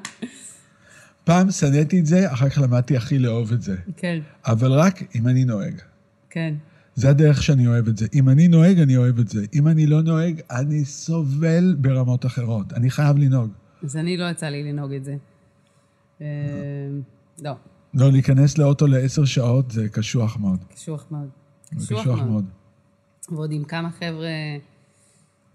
פעם 1.25 1.51
שנאתי 1.51 2.01
את 2.01 2.07
זה, 2.07 2.33
אחר 2.33 2.49
כך 2.49 2.59
למדתי 2.59 2.97
הכי 2.97 3.19
לאהוב 3.19 3.53
את 3.53 3.63
זה. 3.63 3.77
כן, 3.97 4.21
אבל 4.47 4.73
רק 4.73 5.03
אם 5.15 5.29
אני 5.29 5.45
נוהג. 5.45 5.81
כן. 6.31 6.55
זה 6.95 7.11
הדרך 7.11 7.43
שאני 7.43 7.67
אוהב 7.67 7.89
את 7.89 7.97
זה. 7.97 8.07
אם 8.15 8.29
אני 8.29 8.49
נוהג, 8.49 8.79
אני 8.79 8.97
אוהב 8.97 9.19
את 9.19 9.29
זה. 9.29 9.45
אם 9.55 9.69
אני 9.69 9.87
לא 9.87 10.03
נוהג, 10.03 10.41
אני 10.51 10.85
סובל 10.85 11.77
ברמות 11.79 12.27
אחרות. 12.27 12.73
אני 12.73 12.91
חייב 12.91 13.19
לנהוג. 13.19 13.51
אז 13.85 13.97
אני 13.97 14.17
לא 14.17 14.31
יצא 14.31 14.47
לי 14.47 14.73
לנהוג 14.73 14.93
את 14.93 15.05
זה. 15.05 15.17
אה, 16.21 16.27
לא, 17.43 17.53
לא, 17.95 18.13
להיכנס 18.13 18.59
לאוטו 18.59 18.87
לעשר 18.87 19.25
שעות 19.25 19.71
זה 19.71 19.89
קשוח 19.89 20.37
מאוד. 20.37 20.59
קשוח 20.75 21.07
מאוד. 21.11 21.29
זה 21.77 21.95
קשוח 21.95 22.19
מאוד. 22.19 22.45
ועוד 23.29 23.53
עם 23.53 23.65
כמה 23.65 23.91
חבר'ה... 23.91 24.29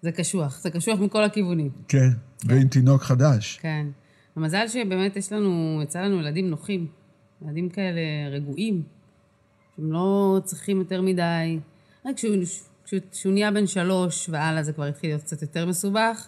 זה 0.04 0.12
קשוח, 0.12 0.60
זה 0.60 0.70
קשוח 0.70 1.00
מכל 1.00 1.24
הכיוונים. 1.24 1.70
כן, 1.88 2.10
ועם 2.46 2.68
תינוק 2.68 3.02
חדש. 3.02 3.60
כן. 3.62 3.88
המזל 4.36 4.68
שבאמת 4.68 5.16
יש 5.16 5.32
לנו, 5.32 5.80
יצא 5.84 6.02
לנו 6.02 6.20
ילדים 6.20 6.50
נוחים. 6.50 6.88
ילדים 7.42 7.70
כאלה 7.70 8.02
רגועים, 8.32 8.84
שהם 9.76 9.92
לא 9.92 10.40
צריכים 10.44 10.80
יותר 10.80 11.02
מדי. 11.02 11.60
רק 12.06 12.16
כשהוא, 12.16 12.36
כשהוא, 12.86 13.00
כשהוא 13.12 13.34
נהיה 13.34 13.52
בן 13.52 13.68
שלוש 13.68 14.30
והלאה 14.30 14.64
זה 14.64 14.74
כבר 14.74 14.84
התחיל 14.84 15.10
להיות 15.10 15.22
קצת 15.22 15.42
יותר 15.42 15.66
מסובך, 15.66 16.28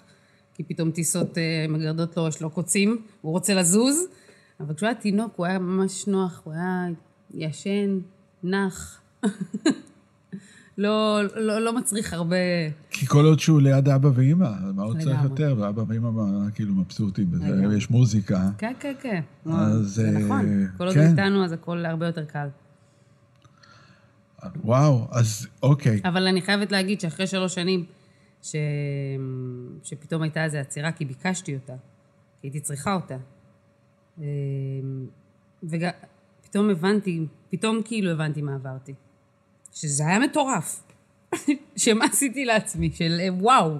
כי 0.53 0.63
פתאום 0.63 0.91
טיסות 0.91 1.37
אה, 1.37 1.65
מגרדות 1.69 2.17
לו, 2.17 2.27
יש 2.27 2.41
לו 2.41 2.49
קוצים, 2.49 3.01
הוא 3.21 3.31
רוצה 3.31 3.53
לזוז. 3.53 4.05
אבל 4.59 4.73
כשהוא 4.73 4.87
היה 4.87 4.95
תינוק 4.95 5.33
הוא 5.35 5.45
היה 5.45 5.59
ממש 5.59 6.07
נוח, 6.07 6.41
הוא 6.43 6.53
היה 6.53 6.87
ישן, 7.33 7.99
נח. 8.43 9.01
לא, 10.77 11.21
לא, 11.35 11.59
לא 11.59 11.77
מצריך 11.77 12.13
הרבה... 12.13 12.35
כי 12.89 13.05
כל 13.05 13.25
עוד 13.25 13.39
שהוא 13.39 13.61
ליד 13.61 13.89
אבא 13.89 14.09
ואימא, 14.13 14.49
מה 14.75 14.83
עוד 14.83 14.99
צריך. 14.99 15.23
יותר? 15.23 15.55
ואבא 15.59 15.83
ואימא 15.87 16.09
כאילו 16.55 16.73
מבסוטים 16.73 17.31
בזה, 17.31 17.49
לגמרי. 17.49 17.77
יש 17.77 17.89
מוזיקה. 17.89 18.49
כן, 18.57 18.73
כן, 18.79 18.93
כן. 19.01 19.21
אז, 19.45 19.85
זה 19.85 20.07
אה, 20.07 20.11
נכון. 20.11 20.67
כל 20.77 20.85
עוד 20.85 20.93
כן. 20.93 21.09
איתנו, 21.09 21.45
אז 21.45 21.51
הכל 21.51 21.85
הרבה 21.85 22.05
יותר 22.05 22.25
קל. 22.25 22.47
וואו, 24.63 25.07
אז 25.11 25.47
אוקיי. 25.63 26.01
אבל 26.03 26.27
אני 26.27 26.41
חייבת 26.41 26.71
להגיד 26.71 27.01
שאחרי 27.01 27.27
שלוש 27.27 27.55
שנים, 27.55 27.85
ש... 28.41 28.55
שפתאום 29.83 30.21
הייתה 30.21 30.43
איזו 30.43 30.57
עצירה, 30.57 30.91
כי 30.91 31.05
ביקשתי 31.05 31.55
אותה, 31.55 31.73
כי 32.41 32.47
הייתי 32.47 32.59
צריכה 32.59 32.95
אותה. 32.95 33.17
ופתאום 35.63 36.69
הבנתי, 36.69 37.25
פתאום 37.49 37.81
כאילו 37.85 38.11
הבנתי 38.11 38.41
מה 38.41 38.55
עברתי. 38.55 38.93
שזה 39.75 40.07
היה 40.07 40.19
מטורף. 40.19 40.83
שמה 41.75 42.05
עשיתי 42.05 42.45
לעצמי, 42.45 42.91
של 42.91 43.17
אה, 43.21 43.33
וואו. 43.33 43.77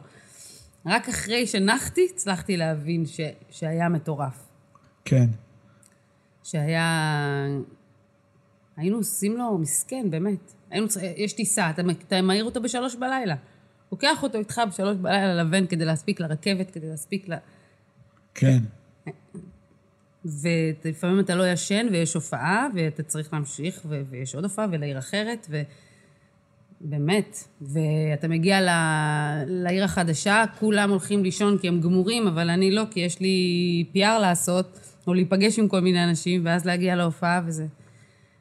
רק 0.85 1.09
אחרי 1.09 1.47
שנחתי, 1.47 2.07
הצלחתי 2.13 2.57
להבין 2.57 3.05
ש... 3.05 3.19
שהיה 3.49 3.89
מטורף. 3.89 4.47
כן. 5.05 5.25
שהיה... 6.43 7.47
היינו 8.77 8.97
עושים 8.97 9.37
לו 9.37 9.57
מסכן, 9.57 10.09
באמת. 10.09 10.53
היינו 10.69 10.87
צריכים, 10.87 11.11
יש 11.17 11.33
טיסה, 11.33 11.69
אתה, 11.69 11.81
אתה 12.07 12.21
מעיר 12.21 12.45
אותו 12.45 12.61
בשלוש 12.61 12.95
בלילה. 12.95 13.35
לוקח 13.91 14.23
אותו 14.23 14.37
איתך 14.37 14.61
בשלוש 14.69 14.97
בלילה 14.97 15.43
לבן 15.43 15.67
כדי 15.67 15.85
להספיק 15.85 16.19
לרכבת, 16.19 16.71
כדי 16.71 16.89
להספיק 16.89 17.29
ל... 17.29 17.33
כן. 18.33 18.59
ולפעמים 20.25 21.19
אתה 21.19 21.35
לא 21.35 21.51
ישן 21.51 21.87
ויש 21.91 22.13
הופעה, 22.13 22.67
ואתה 22.73 23.03
צריך 23.03 23.33
להמשיך, 23.33 23.81
ו... 23.85 24.01
ויש 24.09 24.35
עוד 24.35 24.43
הופעה 24.43 24.67
ולעיר 24.71 24.99
אחרת, 24.99 25.47
ובאמת. 26.81 27.43
ואתה 27.61 28.27
מגיע 28.27 28.61
ל... 28.61 28.69
לעיר 29.47 29.83
החדשה, 29.83 30.43
כולם 30.59 30.89
הולכים 30.89 31.23
לישון 31.23 31.57
כי 31.57 31.67
הם 31.67 31.81
גמורים, 31.81 32.27
אבל 32.27 32.49
אני 32.49 32.71
לא, 32.71 32.83
כי 32.91 32.99
יש 32.99 33.19
לי 33.19 33.85
PR 33.95 34.19
לעשות, 34.21 34.79
או 35.07 35.13
להיפגש 35.13 35.59
עם 35.59 35.67
כל 35.67 35.79
מיני 35.79 36.03
אנשים, 36.03 36.41
ואז 36.45 36.65
להגיע 36.65 36.95
להופעה, 36.95 37.41
וזה... 37.45 37.65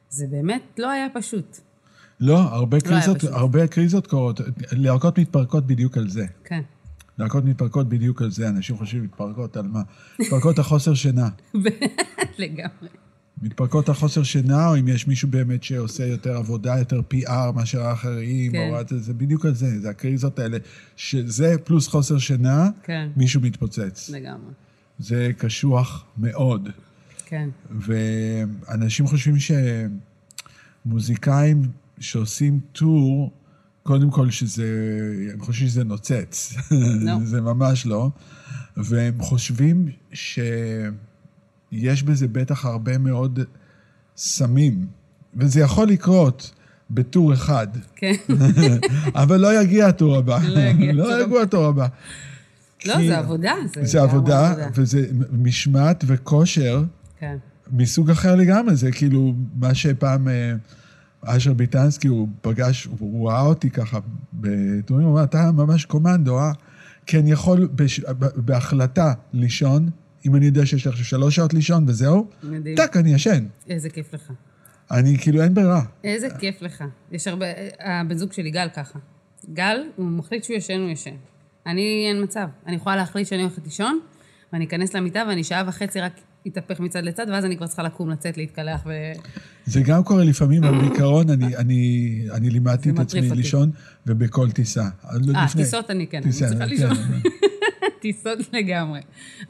זה 0.08 0.26
באמת 0.30 0.62
לא 0.78 0.90
היה 0.90 1.06
פשוט. 1.14 1.58
לא, 2.20 2.38
הרבה 2.38 2.76
לא 2.76 2.82
קריזות. 2.82 3.24
הרבה 3.24 3.66
קריזות 3.66 4.06
קורות. 4.06 4.40
להקות 4.72 5.18
מתפרקות 5.18 5.66
בדיוק 5.66 5.96
על 5.96 6.08
זה. 6.08 6.26
כן. 6.44 6.60
להקות 7.18 7.44
מתפרקות 7.44 7.88
בדיוק 7.88 8.22
על 8.22 8.30
זה. 8.30 8.48
אנשים 8.48 8.76
חושבים 8.76 9.04
מתפרקות 9.04 9.56
על 9.56 9.66
מה? 9.66 9.82
מתפרקות 10.20 10.58
החוסר 10.58 10.94
שינה. 10.94 11.28
לגמרי. 12.38 12.88
מתפרקות 13.44 13.88
החוסר 13.88 14.22
שינה, 14.22 14.68
או 14.68 14.78
אם 14.78 14.88
יש 14.88 15.06
מישהו 15.06 15.28
באמת 15.28 15.62
שעושה 15.62 16.06
יותר 16.06 16.36
עבודה, 16.36 16.78
יותר 16.78 17.00
PR 17.14 17.52
מאשר 17.54 17.82
האחרים, 17.82 18.52
כן. 18.52 18.70
או 18.72 18.80
זה, 18.88 18.98
זה 18.98 19.14
בדיוק 19.14 19.46
על 19.46 19.54
זה, 19.54 19.80
זה 19.80 19.90
הקריזות 19.90 20.38
האלה, 20.38 20.58
שזה 20.96 21.54
פלוס 21.64 21.88
חוסר 21.88 22.18
שינה, 22.18 22.70
כן. 22.82 23.08
מישהו 23.16 23.40
מתפוצץ. 23.40 24.10
לגמרי. 24.10 24.52
זה 24.98 25.30
קשוח 25.38 26.04
מאוד. 26.18 26.68
כן. 27.26 27.48
ואנשים 27.70 29.06
חושבים 29.06 29.36
שמוזיקאים 30.86 31.62
שעושים 32.00 32.60
טור, 32.72 33.32
קודם 33.82 34.10
כל 34.10 34.30
שזה, 34.30 34.66
הם 35.32 35.40
חושבים 35.40 35.68
שזה 35.68 35.84
נוצץ. 35.84 36.56
לא. 37.00 37.12
זה 37.30 37.40
ממש 37.40 37.86
לא. 37.86 38.10
והם 38.76 39.14
חושבים 39.20 39.88
שיש 41.80 42.02
בזה 42.02 42.28
בטח 42.28 42.64
הרבה 42.64 42.98
מאוד 42.98 43.40
סמים. 44.16 44.86
וזה 45.36 45.60
יכול 45.60 45.88
לקרות 45.88 46.52
בטור 46.90 47.34
אחד, 47.34 47.66
כן. 47.96 48.14
אבל 49.22 49.40
לא 49.40 49.60
יגיע 49.60 49.86
הטור 49.86 50.16
הבא. 50.16 50.38
לא 50.48 50.60
יגיע 50.60 50.92
לא 51.02 51.22
יגיע 51.24 51.40
הטור 51.40 51.64
הבא. 51.64 51.86
לא, 52.84 53.06
זה 53.06 53.18
עבודה. 53.18 53.54
זה 53.82 54.02
עבודה, 54.02 54.54
וזה 54.74 55.06
משמעת 55.32 56.04
וכושר 56.06 56.84
כן. 57.18 57.36
מסוג 57.72 58.10
אחר 58.10 58.34
לגמרי, 58.34 58.76
זה 58.76 58.92
כאילו 58.92 59.34
מה 59.56 59.74
שפעם 59.74 60.28
אה, 60.28 60.52
אשר 61.24 61.52
ביטנסקי, 61.52 62.08
הוא 62.08 62.28
פגש, 62.40 62.88
הוא 62.98 63.28
ראה 63.28 63.40
אותי 63.40 63.70
ככה 63.70 63.98
בטורים, 64.32 65.06
הוא 65.06 65.12
אמר, 65.12 65.24
אתה 65.24 65.52
ממש 65.52 65.84
קומנדו, 65.84 66.38
אה? 66.38 66.52
כי 67.06 67.18
אני 67.18 67.32
יכול 67.32 67.68
בש, 67.74 68.00
בהחלטה 68.36 69.12
לישון, 69.32 69.90
אם 70.26 70.36
אני 70.36 70.46
יודע 70.46 70.66
שיש 70.66 70.84
לי 70.86 70.90
עכשיו 70.90 71.04
שלוש 71.04 71.36
שעות 71.36 71.54
לישון 71.54 71.84
וזהו, 71.88 72.26
מדהים. 72.42 72.76
טאק, 72.76 72.96
אני 72.96 73.14
ישן. 73.14 73.46
איזה 73.68 73.90
כיף 73.90 74.14
לך. 74.14 74.32
אני 74.90 75.18
כאילו, 75.18 75.42
אין 75.42 75.54
ברירה. 75.54 75.82
איזה 76.04 76.28
כיף 76.38 76.62
לך. 76.62 76.84
יש 77.12 77.26
הרבה... 77.26 77.46
הבן 77.80 78.16
זוג 78.16 78.32
שלי, 78.32 78.50
גל, 78.50 78.68
ככה. 78.76 78.98
גל, 79.52 79.76
הוא 79.96 80.06
מחליט 80.06 80.44
שהוא 80.44 80.56
ישן, 80.56 80.80
הוא 80.80 80.90
ישן. 80.90 81.14
אני, 81.66 82.06
אין 82.08 82.22
מצב. 82.22 82.46
אני 82.66 82.76
יכולה 82.76 82.96
להחליט 82.96 83.26
שאני 83.26 83.42
הולכת 83.42 83.64
לישון, 83.64 84.00
ואני 84.52 84.64
אכנס 84.64 84.94
למיטה, 84.94 85.24
ואני 85.28 85.44
שעה 85.44 85.64
וחצי 85.66 86.00
רק 86.00 86.12
אתהפך 86.46 86.80
מצד 86.80 87.04
לצד, 87.04 87.26
ואז 87.28 87.44
אני 87.44 87.56
כבר 87.56 87.66
צריכה 87.66 87.82
לקום, 87.82 88.10
לצאת, 88.10 88.36
להתקלח, 88.36 88.80
ו... 88.86 88.92
זה 89.66 89.80
גם 89.80 90.04
קורה 90.04 90.24
לפעמים, 90.24 90.64
אבל 90.64 90.78
בעיקרון 90.78 91.30
אני, 91.30 91.56
אני, 91.56 92.20
אני 92.32 92.50
לימדתי 92.50 92.90
את 92.90 92.98
עצמי 92.98 93.20
אותי. 93.20 93.36
לישון, 93.36 93.70
ובכל 94.06 94.50
טיסה. 94.50 94.84
אה, 95.04 95.46
טיסות 95.56 95.90
אני 95.90 96.06
כן, 96.06 96.16
אני 96.16 96.26
טיסה, 96.26 96.48
צריכה 96.48 96.64
כן. 96.64 96.70
לישון. 96.70 96.96
טיסות 98.02 98.38
לגמרי. 98.52 99.00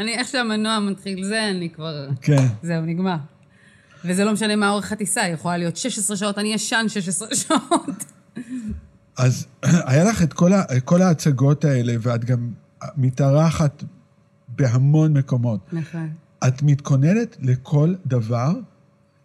אני, 0.01 0.14
איך 0.14 0.28
שהמנוע 0.28 0.78
מתחיל 0.78 1.24
זה, 1.24 1.51
אני 1.51 1.70
כבר... 1.70 2.09
כן. 2.20 2.47
זהו, 2.62 2.82
נגמר. 2.82 3.16
וזה 4.05 4.24
לא 4.24 4.32
משנה 4.32 4.57
מה 4.57 4.70
אורך 4.70 4.92
הטיסה, 4.92 5.22
היא 5.22 5.34
יכולה 5.34 5.57
להיות 5.57 5.76
16 5.76 6.16
שעות, 6.16 6.38
אני 6.38 6.55
ישן 6.55 6.84
16 6.88 7.28
שעות. 7.47 8.05
אז 9.18 9.47
היה 9.90 10.05
לך 10.05 10.22
את 10.22 10.32
כל, 10.32 10.53
ה, 10.53 10.80
כל 10.84 11.03
ההצגות 11.03 11.64
האלה, 11.64 11.95
ואת 12.01 12.24
גם 12.24 12.51
מתארחת 12.97 13.84
בהמון 14.49 15.12
מקומות. 15.16 15.61
נכון. 15.72 16.11
את 16.47 16.62
מתכוננת 16.62 17.37
לכל 17.43 17.95
דבר? 18.07 18.53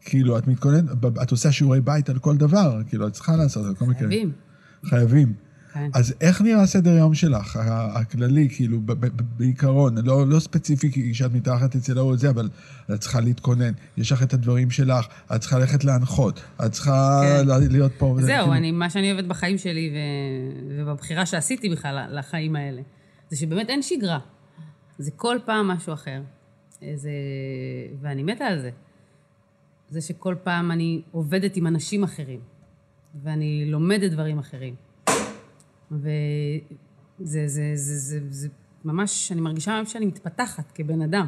כאילו, 0.05 0.37
את 0.37 0.47
מתכוננת, 0.47 0.85
את 1.21 1.31
עושה 1.31 1.51
שיעורי 1.51 1.81
בית 1.81 2.09
על 2.09 2.19
כל 2.19 2.37
דבר, 2.37 2.81
כאילו, 2.87 3.07
את 3.07 3.13
צריכה 3.13 3.35
לעשות, 3.35 3.65
על 3.65 3.75
כל 3.75 3.85
מקרה. 3.85 4.07
חייבים. 4.07 4.31
חייבים. 4.85 5.33
כן. 5.73 5.89
אז 5.93 6.13
איך 6.21 6.41
נראה 6.41 6.65
סדר 6.65 6.91
יום 6.91 7.13
שלך, 7.13 7.59
הכללי, 7.93 8.49
כאילו, 8.49 8.81
ב- 8.81 9.05
ב- 9.05 9.21
בעיקרון, 9.37 9.97
לא, 9.97 10.27
לא 10.27 10.39
ספציפי 10.39 10.91
כי 10.91 11.13
שאת 11.13 11.33
מתארחת 11.33 11.75
אצל 11.75 11.97
ההוא 11.97 12.17
זה, 12.17 12.29
אבל 12.29 12.49
את 12.93 12.99
צריכה 12.99 13.19
להתכונן, 13.19 13.71
יש 13.97 14.11
לך 14.11 14.23
את 14.23 14.33
הדברים 14.33 14.71
שלך, 14.71 15.07
את 15.35 15.41
צריכה 15.41 15.59
ללכת 15.59 15.83
להנחות, 15.83 16.41
את 16.65 16.71
צריכה 16.71 17.21
כן. 17.23 17.71
להיות 17.71 17.91
פה. 17.97 18.15
זהו, 18.19 18.27
כאילו, 18.27 18.53
אני, 18.53 18.71
מה 18.71 18.89
שאני 18.89 19.11
אוהבת 19.11 19.27
בחיים 19.27 19.57
שלי 19.57 19.91
ו... 19.93 19.97
ובבחירה 20.81 21.25
שעשיתי 21.25 21.69
בכלל 21.69 22.07
לחיים 22.19 22.55
האלה, 22.55 22.81
זה 23.29 23.37
שבאמת 23.37 23.69
אין 23.69 23.81
שגרה. 23.81 24.19
זה 24.97 25.11
כל 25.15 25.37
פעם 25.45 25.67
משהו 25.67 25.93
אחר. 25.93 26.21
זה... 26.95 27.11
ואני 28.01 28.23
מתה 28.23 28.45
על 28.45 28.59
זה. 28.59 28.71
זה 29.89 30.01
שכל 30.01 30.35
פעם 30.43 30.71
אני 30.71 31.01
עובדת 31.11 31.57
עם 31.57 31.67
אנשים 31.67 32.03
אחרים, 32.03 32.39
ואני 33.23 33.65
לומדת 33.71 34.11
דברים 34.11 34.39
אחרים. 34.39 34.75
וזה 35.91 36.09
זה, 37.19 37.47
זה, 37.47 37.71
זה, 37.75 37.95
זה, 37.97 38.19
זה 38.29 38.47
ממש, 38.85 39.31
אני 39.31 39.41
מרגישה 39.41 39.79
ממש 39.79 39.93
שאני 39.93 40.05
מתפתחת 40.05 40.71
כבן 40.71 41.01
אדם. 41.01 41.27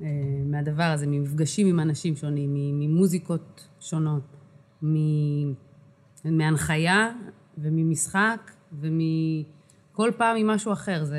אה, 0.00 0.06
מהדבר 0.44 0.82
הזה, 0.82 1.06
ממפגשים 1.06 1.66
עם 1.66 1.80
אנשים 1.80 2.16
שונים, 2.16 2.54
ממוזיקות 2.54 3.68
שונות, 3.80 4.36
מהנחיה 6.24 7.10
וממשחק 7.58 8.50
ומכל 8.72 10.10
פעם 10.16 10.36
ממשהו 10.36 10.72
אחר. 10.72 11.04
זה... 11.04 11.18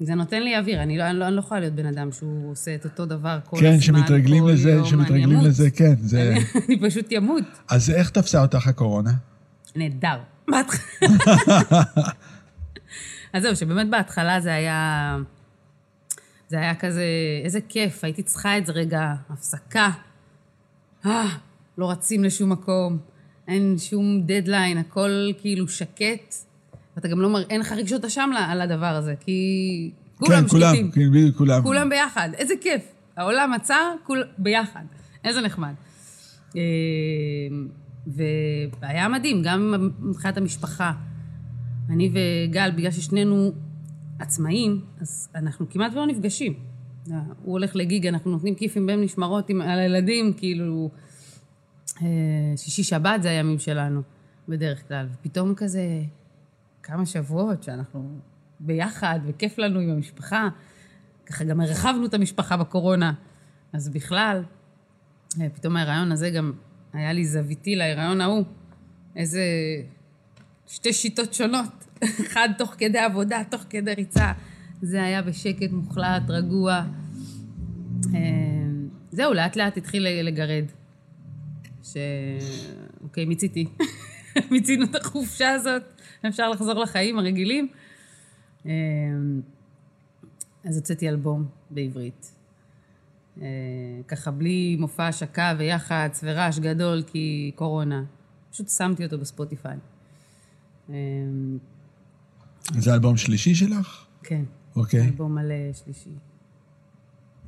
זה 0.00 0.14
נותן 0.14 0.42
לי 0.42 0.58
אוויר, 0.58 0.82
אני 0.82 0.98
לא, 0.98 1.04
אני 1.04 1.18
לא, 1.18 1.26
אני 1.26 1.34
לא 1.34 1.40
יכולה 1.40 1.60
להיות 1.60 1.74
בן 1.74 1.86
אדם 1.86 2.12
שהוא 2.12 2.50
עושה 2.50 2.74
את 2.74 2.84
אותו 2.84 3.06
דבר 3.06 3.38
כל 3.44 3.56
כן, 3.60 3.66
הזמן, 3.66 3.80
שמתרגלים 3.80 4.44
כל 4.44 4.50
לזה, 4.50 4.70
יום, 4.70 4.78
אני 4.80 4.88
שמתרגלים 4.88 5.30
אמות. 5.30 5.44
לזה, 5.44 5.70
כן. 5.70 5.94
זה... 6.00 6.32
אני, 6.32 6.44
אני 6.68 6.90
פשוט 6.90 7.12
אמות. 7.16 7.44
אז 7.70 7.90
איך 7.90 8.10
תפסה 8.10 8.42
אותך 8.42 8.66
הקורונה? 8.66 9.10
נהדר. 9.76 10.18
אז 13.32 13.42
זהו, 13.42 13.56
שבאמת 13.56 13.90
בהתחלה 13.90 14.40
זה 14.40 14.54
היה... 14.54 15.16
זה 16.48 16.56
היה 16.56 16.74
כזה, 16.74 17.04
איזה 17.44 17.60
כיף, 17.68 18.04
הייתי 18.04 18.22
צריכה 18.22 18.58
את 18.58 18.66
זה 18.66 18.72
רגע, 18.72 19.14
הפסקה. 19.30 19.90
אה, 21.06 21.28
לא 21.78 21.90
רצים 21.90 22.24
לשום 22.24 22.52
מקום, 22.52 22.98
אין 23.48 23.78
שום 23.78 24.22
דדליין, 24.26 24.78
הכל 24.78 25.10
כאילו 25.40 25.68
שקט, 25.68 26.34
ואתה 26.98 27.08
גם 27.08 27.20
לא 27.20 27.30
מר... 27.30 27.42
אין 27.50 27.60
לך 27.60 27.72
רגשות 27.72 28.04
אשם 28.04 28.30
על 28.36 28.60
הדבר 28.60 28.86
הזה, 28.86 29.14
כי 29.20 29.90
כולם 30.16 30.42
כן, 30.42 30.48
כולם, 30.48 30.74
שקטים. 30.74 30.90
כן, 30.90 31.10
בדיוק, 31.10 31.36
כולם. 31.36 31.62
כולם 31.62 31.88
ביחד, 31.88 32.28
איזה 32.34 32.54
כיף. 32.60 32.82
העולם 33.16 33.52
עצר, 33.52 33.94
כול... 34.04 34.24
ביחד. 34.38 34.84
איזה 35.24 35.40
נחמד. 35.40 35.72
אה, 36.56 36.62
והיה 38.80 39.08
מדהים, 39.08 39.42
גם 39.42 39.90
מבחינת 40.00 40.36
המשפחה. 40.36 40.92
אני 41.90 42.10
וגל, 42.10 42.70
בגלל 42.76 42.90
ששנינו 42.90 43.52
עצמאים, 44.18 44.80
אז 45.00 45.28
אנחנו 45.34 45.66
כמעט 45.70 45.92
ולא 45.92 46.06
נפגשים. 46.06 46.54
הוא 47.42 47.52
הולך 47.52 47.76
לגיג, 47.76 48.06
אנחנו 48.06 48.30
נותנים 48.30 48.54
כיפים 48.54 48.86
בין 48.86 49.00
משמרות 49.00 49.50
עם, 49.50 49.60
על 49.60 49.78
הילדים, 49.78 50.32
כאילו... 50.32 50.90
אה, 52.02 52.06
שישי 52.56 52.82
שבת 52.82 53.22
זה 53.22 53.28
הימים 53.28 53.58
שלנו, 53.58 54.02
בדרך 54.48 54.88
כלל. 54.88 55.06
ופתאום 55.12 55.54
כזה 55.54 55.82
כמה 56.88 57.06
שבועות 57.06 57.62
שאנחנו 57.62 58.18
ביחד, 58.60 59.20
וכיף 59.26 59.58
לנו 59.58 59.80
עם 59.80 59.90
המשפחה. 59.90 60.48
ככה 61.26 61.44
גם 61.44 61.60
הרחבנו 61.60 62.06
את 62.06 62.14
המשפחה 62.14 62.56
בקורונה. 62.56 63.12
אז 63.72 63.88
בכלל, 63.88 64.42
אה, 65.40 65.48
פתאום 65.54 65.76
ההיריון 65.76 66.12
הזה 66.12 66.30
גם 66.30 66.52
היה 66.92 67.12
לי 67.12 67.26
זוויתי 67.26 67.76
להיריון 67.76 68.20
ההוא. 68.20 68.44
איזה 69.16 69.42
שתי 70.66 70.92
שיטות 70.92 71.34
שונות. 71.34 71.84
אחד 72.26 72.48
תוך 72.58 72.74
כדי 72.78 72.98
עבודה, 72.98 73.42
תוך 73.50 73.62
כדי 73.70 73.94
ריצה. 73.94 74.32
זה 74.82 75.02
היה 75.02 75.22
בשקט 75.22 75.70
מוחלט, 75.70 76.22
רגוע. 76.28 76.82
אה, 78.14 78.20
זהו, 79.10 79.34
לאט 79.34 79.56
לאט 79.56 79.76
התחיל 79.76 80.06
לגרד. 80.22 80.64
ש... 81.82 81.96
אוקיי, 83.02 83.24
מיציתי. 83.24 83.66
מיצינו 84.50 84.84
את 84.84 84.94
החופשה 84.94 85.50
הזאת, 85.50 85.82
אפשר 86.26 86.50
לחזור 86.50 86.74
לחיים 86.74 87.18
הרגילים. 87.18 87.68
אה, 88.66 88.72
אז 90.64 90.76
הוצאתי 90.76 91.08
אלבום 91.08 91.46
בעברית. 91.70 92.32
אה, 93.42 93.46
ככה 94.08 94.30
בלי 94.30 94.76
מופע 94.78 95.06
השקה 95.06 95.54
ויח"צ 95.58 96.20
ורעש 96.24 96.58
גדול, 96.58 97.02
כי 97.06 97.52
קורונה. 97.54 98.04
פשוט 98.50 98.68
שמתי 98.68 99.04
אותו 99.04 99.18
בספוטיפיי. 99.18 99.76
אה, 100.90 100.94
זה 102.78 102.94
אלבום 102.94 103.16
שלישי 103.16 103.54
שלך? 103.54 104.06
כן. 104.22 104.44
אוקיי. 104.76 105.06
אלבום 105.06 105.34
מלא 105.34 105.72
שלישי. 105.72 106.10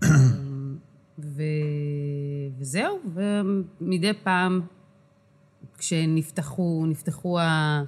ו... 1.18 1.42
וזהו, 2.58 2.98
ומדי 3.14 4.12
פעם, 4.22 4.60
כשנפתחו, 5.78 6.86
נפתחו 6.86 7.40
ה... 7.40 7.82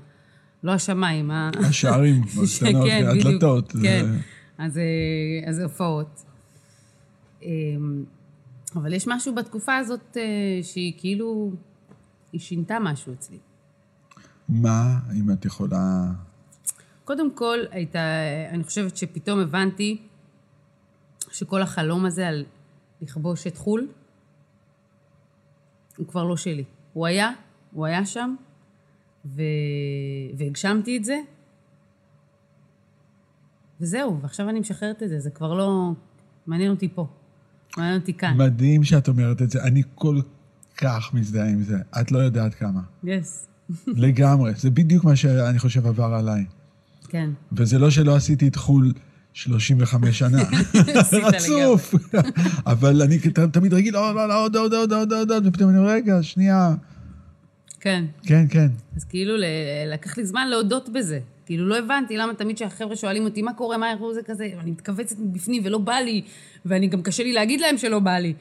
לא 0.63 0.73
השמיים, 0.73 1.31
ה... 1.31 1.51
השערים, 1.69 2.23
הקטנות, 2.23 2.87
כן, 2.89 3.07
הדלתות. 3.07 3.73
כן, 3.83 4.07
אז, 4.59 4.79
אה, 4.79 5.49
אז 5.49 5.59
הופעות. 5.59 6.23
אמ, 7.43 8.05
אבל 8.75 8.93
יש 8.93 9.09
משהו 9.09 9.35
בתקופה 9.35 9.77
הזאת 9.77 10.17
אה, 10.17 10.63
שהיא 10.63 10.93
כאילו, 10.97 11.53
היא 12.33 12.41
שינתה 12.41 12.79
משהו 12.81 13.13
אצלי. 13.13 13.39
מה, 14.49 14.99
אם 15.15 15.33
את 15.33 15.45
יכולה... 15.45 16.11
קודם 17.05 17.35
כל, 17.35 17.59
הייתה, 17.71 17.99
אני 18.51 18.65
חושבת 18.65 18.97
שפתאום 18.97 19.41
הבנתי 19.41 20.03
שכל 21.31 21.63
החלום 21.63 22.05
הזה 22.05 22.29
על 22.29 22.45
לכבוש 23.03 23.47
את 23.47 23.57
חו"ל, 23.57 23.89
הוא 25.97 26.07
כבר 26.07 26.25
לא 26.25 26.37
שלי. 26.37 26.65
הוא 26.93 27.07
היה, 27.07 27.31
הוא 27.73 27.87
היה 27.87 28.07
שם, 28.07 28.35
ו... 29.27 29.43
והגשמתי 30.39 30.97
את 30.97 31.05
זה, 31.05 31.19
וזהו, 33.81 34.19
ועכשיו 34.23 34.49
אני 34.49 34.61
משחררת 34.61 35.03
את 35.03 35.09
זה, 35.09 35.21
זה 35.21 35.31
כבר 35.31 35.55
לא 35.55 35.93
מעניין 36.47 36.71
אותי 36.71 36.89
פה, 36.95 37.07
מעניין 37.77 38.01
אותי 38.01 38.15
כאן. 38.15 38.37
מדהים 38.37 38.85
שאת 38.85 39.09
אומרת 39.09 39.43
את 39.43 39.51
זה, 39.51 39.63
אני 39.63 39.83
כל 39.95 40.21
כך 40.77 41.15
מזדהה 41.15 41.49
עם 41.49 41.63
זה. 41.63 41.77
את 42.01 42.13
לא 42.13 42.19
יודעת 42.19 42.55
כמה. 42.55 42.81
יס, 43.05 43.49
לגמרי. 43.87 44.53
זה 44.57 44.71
בדיוק 44.71 45.05
מה 45.05 45.17
שאני 45.17 45.59
חושב 45.59 45.87
עבר 45.87 46.15
עליי. 46.15 46.45
כן. 47.09 47.31
וזה 47.53 47.79
לא 47.79 47.91
שלא 47.91 48.17
עשיתי 48.17 48.49
את 48.49 48.57
חו"ל 48.57 48.93
35 49.33 50.19
שנה. 50.19 50.43
רצוף. 51.25 51.95
אבל 52.73 53.03
אני 53.03 53.19
תמיד 53.53 53.75
רגיל, 53.75 53.95
לא, 53.95 54.15
לא, 54.15 54.29
לא, 54.29 54.45
עוד, 54.45 54.57
עוד, 54.57 54.75
עוד, 54.75 54.93
עוד, 54.93 55.13
עוד, 55.13 55.31
עוד, 55.31 55.47
ופתאום 55.47 55.71
אני 55.71 55.79
אומר, 55.79 55.91
רגע, 55.91 56.23
שנייה. 56.23 56.75
כן. 57.83 58.05
כן, 58.23 58.45
כן. 58.51 58.67
אז 58.97 59.05
כאילו, 59.05 59.35
לקח 59.87 60.19
לי 60.19 60.25
זמן 60.25 60.49
להודות 60.49 60.89
בזה. 60.89 61.21
כאילו, 61.47 61.69
לא 61.69 61.79
הבנתי 61.79 62.17
למה 62.17 62.35
תמיד 62.35 62.57
כשהחבר'ה 62.57 62.97
שואלים 62.97 63.25
אותי, 63.25 63.43
מה 63.43 63.55
קורה, 63.55 63.77
מה 63.77 63.91
איך 63.93 64.01
זה 64.15 64.23
כזה, 64.23 64.51
אני 64.61 64.71
מתכווצת 64.71 65.17
מבפנים 65.19 65.63
ולא 65.65 65.79
בא 65.79 65.95
לי, 65.95 66.23
ואני 66.67 66.87
גם 66.87 67.03
קשה 67.03 67.23
לי 67.23 67.33
להגיד 67.33 67.61
להם 67.61 67.79
שלא 67.79 67.99
בא 67.99 68.19
לי. 68.19 68.35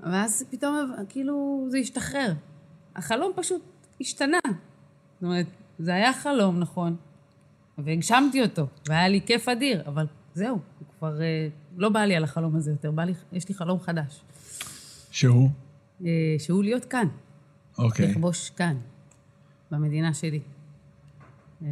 ואז 0.00 0.44
פתאום, 0.50 0.92
כאילו, 1.08 1.66
זה 1.68 1.78
השתחרר. 1.78 2.32
החלום 2.96 3.32
פשוט 3.36 3.62
השתנה. 4.00 4.38
זאת 4.44 5.22
אומרת, 5.22 5.46
זה 5.78 5.94
היה 5.94 6.12
חלום, 6.12 6.58
נכון, 6.58 6.96
והגשמתי 7.78 8.42
אותו, 8.42 8.66
והיה 8.88 9.08
לי 9.08 9.20
כיף 9.26 9.48
אדיר, 9.48 9.82
אבל 9.86 10.06
זהו, 10.34 10.58
כבר 10.98 11.20
אה, 11.22 11.48
לא 11.76 11.88
בא 11.88 12.00
לי 12.00 12.16
על 12.16 12.24
החלום 12.24 12.56
הזה 12.56 12.70
יותר, 12.70 12.90
בא 12.90 13.04
לי, 13.04 13.12
יש 13.32 13.48
לי 13.48 13.54
חלום 13.54 13.80
חדש. 13.80 14.20
שהוא? 15.10 15.48
אה, 16.04 16.36
שהוא 16.38 16.64
להיות 16.64 16.84
כאן. 16.84 17.08
אוקיי. 17.78 18.10
לכבוש 18.10 18.50
כאן, 18.50 18.76
במדינה 19.70 20.14
שלי. 20.14 20.40
אמ, 21.62 21.66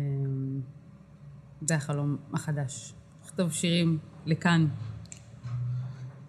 זה 1.68 1.74
החלום 1.74 2.16
החדש. 2.34 2.92
לכתוב 3.24 3.52
שירים 3.52 3.98
לכאן. 4.26 4.66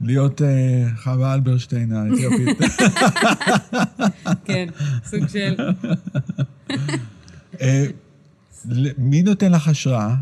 להיות 0.02 0.42
אה, 0.42 0.48
חווה 1.04 1.34
אלברשטיין 1.34 1.92
האתיופית. 1.94 2.58
כן, 4.46 4.68
סוג 5.06 5.28
של... 5.28 5.56
אה, 7.62 7.86
מי 8.98 9.22
נותן 9.24 9.52
לך 9.52 9.68
השראה? 9.68 10.16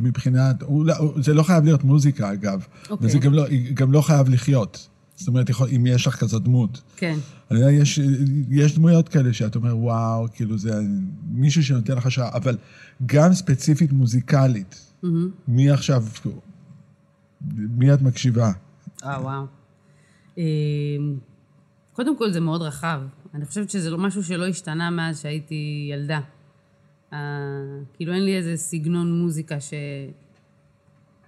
מבחינת, 0.00 0.62
אולי- 0.62 0.92
זה 1.16 1.34
לא 1.34 1.42
חייב 1.42 1.64
להיות 1.64 1.84
מוזיקה 1.84 2.32
אגב, 2.32 2.66
אוקיי. 2.90 3.06
וזה 3.06 3.18
גם 3.18 3.32
לא, 3.32 3.44
גם 3.74 3.92
לא 3.92 4.00
חייב 4.02 4.28
לחיות. 4.28 4.88
זאת 5.18 5.28
אומרת, 5.28 5.48
יכול, 5.48 5.68
אם 5.76 5.86
יש 5.86 6.06
לך 6.06 6.16
כזאת 6.16 6.42
דמות. 6.42 6.82
כן. 6.96 7.18
אני 7.50 7.58
יודע, 7.58 7.72
יש, 7.72 8.00
יש 8.50 8.74
דמויות 8.74 9.08
כאלה 9.08 9.32
שאת 9.32 9.56
אומר, 9.56 9.76
וואו, 9.76 10.26
כאילו 10.34 10.58
זה 10.58 10.80
מישהו 11.30 11.62
שנותן 11.62 11.96
לך 11.96 12.06
השראה, 12.06 12.36
אבל 12.36 12.56
גם 13.06 13.32
ספציפית 13.32 13.92
מוזיקלית. 13.92 14.92
מהמם. 15.02 15.30
מי 15.48 15.70
עכשיו, 15.70 16.04
מי 17.56 17.94
את 17.94 18.02
מקשיבה? 18.02 18.52
אה, 19.04 19.22
וואו. 19.22 19.44
אמ, 20.38 20.44
קודם 21.92 22.18
כל, 22.18 22.32
זה 22.32 22.40
מאוד 22.40 22.62
רחב. 22.62 23.00
אני 23.34 23.44
חושבת 23.44 23.70
שזה 23.70 23.90
לא 23.90 23.98
משהו 23.98 24.24
שלא 24.24 24.46
השתנה 24.46 24.90
מאז 24.90 25.20
שהייתי 25.20 25.88
ילדה. 25.92 26.20
אה, 27.12 27.18
כאילו, 27.94 28.12
אין 28.12 28.24
לי 28.24 28.36
איזה 28.36 28.56
סגנון 28.56 29.20
מוזיקה 29.22 29.60
ש... 29.60 29.74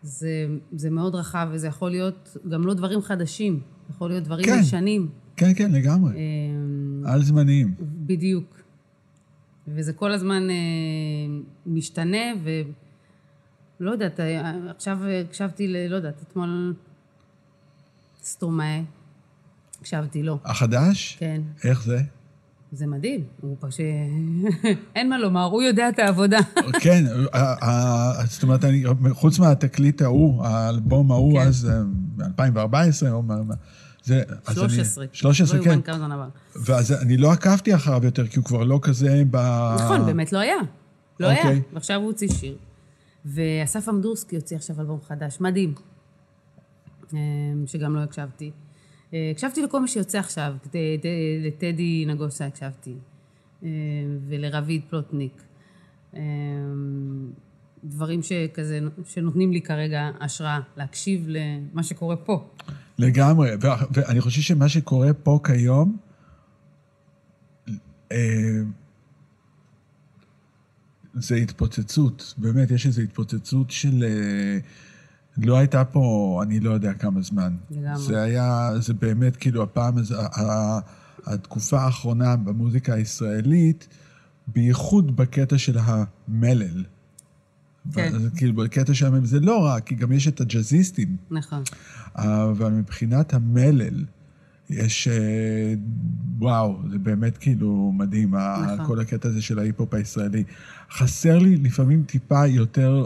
זה, 0.02 0.46
זה 0.72 0.90
מאוד 0.90 1.14
רחב, 1.14 1.48
וזה 1.52 1.66
יכול 1.66 1.90
להיות 1.90 2.36
גם 2.48 2.66
לא 2.66 2.74
דברים 2.74 3.02
חדשים, 3.02 3.60
יכול 3.90 4.10
להיות 4.10 4.24
דברים 4.24 4.44
כן. 4.46 4.58
ישנים. 4.60 5.08
כן, 5.36 5.52
כן, 5.56 5.72
לגמרי. 5.72 6.12
אמ, 6.16 7.02
על 7.06 7.22
זמניים. 7.22 7.74
בדיוק. 8.06 8.60
וזה 9.68 9.92
כל 9.92 10.12
הזמן 10.12 10.50
אה, 10.50 10.54
משתנה, 11.66 12.18
ולא 13.80 13.90
יודעת, 13.90 14.20
אה, 14.20 14.52
עכשיו 14.70 14.98
הקשבתי 15.28 15.68
ל... 15.68 15.76
לא 15.90 15.96
יודעת, 15.96 16.22
אתמול 16.22 16.74
סטרומאה, 18.22 18.80
הקשבתי 19.80 20.22
לו. 20.22 20.38
החדש? 20.44 21.16
כן, 21.20 21.40
איך 21.64 21.82
זה? 21.84 22.00
זה 22.72 22.86
מדהים, 22.86 23.24
הוא 23.40 23.56
פשוט... 23.60 23.80
אין 24.96 25.08
מה 25.10 25.18
לומר, 25.18 25.44
הוא 25.44 25.62
יודע 25.62 25.88
את 25.88 25.98
העבודה. 25.98 26.38
כן, 26.82 27.04
ה- 27.32 27.66
ה- 27.66 28.26
זאת 28.26 28.42
אומרת, 28.42 28.60
חוץ 29.10 29.38
מהתקליט 29.38 30.02
ההוא, 30.02 30.44
האלבום 30.44 31.12
ההוא, 31.12 31.40
כן. 31.40 31.46
אז 31.46 31.68
ב-2014, 32.16 33.10
או 33.10 33.22
מה... 33.22 33.42
מה- 33.42 33.54
זה... 34.04 34.22
אז 34.46 34.58
אני- 34.58 34.68
13. 34.68 35.04
13, 35.12 35.58
לא 35.58 35.64
כן. 35.64 35.70
יאומן 35.70 35.82
כמה 35.82 35.98
זמן 35.98 36.12
עבר. 36.12 36.28
ואז 36.56 36.92
אני 36.92 37.16
לא 37.16 37.32
עקבתי 37.32 37.74
אחריו 37.74 38.04
יותר, 38.04 38.26
כי 38.26 38.38
הוא 38.38 38.44
כבר 38.44 38.64
לא 38.64 38.78
כזה 38.82 39.22
ב... 39.30 39.36
נכון, 39.74 40.06
באמת 40.06 40.32
לא 40.32 40.38
היה. 40.38 40.56
לא 41.20 41.26
היה. 41.26 41.38
אוקיי. 41.42 41.62
ועכשיו 41.72 41.96
הוא 42.00 42.06
הוציא 42.06 42.28
שיר. 42.28 42.56
ואסף 43.24 43.88
אמדורסקי 43.88 44.36
הוציא 44.36 44.56
עכשיו 44.56 44.80
אלבום 44.80 44.98
חדש, 45.08 45.40
מדהים, 45.40 45.74
אה, 47.14 47.18
שגם 47.66 47.96
לא 47.96 48.00
הקשבתי. 48.00 48.50
אה, 49.14 49.28
הקשבתי 49.30 49.62
לכל 49.62 49.80
מה 49.80 49.88
שיוצא 49.88 50.18
עכשיו, 50.18 50.54
לטדי 51.44 52.04
נגוסה 52.08 52.46
הקשבתי, 52.46 52.94
אה, 53.62 53.68
ולרביד 54.28 54.82
פלוטניק. 54.90 55.42
אה, 56.14 56.20
דברים 57.84 58.22
שכזה, 58.22 58.80
שנותנים 59.04 59.52
לי 59.52 59.60
כרגע 59.60 60.10
השראה, 60.20 60.60
להקשיב 60.76 61.26
למה 61.28 61.82
שקורה 61.82 62.16
פה. 62.16 62.48
לגמרי, 63.00 63.50
ואני 63.90 64.20
חושב 64.20 64.42
שמה 64.42 64.68
שקורה 64.68 65.12
פה 65.12 65.40
כיום, 65.44 65.96
אה, 68.12 68.60
זה 71.14 71.34
התפוצצות, 71.34 72.34
באמת, 72.38 72.70
יש 72.70 72.86
איזו 72.86 73.02
התפוצצות 73.02 73.70
של... 73.70 74.04
אה, 74.04 74.58
לא 75.38 75.58
הייתה 75.58 75.84
פה, 75.84 76.40
אני 76.42 76.60
לא 76.60 76.70
יודע 76.70 76.94
כמה 76.94 77.20
זמן. 77.20 77.56
לגמרי. 77.70 78.02
זה 78.02 78.22
היה, 78.22 78.70
זה 78.78 78.94
באמת, 78.94 79.36
כאילו, 79.36 79.62
הפעם, 79.62 79.94
התקופה 81.26 81.80
האחרונה 81.80 82.36
במוזיקה 82.36 82.94
הישראלית, 82.94 83.88
בייחוד 84.46 85.16
בקטע 85.16 85.58
של 85.58 85.78
המלל. 85.78 86.84
כן. 87.92 88.12
אז 88.14 88.28
כאילו, 88.36 88.54
בקטע 88.54 88.94
של 88.94 89.06
המלל, 89.06 89.24
זה 89.24 89.40
לא 89.40 89.66
רק, 89.66 89.86
כי 89.86 89.94
גם 89.94 90.12
יש 90.12 90.28
את 90.28 90.40
הג'אזיסטים. 90.40 91.16
נכון. 91.30 91.62
אבל 92.14 92.72
מבחינת 92.72 93.34
המלל, 93.34 94.04
יש... 94.70 95.08
אה, 95.08 95.74
וואו, 96.38 96.78
זה 96.90 96.98
באמת 96.98 97.38
כאילו 97.38 97.92
מדהים, 97.96 98.34
נכון. 98.34 98.86
כל 98.86 99.00
הקטע 99.00 99.28
הזה 99.28 99.42
של 99.42 99.58
ההיפ-הופ 99.58 99.94
הישראלי. 99.94 100.44
חסר 100.92 101.38
לי 101.38 101.56
לפעמים 101.56 102.02
טיפה 102.02 102.46
יותר 102.46 103.04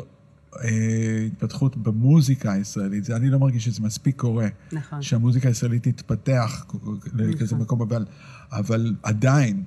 אה, 0.65 1.27
התפתחות 1.27 1.77
במוזיקה 1.77 2.53
הישראלית. 2.53 3.05
זה, 3.05 3.17
אני 3.17 3.31
לא 3.31 3.39
מרגיש 3.39 3.65
שזה 3.65 3.83
מספיק 3.83 4.17
קורה. 4.17 4.47
נכון. 4.73 5.03
שהמוזיקה 5.03 5.49
הישראלית 5.49 5.83
תתפתח 5.89 6.67
לכזה 7.15 7.57
מקום, 7.57 7.83
אבל, 7.83 8.05
אבל 8.53 8.95
עדיין, 9.03 9.63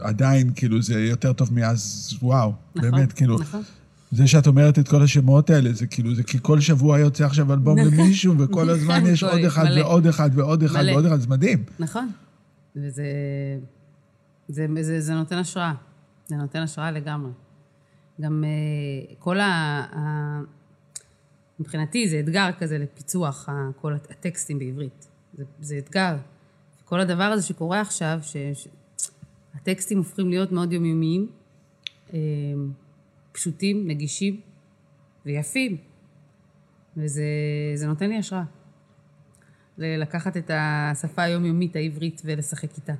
עדיין, 0.00 0.52
כאילו, 0.56 0.82
זה 0.82 1.00
יותר 1.00 1.32
טוב 1.32 1.54
מאז, 1.54 2.10
וואו, 2.22 2.52
נכון, 2.74 2.90
באמת, 2.90 3.12
כאילו, 3.12 3.38
נכון. 3.38 3.62
זה 4.12 4.26
שאת 4.26 4.46
אומרת 4.46 4.78
את 4.78 4.88
כל 4.88 5.02
השמות 5.02 5.50
האלה, 5.50 5.72
זה 5.72 5.86
כאילו, 5.86 6.14
זה 6.14 6.22
כי 6.22 6.38
כל 6.42 6.60
שבוע 6.60 6.98
יוצא 6.98 7.24
עכשיו 7.24 7.52
אלבום 7.52 7.78
למישהו, 7.78 8.38
וכל 8.38 8.70
הזמן 8.74 9.02
יש 9.06 9.22
עוד 9.22 9.40
אחד 9.40 9.64
מלא. 9.64 9.80
ועוד 9.80 10.06
אחד 10.06 10.30
ועוד 10.34 10.62
אחד 10.62 10.82
מלא. 10.82 10.92
ועוד 10.92 11.06
אחד, 11.06 11.20
זה 11.20 11.28
מדהים. 11.28 11.64
נכון. 11.78 12.10
וזה 12.76 13.04
זה, 14.48 14.66
זה, 14.80 15.00
זה 15.00 15.14
נותן 15.14 15.36
השראה. 15.36 15.72
זה 16.26 16.36
נותן 16.36 16.62
השראה 16.62 16.90
לגמרי. 16.90 17.30
גם 18.20 18.44
אה, 18.44 19.14
כל 19.18 19.40
ה... 19.40 19.46
ה... 19.92 20.40
מבחינתי 21.60 22.08
זה 22.08 22.20
אתגר 22.20 22.50
כזה 22.58 22.78
לפיצוח 22.78 23.48
כל 23.80 23.94
הטקסטים 23.94 24.58
בעברית. 24.58 25.06
זה, 25.38 25.44
זה 25.60 25.78
אתגר. 25.78 26.16
כל 26.90 27.00
הדבר 27.00 27.24
הזה 27.24 27.42
שקורה 27.42 27.80
עכשיו, 27.80 28.18
שהטקסטים 29.54 29.98
הופכים 29.98 30.30
להיות 30.30 30.52
מאוד 30.52 30.72
יומיומיים, 30.72 31.28
אה, 32.12 32.18
פשוטים, 33.32 33.88
נגישים 33.88 34.40
ויפים. 35.26 35.76
וזה 36.96 37.24
זה 37.74 37.86
נותן 37.86 38.08
לי 38.08 38.18
השראה. 38.18 38.42
לקחת 39.78 40.36
את 40.36 40.50
השפה 40.54 41.22
היומיומית 41.22 41.76
העברית 41.76 42.22
ולשחק 42.24 42.76
איתה. 42.76 42.94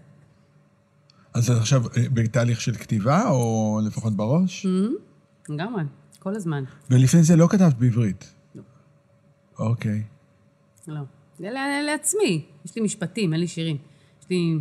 אז 1.35 1.51
את 1.51 1.57
עכשיו 1.57 1.83
אה, 1.87 2.09
בתהליך 2.15 2.61
של 2.61 2.75
כתיבה, 2.75 3.29
או 3.29 3.81
לפחות 3.87 4.13
בראש? 4.13 4.67
לגמרי, 5.49 5.83
כל 6.19 6.35
הזמן. 6.35 6.65
ולפני 6.91 7.23
זה 7.23 7.37
לא 7.37 7.49
כתבת 7.51 7.75
בעברית. 7.75 8.35
אוקיי. 9.59 10.03
לא. 10.87 11.01
זה 11.41 11.51
לעצמי. 11.87 12.45
יש 12.65 12.77
לי 12.77 12.83
משפטים, 12.83 13.33
אין 13.33 13.41
לי 13.41 13.47
שירים. 13.47 13.77
יש 14.21 14.27
לי... 14.31 14.55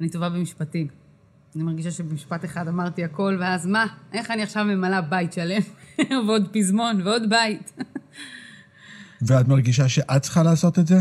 אני 0.00 0.08
טובה 0.08 0.28
במשפטים. 0.28 0.86
אני 1.56 1.62
מרגישה 1.62 1.90
שבמשפט 1.90 2.44
אחד 2.44 2.68
אמרתי 2.68 3.04
הכל, 3.04 3.36
ואז 3.40 3.66
מה? 3.66 3.86
איך 4.12 4.30
אני 4.30 4.42
עכשיו 4.42 4.64
ממלאה 4.64 5.00
בית 5.00 5.32
שלם? 5.32 5.62
ועוד 6.26 6.48
פזמון, 6.52 7.00
ועוד 7.06 7.22
בית. 7.30 7.72
ואת 9.26 9.48
מרגישה 9.48 9.88
שאת 9.88 10.22
צריכה 10.22 10.42
לעשות 10.42 10.78
את 10.78 10.86
זה? 10.86 10.96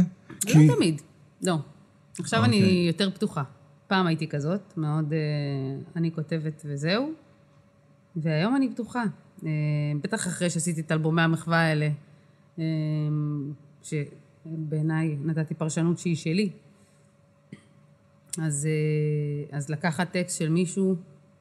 כי- 0.46 0.68
לא 0.68 0.76
תמיד. 0.76 1.02
לא. 1.42 1.58
עכשיו 2.20 2.44
אני 2.44 2.62
אוקיי. 2.62 2.88
יותר 2.88 3.10
פתוחה. 3.12 3.44
פעם 3.88 4.08
הייתי 4.08 4.28
כזאת, 4.28 4.74
מאוד... 4.78 5.14
אה, 5.14 5.20
אני 5.96 6.12
כותבת 6.12 6.62
וזהו, 6.66 7.12
והיום 8.16 8.56
אני 8.56 8.72
פתוחה. 8.72 9.04
אה, 9.46 9.50
בטח 10.04 10.28
אחרי 10.28 10.50
שעשיתי 10.50 10.82
את 10.82 10.92
אלבומי 10.92 11.22
המחווה 11.22 11.58
האלה, 11.58 11.90
אה, 12.60 12.64
שבעיניי 14.44 15.18
נתתי 15.26 15.54
פרשנות 15.54 16.00
שהיא 16.00 16.16
שלי. 16.16 16.50
אז, 18.42 18.68
אה, 18.68 19.58
אז 19.58 19.70
לקחת 19.70 20.12
טקסט 20.12 20.38
של 20.38 20.50
מישהו 20.50 20.96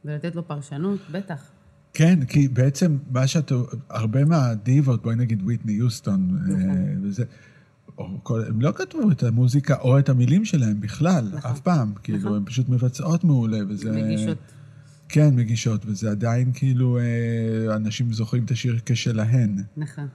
ולתת 0.04 0.36
לו 0.36 0.48
פרשנות, 0.48 1.00
בטח. 1.12 1.50
כן, 1.94 2.24
כי 2.24 2.48
בעצם 2.48 2.98
מה 3.10 3.26
שאת... 3.26 3.52
הרבה 3.90 4.24
מהדיבות, 4.24 5.02
בואי 5.02 5.16
נגיד 5.16 5.42
ויטני 5.46 5.72
יוסטון 5.72 6.28
אה, 6.30 6.56
נכון. 6.56 7.06
וזה, 7.06 7.24
כל, 8.22 8.42
הם 8.48 8.60
לא 8.60 8.72
כתבו 8.72 9.10
את 9.10 9.22
המוזיקה 9.22 9.76
או 9.80 9.98
את 9.98 10.08
המילים 10.08 10.44
שלהם 10.44 10.80
בכלל, 10.80 11.28
נכון. 11.32 11.50
אף 11.50 11.60
פעם. 11.60 11.92
כאילו, 12.02 12.18
נכון. 12.18 12.36
הן 12.36 12.44
פשוט 12.44 12.68
מבצעות 12.68 13.24
מעולה, 13.24 13.58
וזה... 13.68 13.92
מגישות. 13.92 14.38
כן, 15.08 15.36
מגישות, 15.36 15.86
וזה 15.86 16.10
עדיין 16.10 16.52
כאילו, 16.54 16.98
אה, 16.98 17.76
אנשים 17.76 18.12
זוכרים 18.12 18.44
את 18.44 18.50
השיר 18.50 18.78
כשלהן. 18.86 19.62
נכון. 19.76 20.08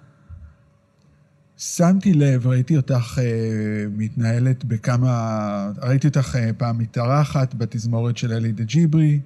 שמתי 1.58 2.14
לב, 2.14 2.48
ראיתי 2.48 2.78
אותך 2.78 3.20
אה, 3.22 3.86
מתנהלת 3.92 4.66
בכמה... 4.66 5.72
ראיתי 5.82 6.08
אותך 6.08 6.36
אה, 6.36 6.54
פעם 6.58 6.78
מתארחת 6.78 7.56
בתזמורת 7.56 8.18
של 8.18 8.34
אלי 8.34 8.52
דה 8.52 8.64
ג'יברי, 8.64 9.20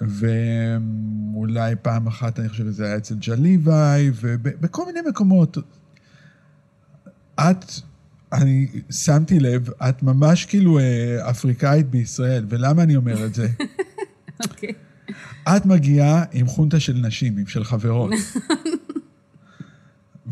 ואולי 0.00 1.74
פעם 1.82 2.06
אחת, 2.06 2.38
אני 2.40 2.48
חושב 2.48 2.64
שזה 2.64 2.86
היה 2.86 2.96
אצל 2.96 3.14
ג'ליוואי, 3.14 4.10
ובכל 4.20 4.86
מיני 4.86 5.00
מקומות. 5.08 5.58
את, 7.40 7.64
אני 8.32 8.68
שמתי 8.90 9.40
לב, 9.40 9.68
את 9.88 10.02
ממש 10.02 10.44
כאילו 10.44 10.78
אה, 10.78 11.30
אפריקאית 11.30 11.90
בישראל, 11.90 12.44
ולמה 12.48 12.82
אני 12.82 12.96
אומר 12.96 13.24
את 13.24 13.34
זה? 13.34 13.48
אוקיי. 14.50 14.72
את 15.48 15.66
מגיעה 15.66 16.24
עם 16.32 16.46
חונטה 16.46 16.80
של 16.80 16.92
נשים, 16.92 17.38
עם 17.38 17.46
של 17.46 17.64
חברות. 17.64 18.12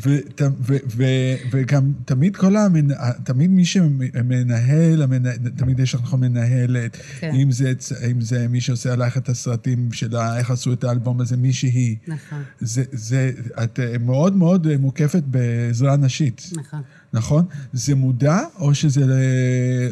ות, 0.03 0.41
ו, 0.61 0.77
ו, 0.97 1.05
וגם 1.51 1.93
תמיד 2.05 2.37
כל 2.37 2.57
המנ... 2.57 2.89
תמיד 3.25 3.51
מי 3.51 3.65
שמנהל, 3.65 5.03
המנה, 5.03 5.31
תמיד 5.57 5.81
יש 5.81 5.95
לך 5.95 6.15
מנהלת, 6.15 6.97
כן. 7.19 7.35
אם, 7.35 7.53
זה, 7.53 7.73
אם 8.11 8.21
זה 8.21 8.49
מי 8.49 8.61
שעושה 8.61 8.93
עלייך 8.93 9.17
את 9.17 9.29
הסרטים 9.29 9.93
שלה, 9.93 10.39
איך 10.39 10.51
עשו 10.51 10.73
את 10.73 10.85
האלבום 10.85 11.21
הזה, 11.21 11.37
מישהי. 11.37 11.97
נכון, 12.09 12.43
זה, 12.61 12.85
זה, 12.93 13.31
את 13.65 13.81
אה, 13.81 13.99
מאוד 13.99 14.37
מאוד 14.37 14.77
מוקפת 14.77 15.23
בעזרה 15.23 15.97
נשית, 15.97 16.51
נכון. 16.57 16.83
נכון? 17.13 17.45
זה 17.73 17.95
מודע 17.95 18.39
או 18.59 18.75
שזה... 18.75 19.01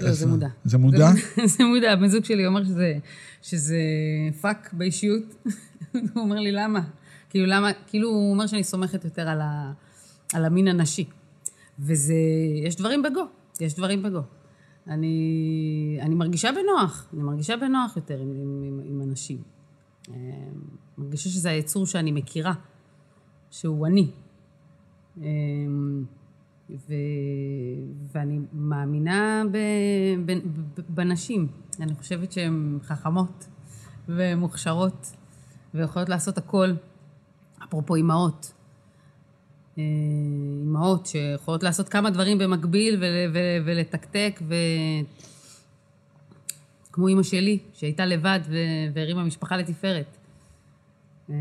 לא, 0.02 0.12
זה 0.12 0.26
מודע. 0.26 0.48
זה 0.64 0.78
מודע? 0.78 1.10
זה 1.56 1.64
מודע, 1.64 1.92
הבן 1.92 2.08
זוג 2.08 2.24
שלי 2.24 2.46
אומר 2.46 2.64
שזה, 2.64 2.98
שזה 3.42 3.78
פאק 4.40 4.70
באישיות. 4.72 5.22
הוא 5.92 6.00
אומר 6.16 6.40
לי, 6.40 6.52
למה? 6.52 6.80
כאילו, 7.30 7.46
למה? 7.46 7.70
כאילו, 7.86 8.08
הוא 8.08 8.32
אומר 8.32 8.46
שאני 8.46 8.64
סומכת 8.64 9.04
יותר 9.04 9.28
על, 9.28 9.40
ה, 9.40 9.72
על 10.34 10.44
המין 10.44 10.68
הנשי. 10.68 11.04
וזה, 11.78 12.14
יש 12.64 12.76
דברים 12.76 13.02
בגו, 13.02 13.24
יש 13.60 13.74
דברים 13.74 14.02
בגו. 14.02 14.20
אני, 14.86 15.98
אני 16.00 16.14
מרגישה 16.14 16.50
בנוח, 16.52 17.08
אני 17.14 17.22
מרגישה 17.22 17.56
בנוח 17.56 17.96
יותר 17.96 18.18
עם, 18.18 18.30
עם, 18.30 18.62
עם, 18.64 18.80
עם 18.84 19.02
אנשים. 19.02 19.38
אה, 20.10 20.14
מרגישה 20.98 21.30
שזה 21.30 21.50
היצור 21.50 21.86
שאני 21.86 22.12
מכירה, 22.12 22.52
שהוא 23.50 23.86
אני. 23.86 24.10
אה, 25.22 25.26
ו... 26.70 26.94
ואני 28.12 28.38
מאמינה 28.52 29.42
ב... 29.52 29.58
ב... 30.26 30.32
ב... 30.32 30.80
בנשים. 30.88 31.48
אני 31.80 31.94
חושבת 31.94 32.32
שהן 32.32 32.78
חכמות 32.82 33.46
ומוכשרות 34.08 35.12
ויכולות 35.74 36.08
לעשות 36.08 36.38
הכל. 36.38 36.72
אפרופו 37.64 37.94
אימהות. 37.94 38.52
אימהות 39.78 41.06
שיכולות 41.06 41.62
לעשות 41.62 41.88
כמה 41.88 42.10
דברים 42.10 42.38
במקביל 42.38 42.94
ול... 42.94 43.04
ו... 43.32 43.38
ולתקתק, 43.64 44.40
ו... 44.48 44.54
כמו 46.92 47.08
אימא 47.08 47.22
שלי, 47.22 47.58
שהייתה 47.74 48.06
לבד. 48.06 48.40
והרימה 48.94 49.24
משפחה 49.24 49.56
לתפארת. 49.56 50.16
אה, 51.30 51.34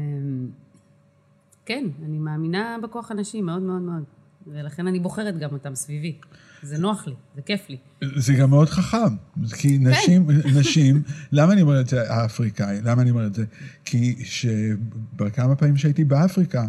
כן, 1.65 1.85
אני 2.05 2.17
מאמינה 2.17 2.77
בכוח 2.83 3.11
הנשים 3.11 3.45
מאוד 3.45 3.61
מאוד 3.61 3.81
מאוד. 3.81 4.03
ולכן 4.47 4.87
אני 4.87 4.99
בוחרת 4.99 5.37
גם 5.37 5.49
אותם 5.53 5.75
סביבי. 5.75 6.17
זה 6.61 6.77
נוח 6.77 7.07
לי, 7.07 7.13
זה 7.35 7.41
כיף 7.41 7.69
לי. 7.69 7.77
זה 8.15 8.33
גם 8.33 8.49
מאוד 8.49 8.69
חכם, 8.69 9.15
כי 9.57 9.77
נשים, 9.77 10.27
נשים, 10.59 11.03
למה 11.31 11.53
אני 11.53 11.61
אומר 11.61 11.81
את 11.81 11.87
זה, 11.87 12.13
האפריקאי, 12.13 12.81
למה 12.83 13.01
אני 13.01 13.09
אומר 13.09 13.27
את 13.27 13.33
זה? 13.33 13.45
כי 13.85 14.15
שבכמה 14.25 15.55
פעמים 15.55 15.77
שהייתי 15.77 16.03
באפריקה, 16.03 16.67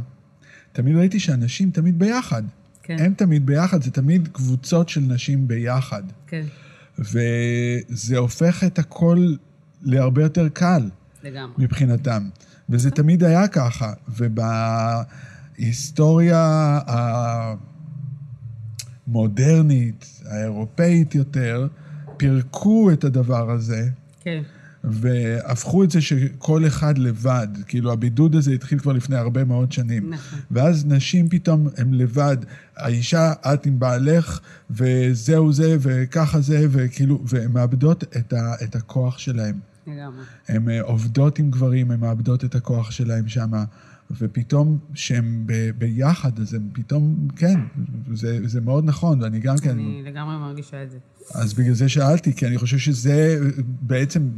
תמיד 0.79 0.97
ראיתי 0.97 1.21
שאנשים 1.21 1.71
תמיד 1.71 1.99
ביחד. 1.99 2.43
כן. 2.83 2.97
הם 2.99 3.15
תמיד 3.15 3.47
ביחד, 3.47 3.83
זה 3.83 3.91
תמיד 3.91 4.29
קבוצות 4.33 4.89
של 4.89 5.01
נשים 5.01 5.49
ביחד. 5.49 6.03
כן, 6.27 6.45
וזה 6.99 8.19
הופך 8.19 8.65
את 8.65 8.79
הכל 8.79 9.35
להרבה 9.83 10.23
יותר 10.23 10.49
קל 10.49 10.91
לגמרי. 11.23 11.55
מבחינתם. 11.59 12.29
וזה 12.69 12.91
תמיד 12.91 13.25
היה 13.25 13.49
ככה. 13.49 13.93
ובהיסטוריה 15.57 16.81
המודרנית, 19.07 20.21
האירופאית 20.25 21.15
יותר, 21.15 21.67
פירקו 22.17 22.91
את 22.93 23.05
הדבר 23.05 23.51
הזה. 23.51 23.89
כן, 24.21 24.43
והפכו 24.93 25.85
את 25.85 25.91
זה 25.91 26.01
שכל 26.01 26.67
אחד 26.67 26.99
לבד. 26.99 27.49
כאילו, 27.67 27.93
הבידוד 27.93 28.35
הזה 28.35 28.53
התחיל 28.53 28.79
כבר 28.79 28.93
לפני 28.93 29.17
הרבה 29.17 29.45
מאוד 29.45 29.73
שנים. 29.73 30.11
נכון. 30.11 30.39
ואז 30.51 30.87
נשים 30.87 31.29
פתאום 31.29 31.69
הן 31.77 31.95
לבד. 31.95 32.37
האישה, 32.77 33.33
את 33.33 33.67
עם 33.67 33.79
בעלך, 33.79 34.41
וזהו 34.71 35.53
זה, 35.53 35.77
וככה 35.81 36.41
זה, 36.41 36.67
וכאילו, 36.71 37.23
והן 37.25 37.53
מאבדות 37.53 38.05
את, 38.17 38.33
ה, 38.33 38.55
את 38.65 38.77
הכוח 38.77 39.19
שלהן. 39.19 39.55
לגמרי. 39.87 40.23
הן 40.49 40.69
אה, 40.69 40.81
עובדות 40.83 41.39
עם 41.39 41.51
גברים, 41.51 41.91
הן 41.91 42.01
מאבדות 42.01 42.45
את 42.45 42.55
הכוח 42.55 42.91
שלהן 42.91 43.29
שם, 43.29 43.51
ופתאום 44.11 44.79
כשהן 44.95 45.43
ב- 45.47 45.71
ביחד, 45.79 46.41
אז 46.41 46.55
הן 46.55 46.69
פתאום, 46.73 47.29
כן, 47.37 47.61
זה, 48.15 48.49
זה 48.49 48.61
מאוד 48.61 48.85
נכון, 48.85 49.23
ואני 49.23 49.41
גם 49.41 49.59
כן... 49.59 49.71
אני 49.71 50.03
לגמרי 50.05 50.37
מרגישה 50.37 50.83
את 50.83 50.91
זה. 50.91 50.99
אז 51.35 51.55
בגלל 51.55 51.75
זה 51.75 51.89
שאלתי, 51.89 52.33
כי 52.35 52.47
אני 52.47 52.59
חושב 52.59 52.79
שזה 52.79 53.41
בעצם, 53.83 54.29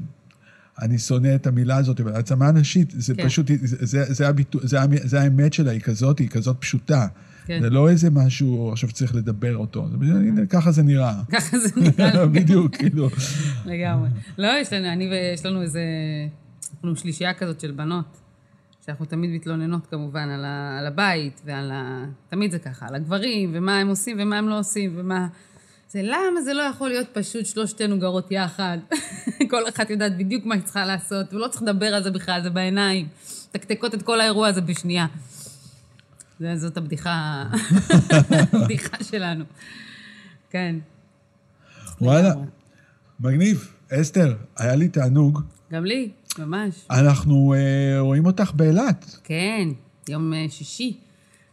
אני 0.81 0.99
שונא 0.99 1.35
את 1.35 1.47
המילה 1.47 1.77
הזאת, 1.77 2.01
אבל 2.01 2.13
העצמה 2.13 2.53
נשית, 2.53 2.91
זה 2.97 3.15
כן. 3.15 3.25
פשוט, 3.27 3.47
זה, 3.63 3.87
זה, 3.87 4.15
זה, 4.15 4.29
הביטו, 4.29 4.59
זה, 4.63 4.79
זה 5.05 5.21
האמת 5.21 5.53
שלה, 5.53 5.71
היא 5.71 5.81
כזאת, 5.81 6.19
היא 6.19 6.29
כזאת 6.29 6.57
פשוטה. 6.61 7.07
כן. 7.47 7.61
זה 7.63 7.71
לא 7.71 7.89
איזה 7.89 8.11
משהו 8.11 8.73
עכשיו 8.73 8.93
צריך 8.93 9.15
לדבר 9.15 9.57
אותו, 9.57 9.89
זה, 10.03 10.13
הנה, 10.15 10.47
ככה 10.47 10.71
זה 10.71 10.83
נראה. 10.83 11.23
ככה 11.33 11.59
זה 11.59 11.81
נראה. 11.81 12.27
בדיוק, 12.35 12.77
כאילו. 12.77 13.09
לגמרי. 13.67 14.09
לא, 14.39 14.49
יש 14.61 14.73
לנו, 14.73 14.93
אני 14.93 15.09
ויש 15.09 15.47
לנו 15.47 15.63
איזה, 15.63 15.83
אנחנו 16.75 16.97
שלישייה 16.97 17.35
כזאת 17.35 17.61
של 17.61 17.71
בנות, 17.71 18.21
שאנחנו 18.87 19.05
תמיד 19.05 19.31
מתלוננות 19.31 19.87
כמובן 19.87 20.29
על, 20.29 20.45
ה, 20.45 20.79
על 20.79 20.87
הבית 20.87 21.41
ועל 21.45 21.71
ה... 21.71 22.05
תמיד 22.29 22.51
זה 22.51 22.59
ככה, 22.59 22.87
על 22.89 22.95
הגברים, 22.95 23.51
ומה 23.55 23.79
הם 23.79 23.89
עושים 23.89 24.17
ומה 24.21 24.39
הם 24.39 24.49
לא 24.49 24.59
עושים, 24.59 24.93
ומה... 24.97 25.27
זה 25.93 26.01
למה 26.03 26.43
זה 26.45 26.55
לא 26.55 26.63
יכול 26.63 26.89
להיות 26.89 27.07
פשוט 27.13 27.47
שלושתנו 27.47 27.99
גרות 27.99 28.33
יחד? 28.33 28.79
כל 29.51 29.69
אחת 29.69 29.91
יודעת 29.91 30.19
בדיוק 30.19 30.45
מה 30.45 30.55
היא 30.55 30.63
צריכה 30.63 30.87
לעשות, 30.87 31.35
ולא 31.35 31.49
צריך 31.49 31.63
לדבר 31.63 31.95
על 31.95 32.03
זה 32.03 32.11
בכלל, 32.11 32.43
זה 32.43 32.51
בעיניים. 32.51 33.09
תקתקות 33.53 33.95
את 33.95 34.03
כל 34.03 34.21
האירוע 34.21 34.49
הזה 34.49 34.61
בשנייה. 34.61 35.07
זה, 36.41 36.57
זאת 36.57 36.77
הבדיחה, 36.77 37.45
הבדיחה 38.53 39.05
שלנו. 39.05 39.45
כן. 40.51 40.77
וואלה. 42.01 42.35
מגניב. 43.21 43.73
אסתר, 43.93 44.37
היה 44.57 44.77
לי 44.77 44.89
תענוג. 44.89 45.41
גם 45.73 45.85
לי, 45.85 46.11
ממש. 46.39 46.75
אנחנו 46.91 47.55
אה, 47.55 48.01
רואים 48.01 48.27
אותך 48.27 48.53
באילת. 48.55 49.17
כן, 49.25 49.69
יום 50.09 50.35
אה, 50.35 50.47
שישי, 50.49 50.97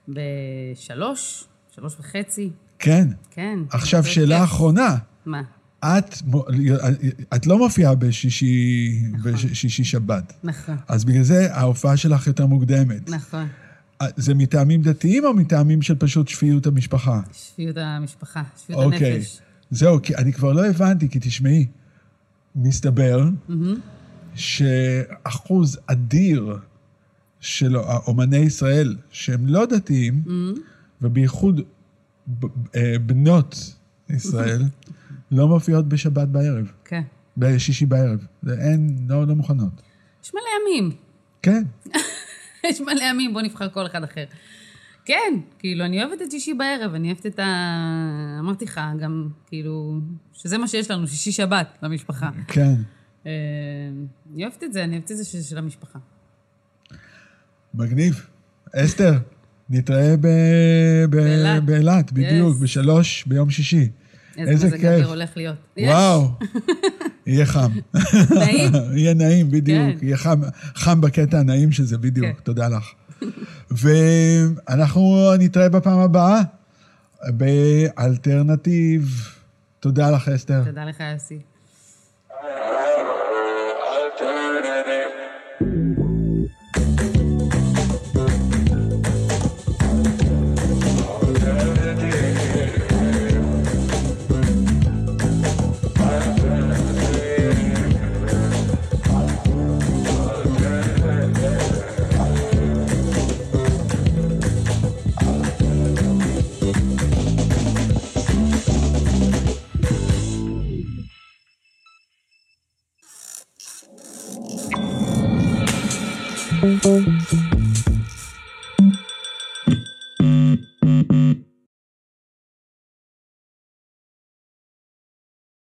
בשלוש, 0.08 1.44
שלוש 1.76 1.96
וחצי, 2.00 2.50
כן. 2.80 3.08
כן. 3.32 3.60
עכשיו, 3.70 4.04
שאלה. 4.04 4.44
אחרונה. 4.44 4.98
מה? 5.26 5.42
את, 5.86 6.16
את 7.36 7.48
לא 7.48 7.58
מופיעה 7.58 7.96
בשישי, 7.96 8.92
בשישי 9.24 9.84
שבת. 9.84 10.34
נכון, 10.44 10.76
אז 10.88 11.06
בגלל 11.06 11.24
זה 11.24 11.56
ההופעה 11.56 11.98
שלך 11.98 12.28
יותר 12.28 12.46
מוקדמת. 12.46 13.10
נכון. 13.10 13.48
זה 14.16 14.34
מטעמים 14.34 14.82
דתיים 14.82 15.26
או 15.26 15.34
מטעמים 15.34 15.82
של 15.82 15.96
פשוט 15.96 16.28
שפיות 16.28 16.68
המשפחה? 16.68 17.22
שפיות 17.34 17.78
המשפחה, 17.78 18.44
שפיות 18.64 18.84
אוקיי. 18.84 19.14
הנפש. 19.14 19.40
זהו, 19.72 20.02
כי 20.02 20.16
אני 20.16 20.34
כבר 20.34 20.54
לא 20.54 20.66
הבנתי, 20.66 21.10
כי 21.10 21.20
תשמעי, 21.22 21.66
מסתבר 22.56 23.30
שאחוז 24.36 25.80
אדיר 25.88 26.58
של 27.40 27.78
אומני 27.78 28.38
ישראל 28.38 28.96
שהם 29.12 29.48
לא 29.48 29.66
דתיים, 29.66 30.24
ובייחוד 31.02 31.60
ב- 31.60 31.62
אה, 31.62 31.77
בנות 33.06 33.76
ישראל, 34.10 34.62
לא 35.32 35.48
מופיעות 35.48 35.90
בשבת 35.90 36.28
בערב, 36.28 36.72
כן. 36.86 37.02
בשישי 37.38 37.86
בערב. 37.86 38.28
אין, 38.50 39.06
לא, 39.10 39.28
לא 39.28 39.36
מוכנות. 39.36 39.82
יש 40.24 40.34
מלא 40.34 40.44
ימים. 40.62 40.96
כן, 41.42 41.64
יש 42.70 42.82
מלא 42.82 43.04
ימים, 43.10 43.34
בוא 43.34 43.42
נבחר 43.42 43.70
כל 43.70 43.86
אחד 43.86 44.04
אחר. 44.04 44.26
כן, 45.06 45.34
כאילו, 45.60 45.86
אני 45.86 46.04
אוהבת 46.04 46.22
את 46.22 46.32
שישי 46.32 46.54
בערב, 46.54 46.94
אני 46.94 47.08
אוהבת 47.08 47.26
את 47.26 47.40
ה... 47.40 48.38
אמרתי 48.40 48.66
לך, 48.66 48.82
גם, 49.00 49.30
כאילו, 49.46 50.00
שזה 50.34 50.58
מה 50.58 50.68
שיש 50.68 50.92
לנו, 50.92 51.08
שישי 51.08 51.32
שבת 51.32 51.78
למשפחה. 51.84 52.30
כן. 52.48 52.76
אה, 53.26 53.32
אני 54.34 54.44
אוהבת 54.44 54.64
את 54.64 54.74
זה, 54.74 54.84
אני 54.84 54.94
אוהבת 54.94 55.12
את 55.12 55.18
זה 55.18 55.44
של 55.44 55.58
המשפחה. 55.58 56.00
מגניב. 57.74 58.28
אסתר, 58.76 59.14
נתראה 59.70 60.16
ב- 60.22 60.28
ב- 61.10 61.60
באילת. 61.66 62.12
בדיוק, 62.12 62.58
Yes. 62.58 62.62
בשלוש 62.62 63.24
ביום 63.28 63.50
שישי. 63.50 63.90
איזה 64.38 64.52
איזה 64.52 64.68
מזג 64.68 64.78
כיף. 64.78 64.86
אוויר 64.90 65.08
הולך 65.08 65.30
להיות. 65.36 65.56
יש, 65.78 65.90
וואו, 65.90 66.30
יהיה 67.28 67.46
חם. 67.46 67.72
נעים. 68.36 68.72
יהיה 68.98 69.14
נעים, 69.14 69.52
בדיוק. 69.52 70.00
כן. 70.00 70.06
יהיה 70.06 70.18
חם, 70.18 70.42
חם 70.76 71.02
בקטע 71.02 71.40
הנעים 71.40 71.72
שזה, 71.72 71.98
בדיוק. 71.98 72.26
כן. 72.28 72.34
תודה 72.44 72.68
לך. 72.68 72.92
ואנחנו 73.72 75.02
נתראה 75.40 75.70
בפעם 75.70 76.00
הבאה 76.00 76.42
באלטרנטיב. 77.28 79.28
תודה 79.80 80.12
לך, 80.12 80.30
אסתר. 80.30 80.64
תודה 80.66 80.86
לך, 80.86 81.04
יוסי. 81.14 81.40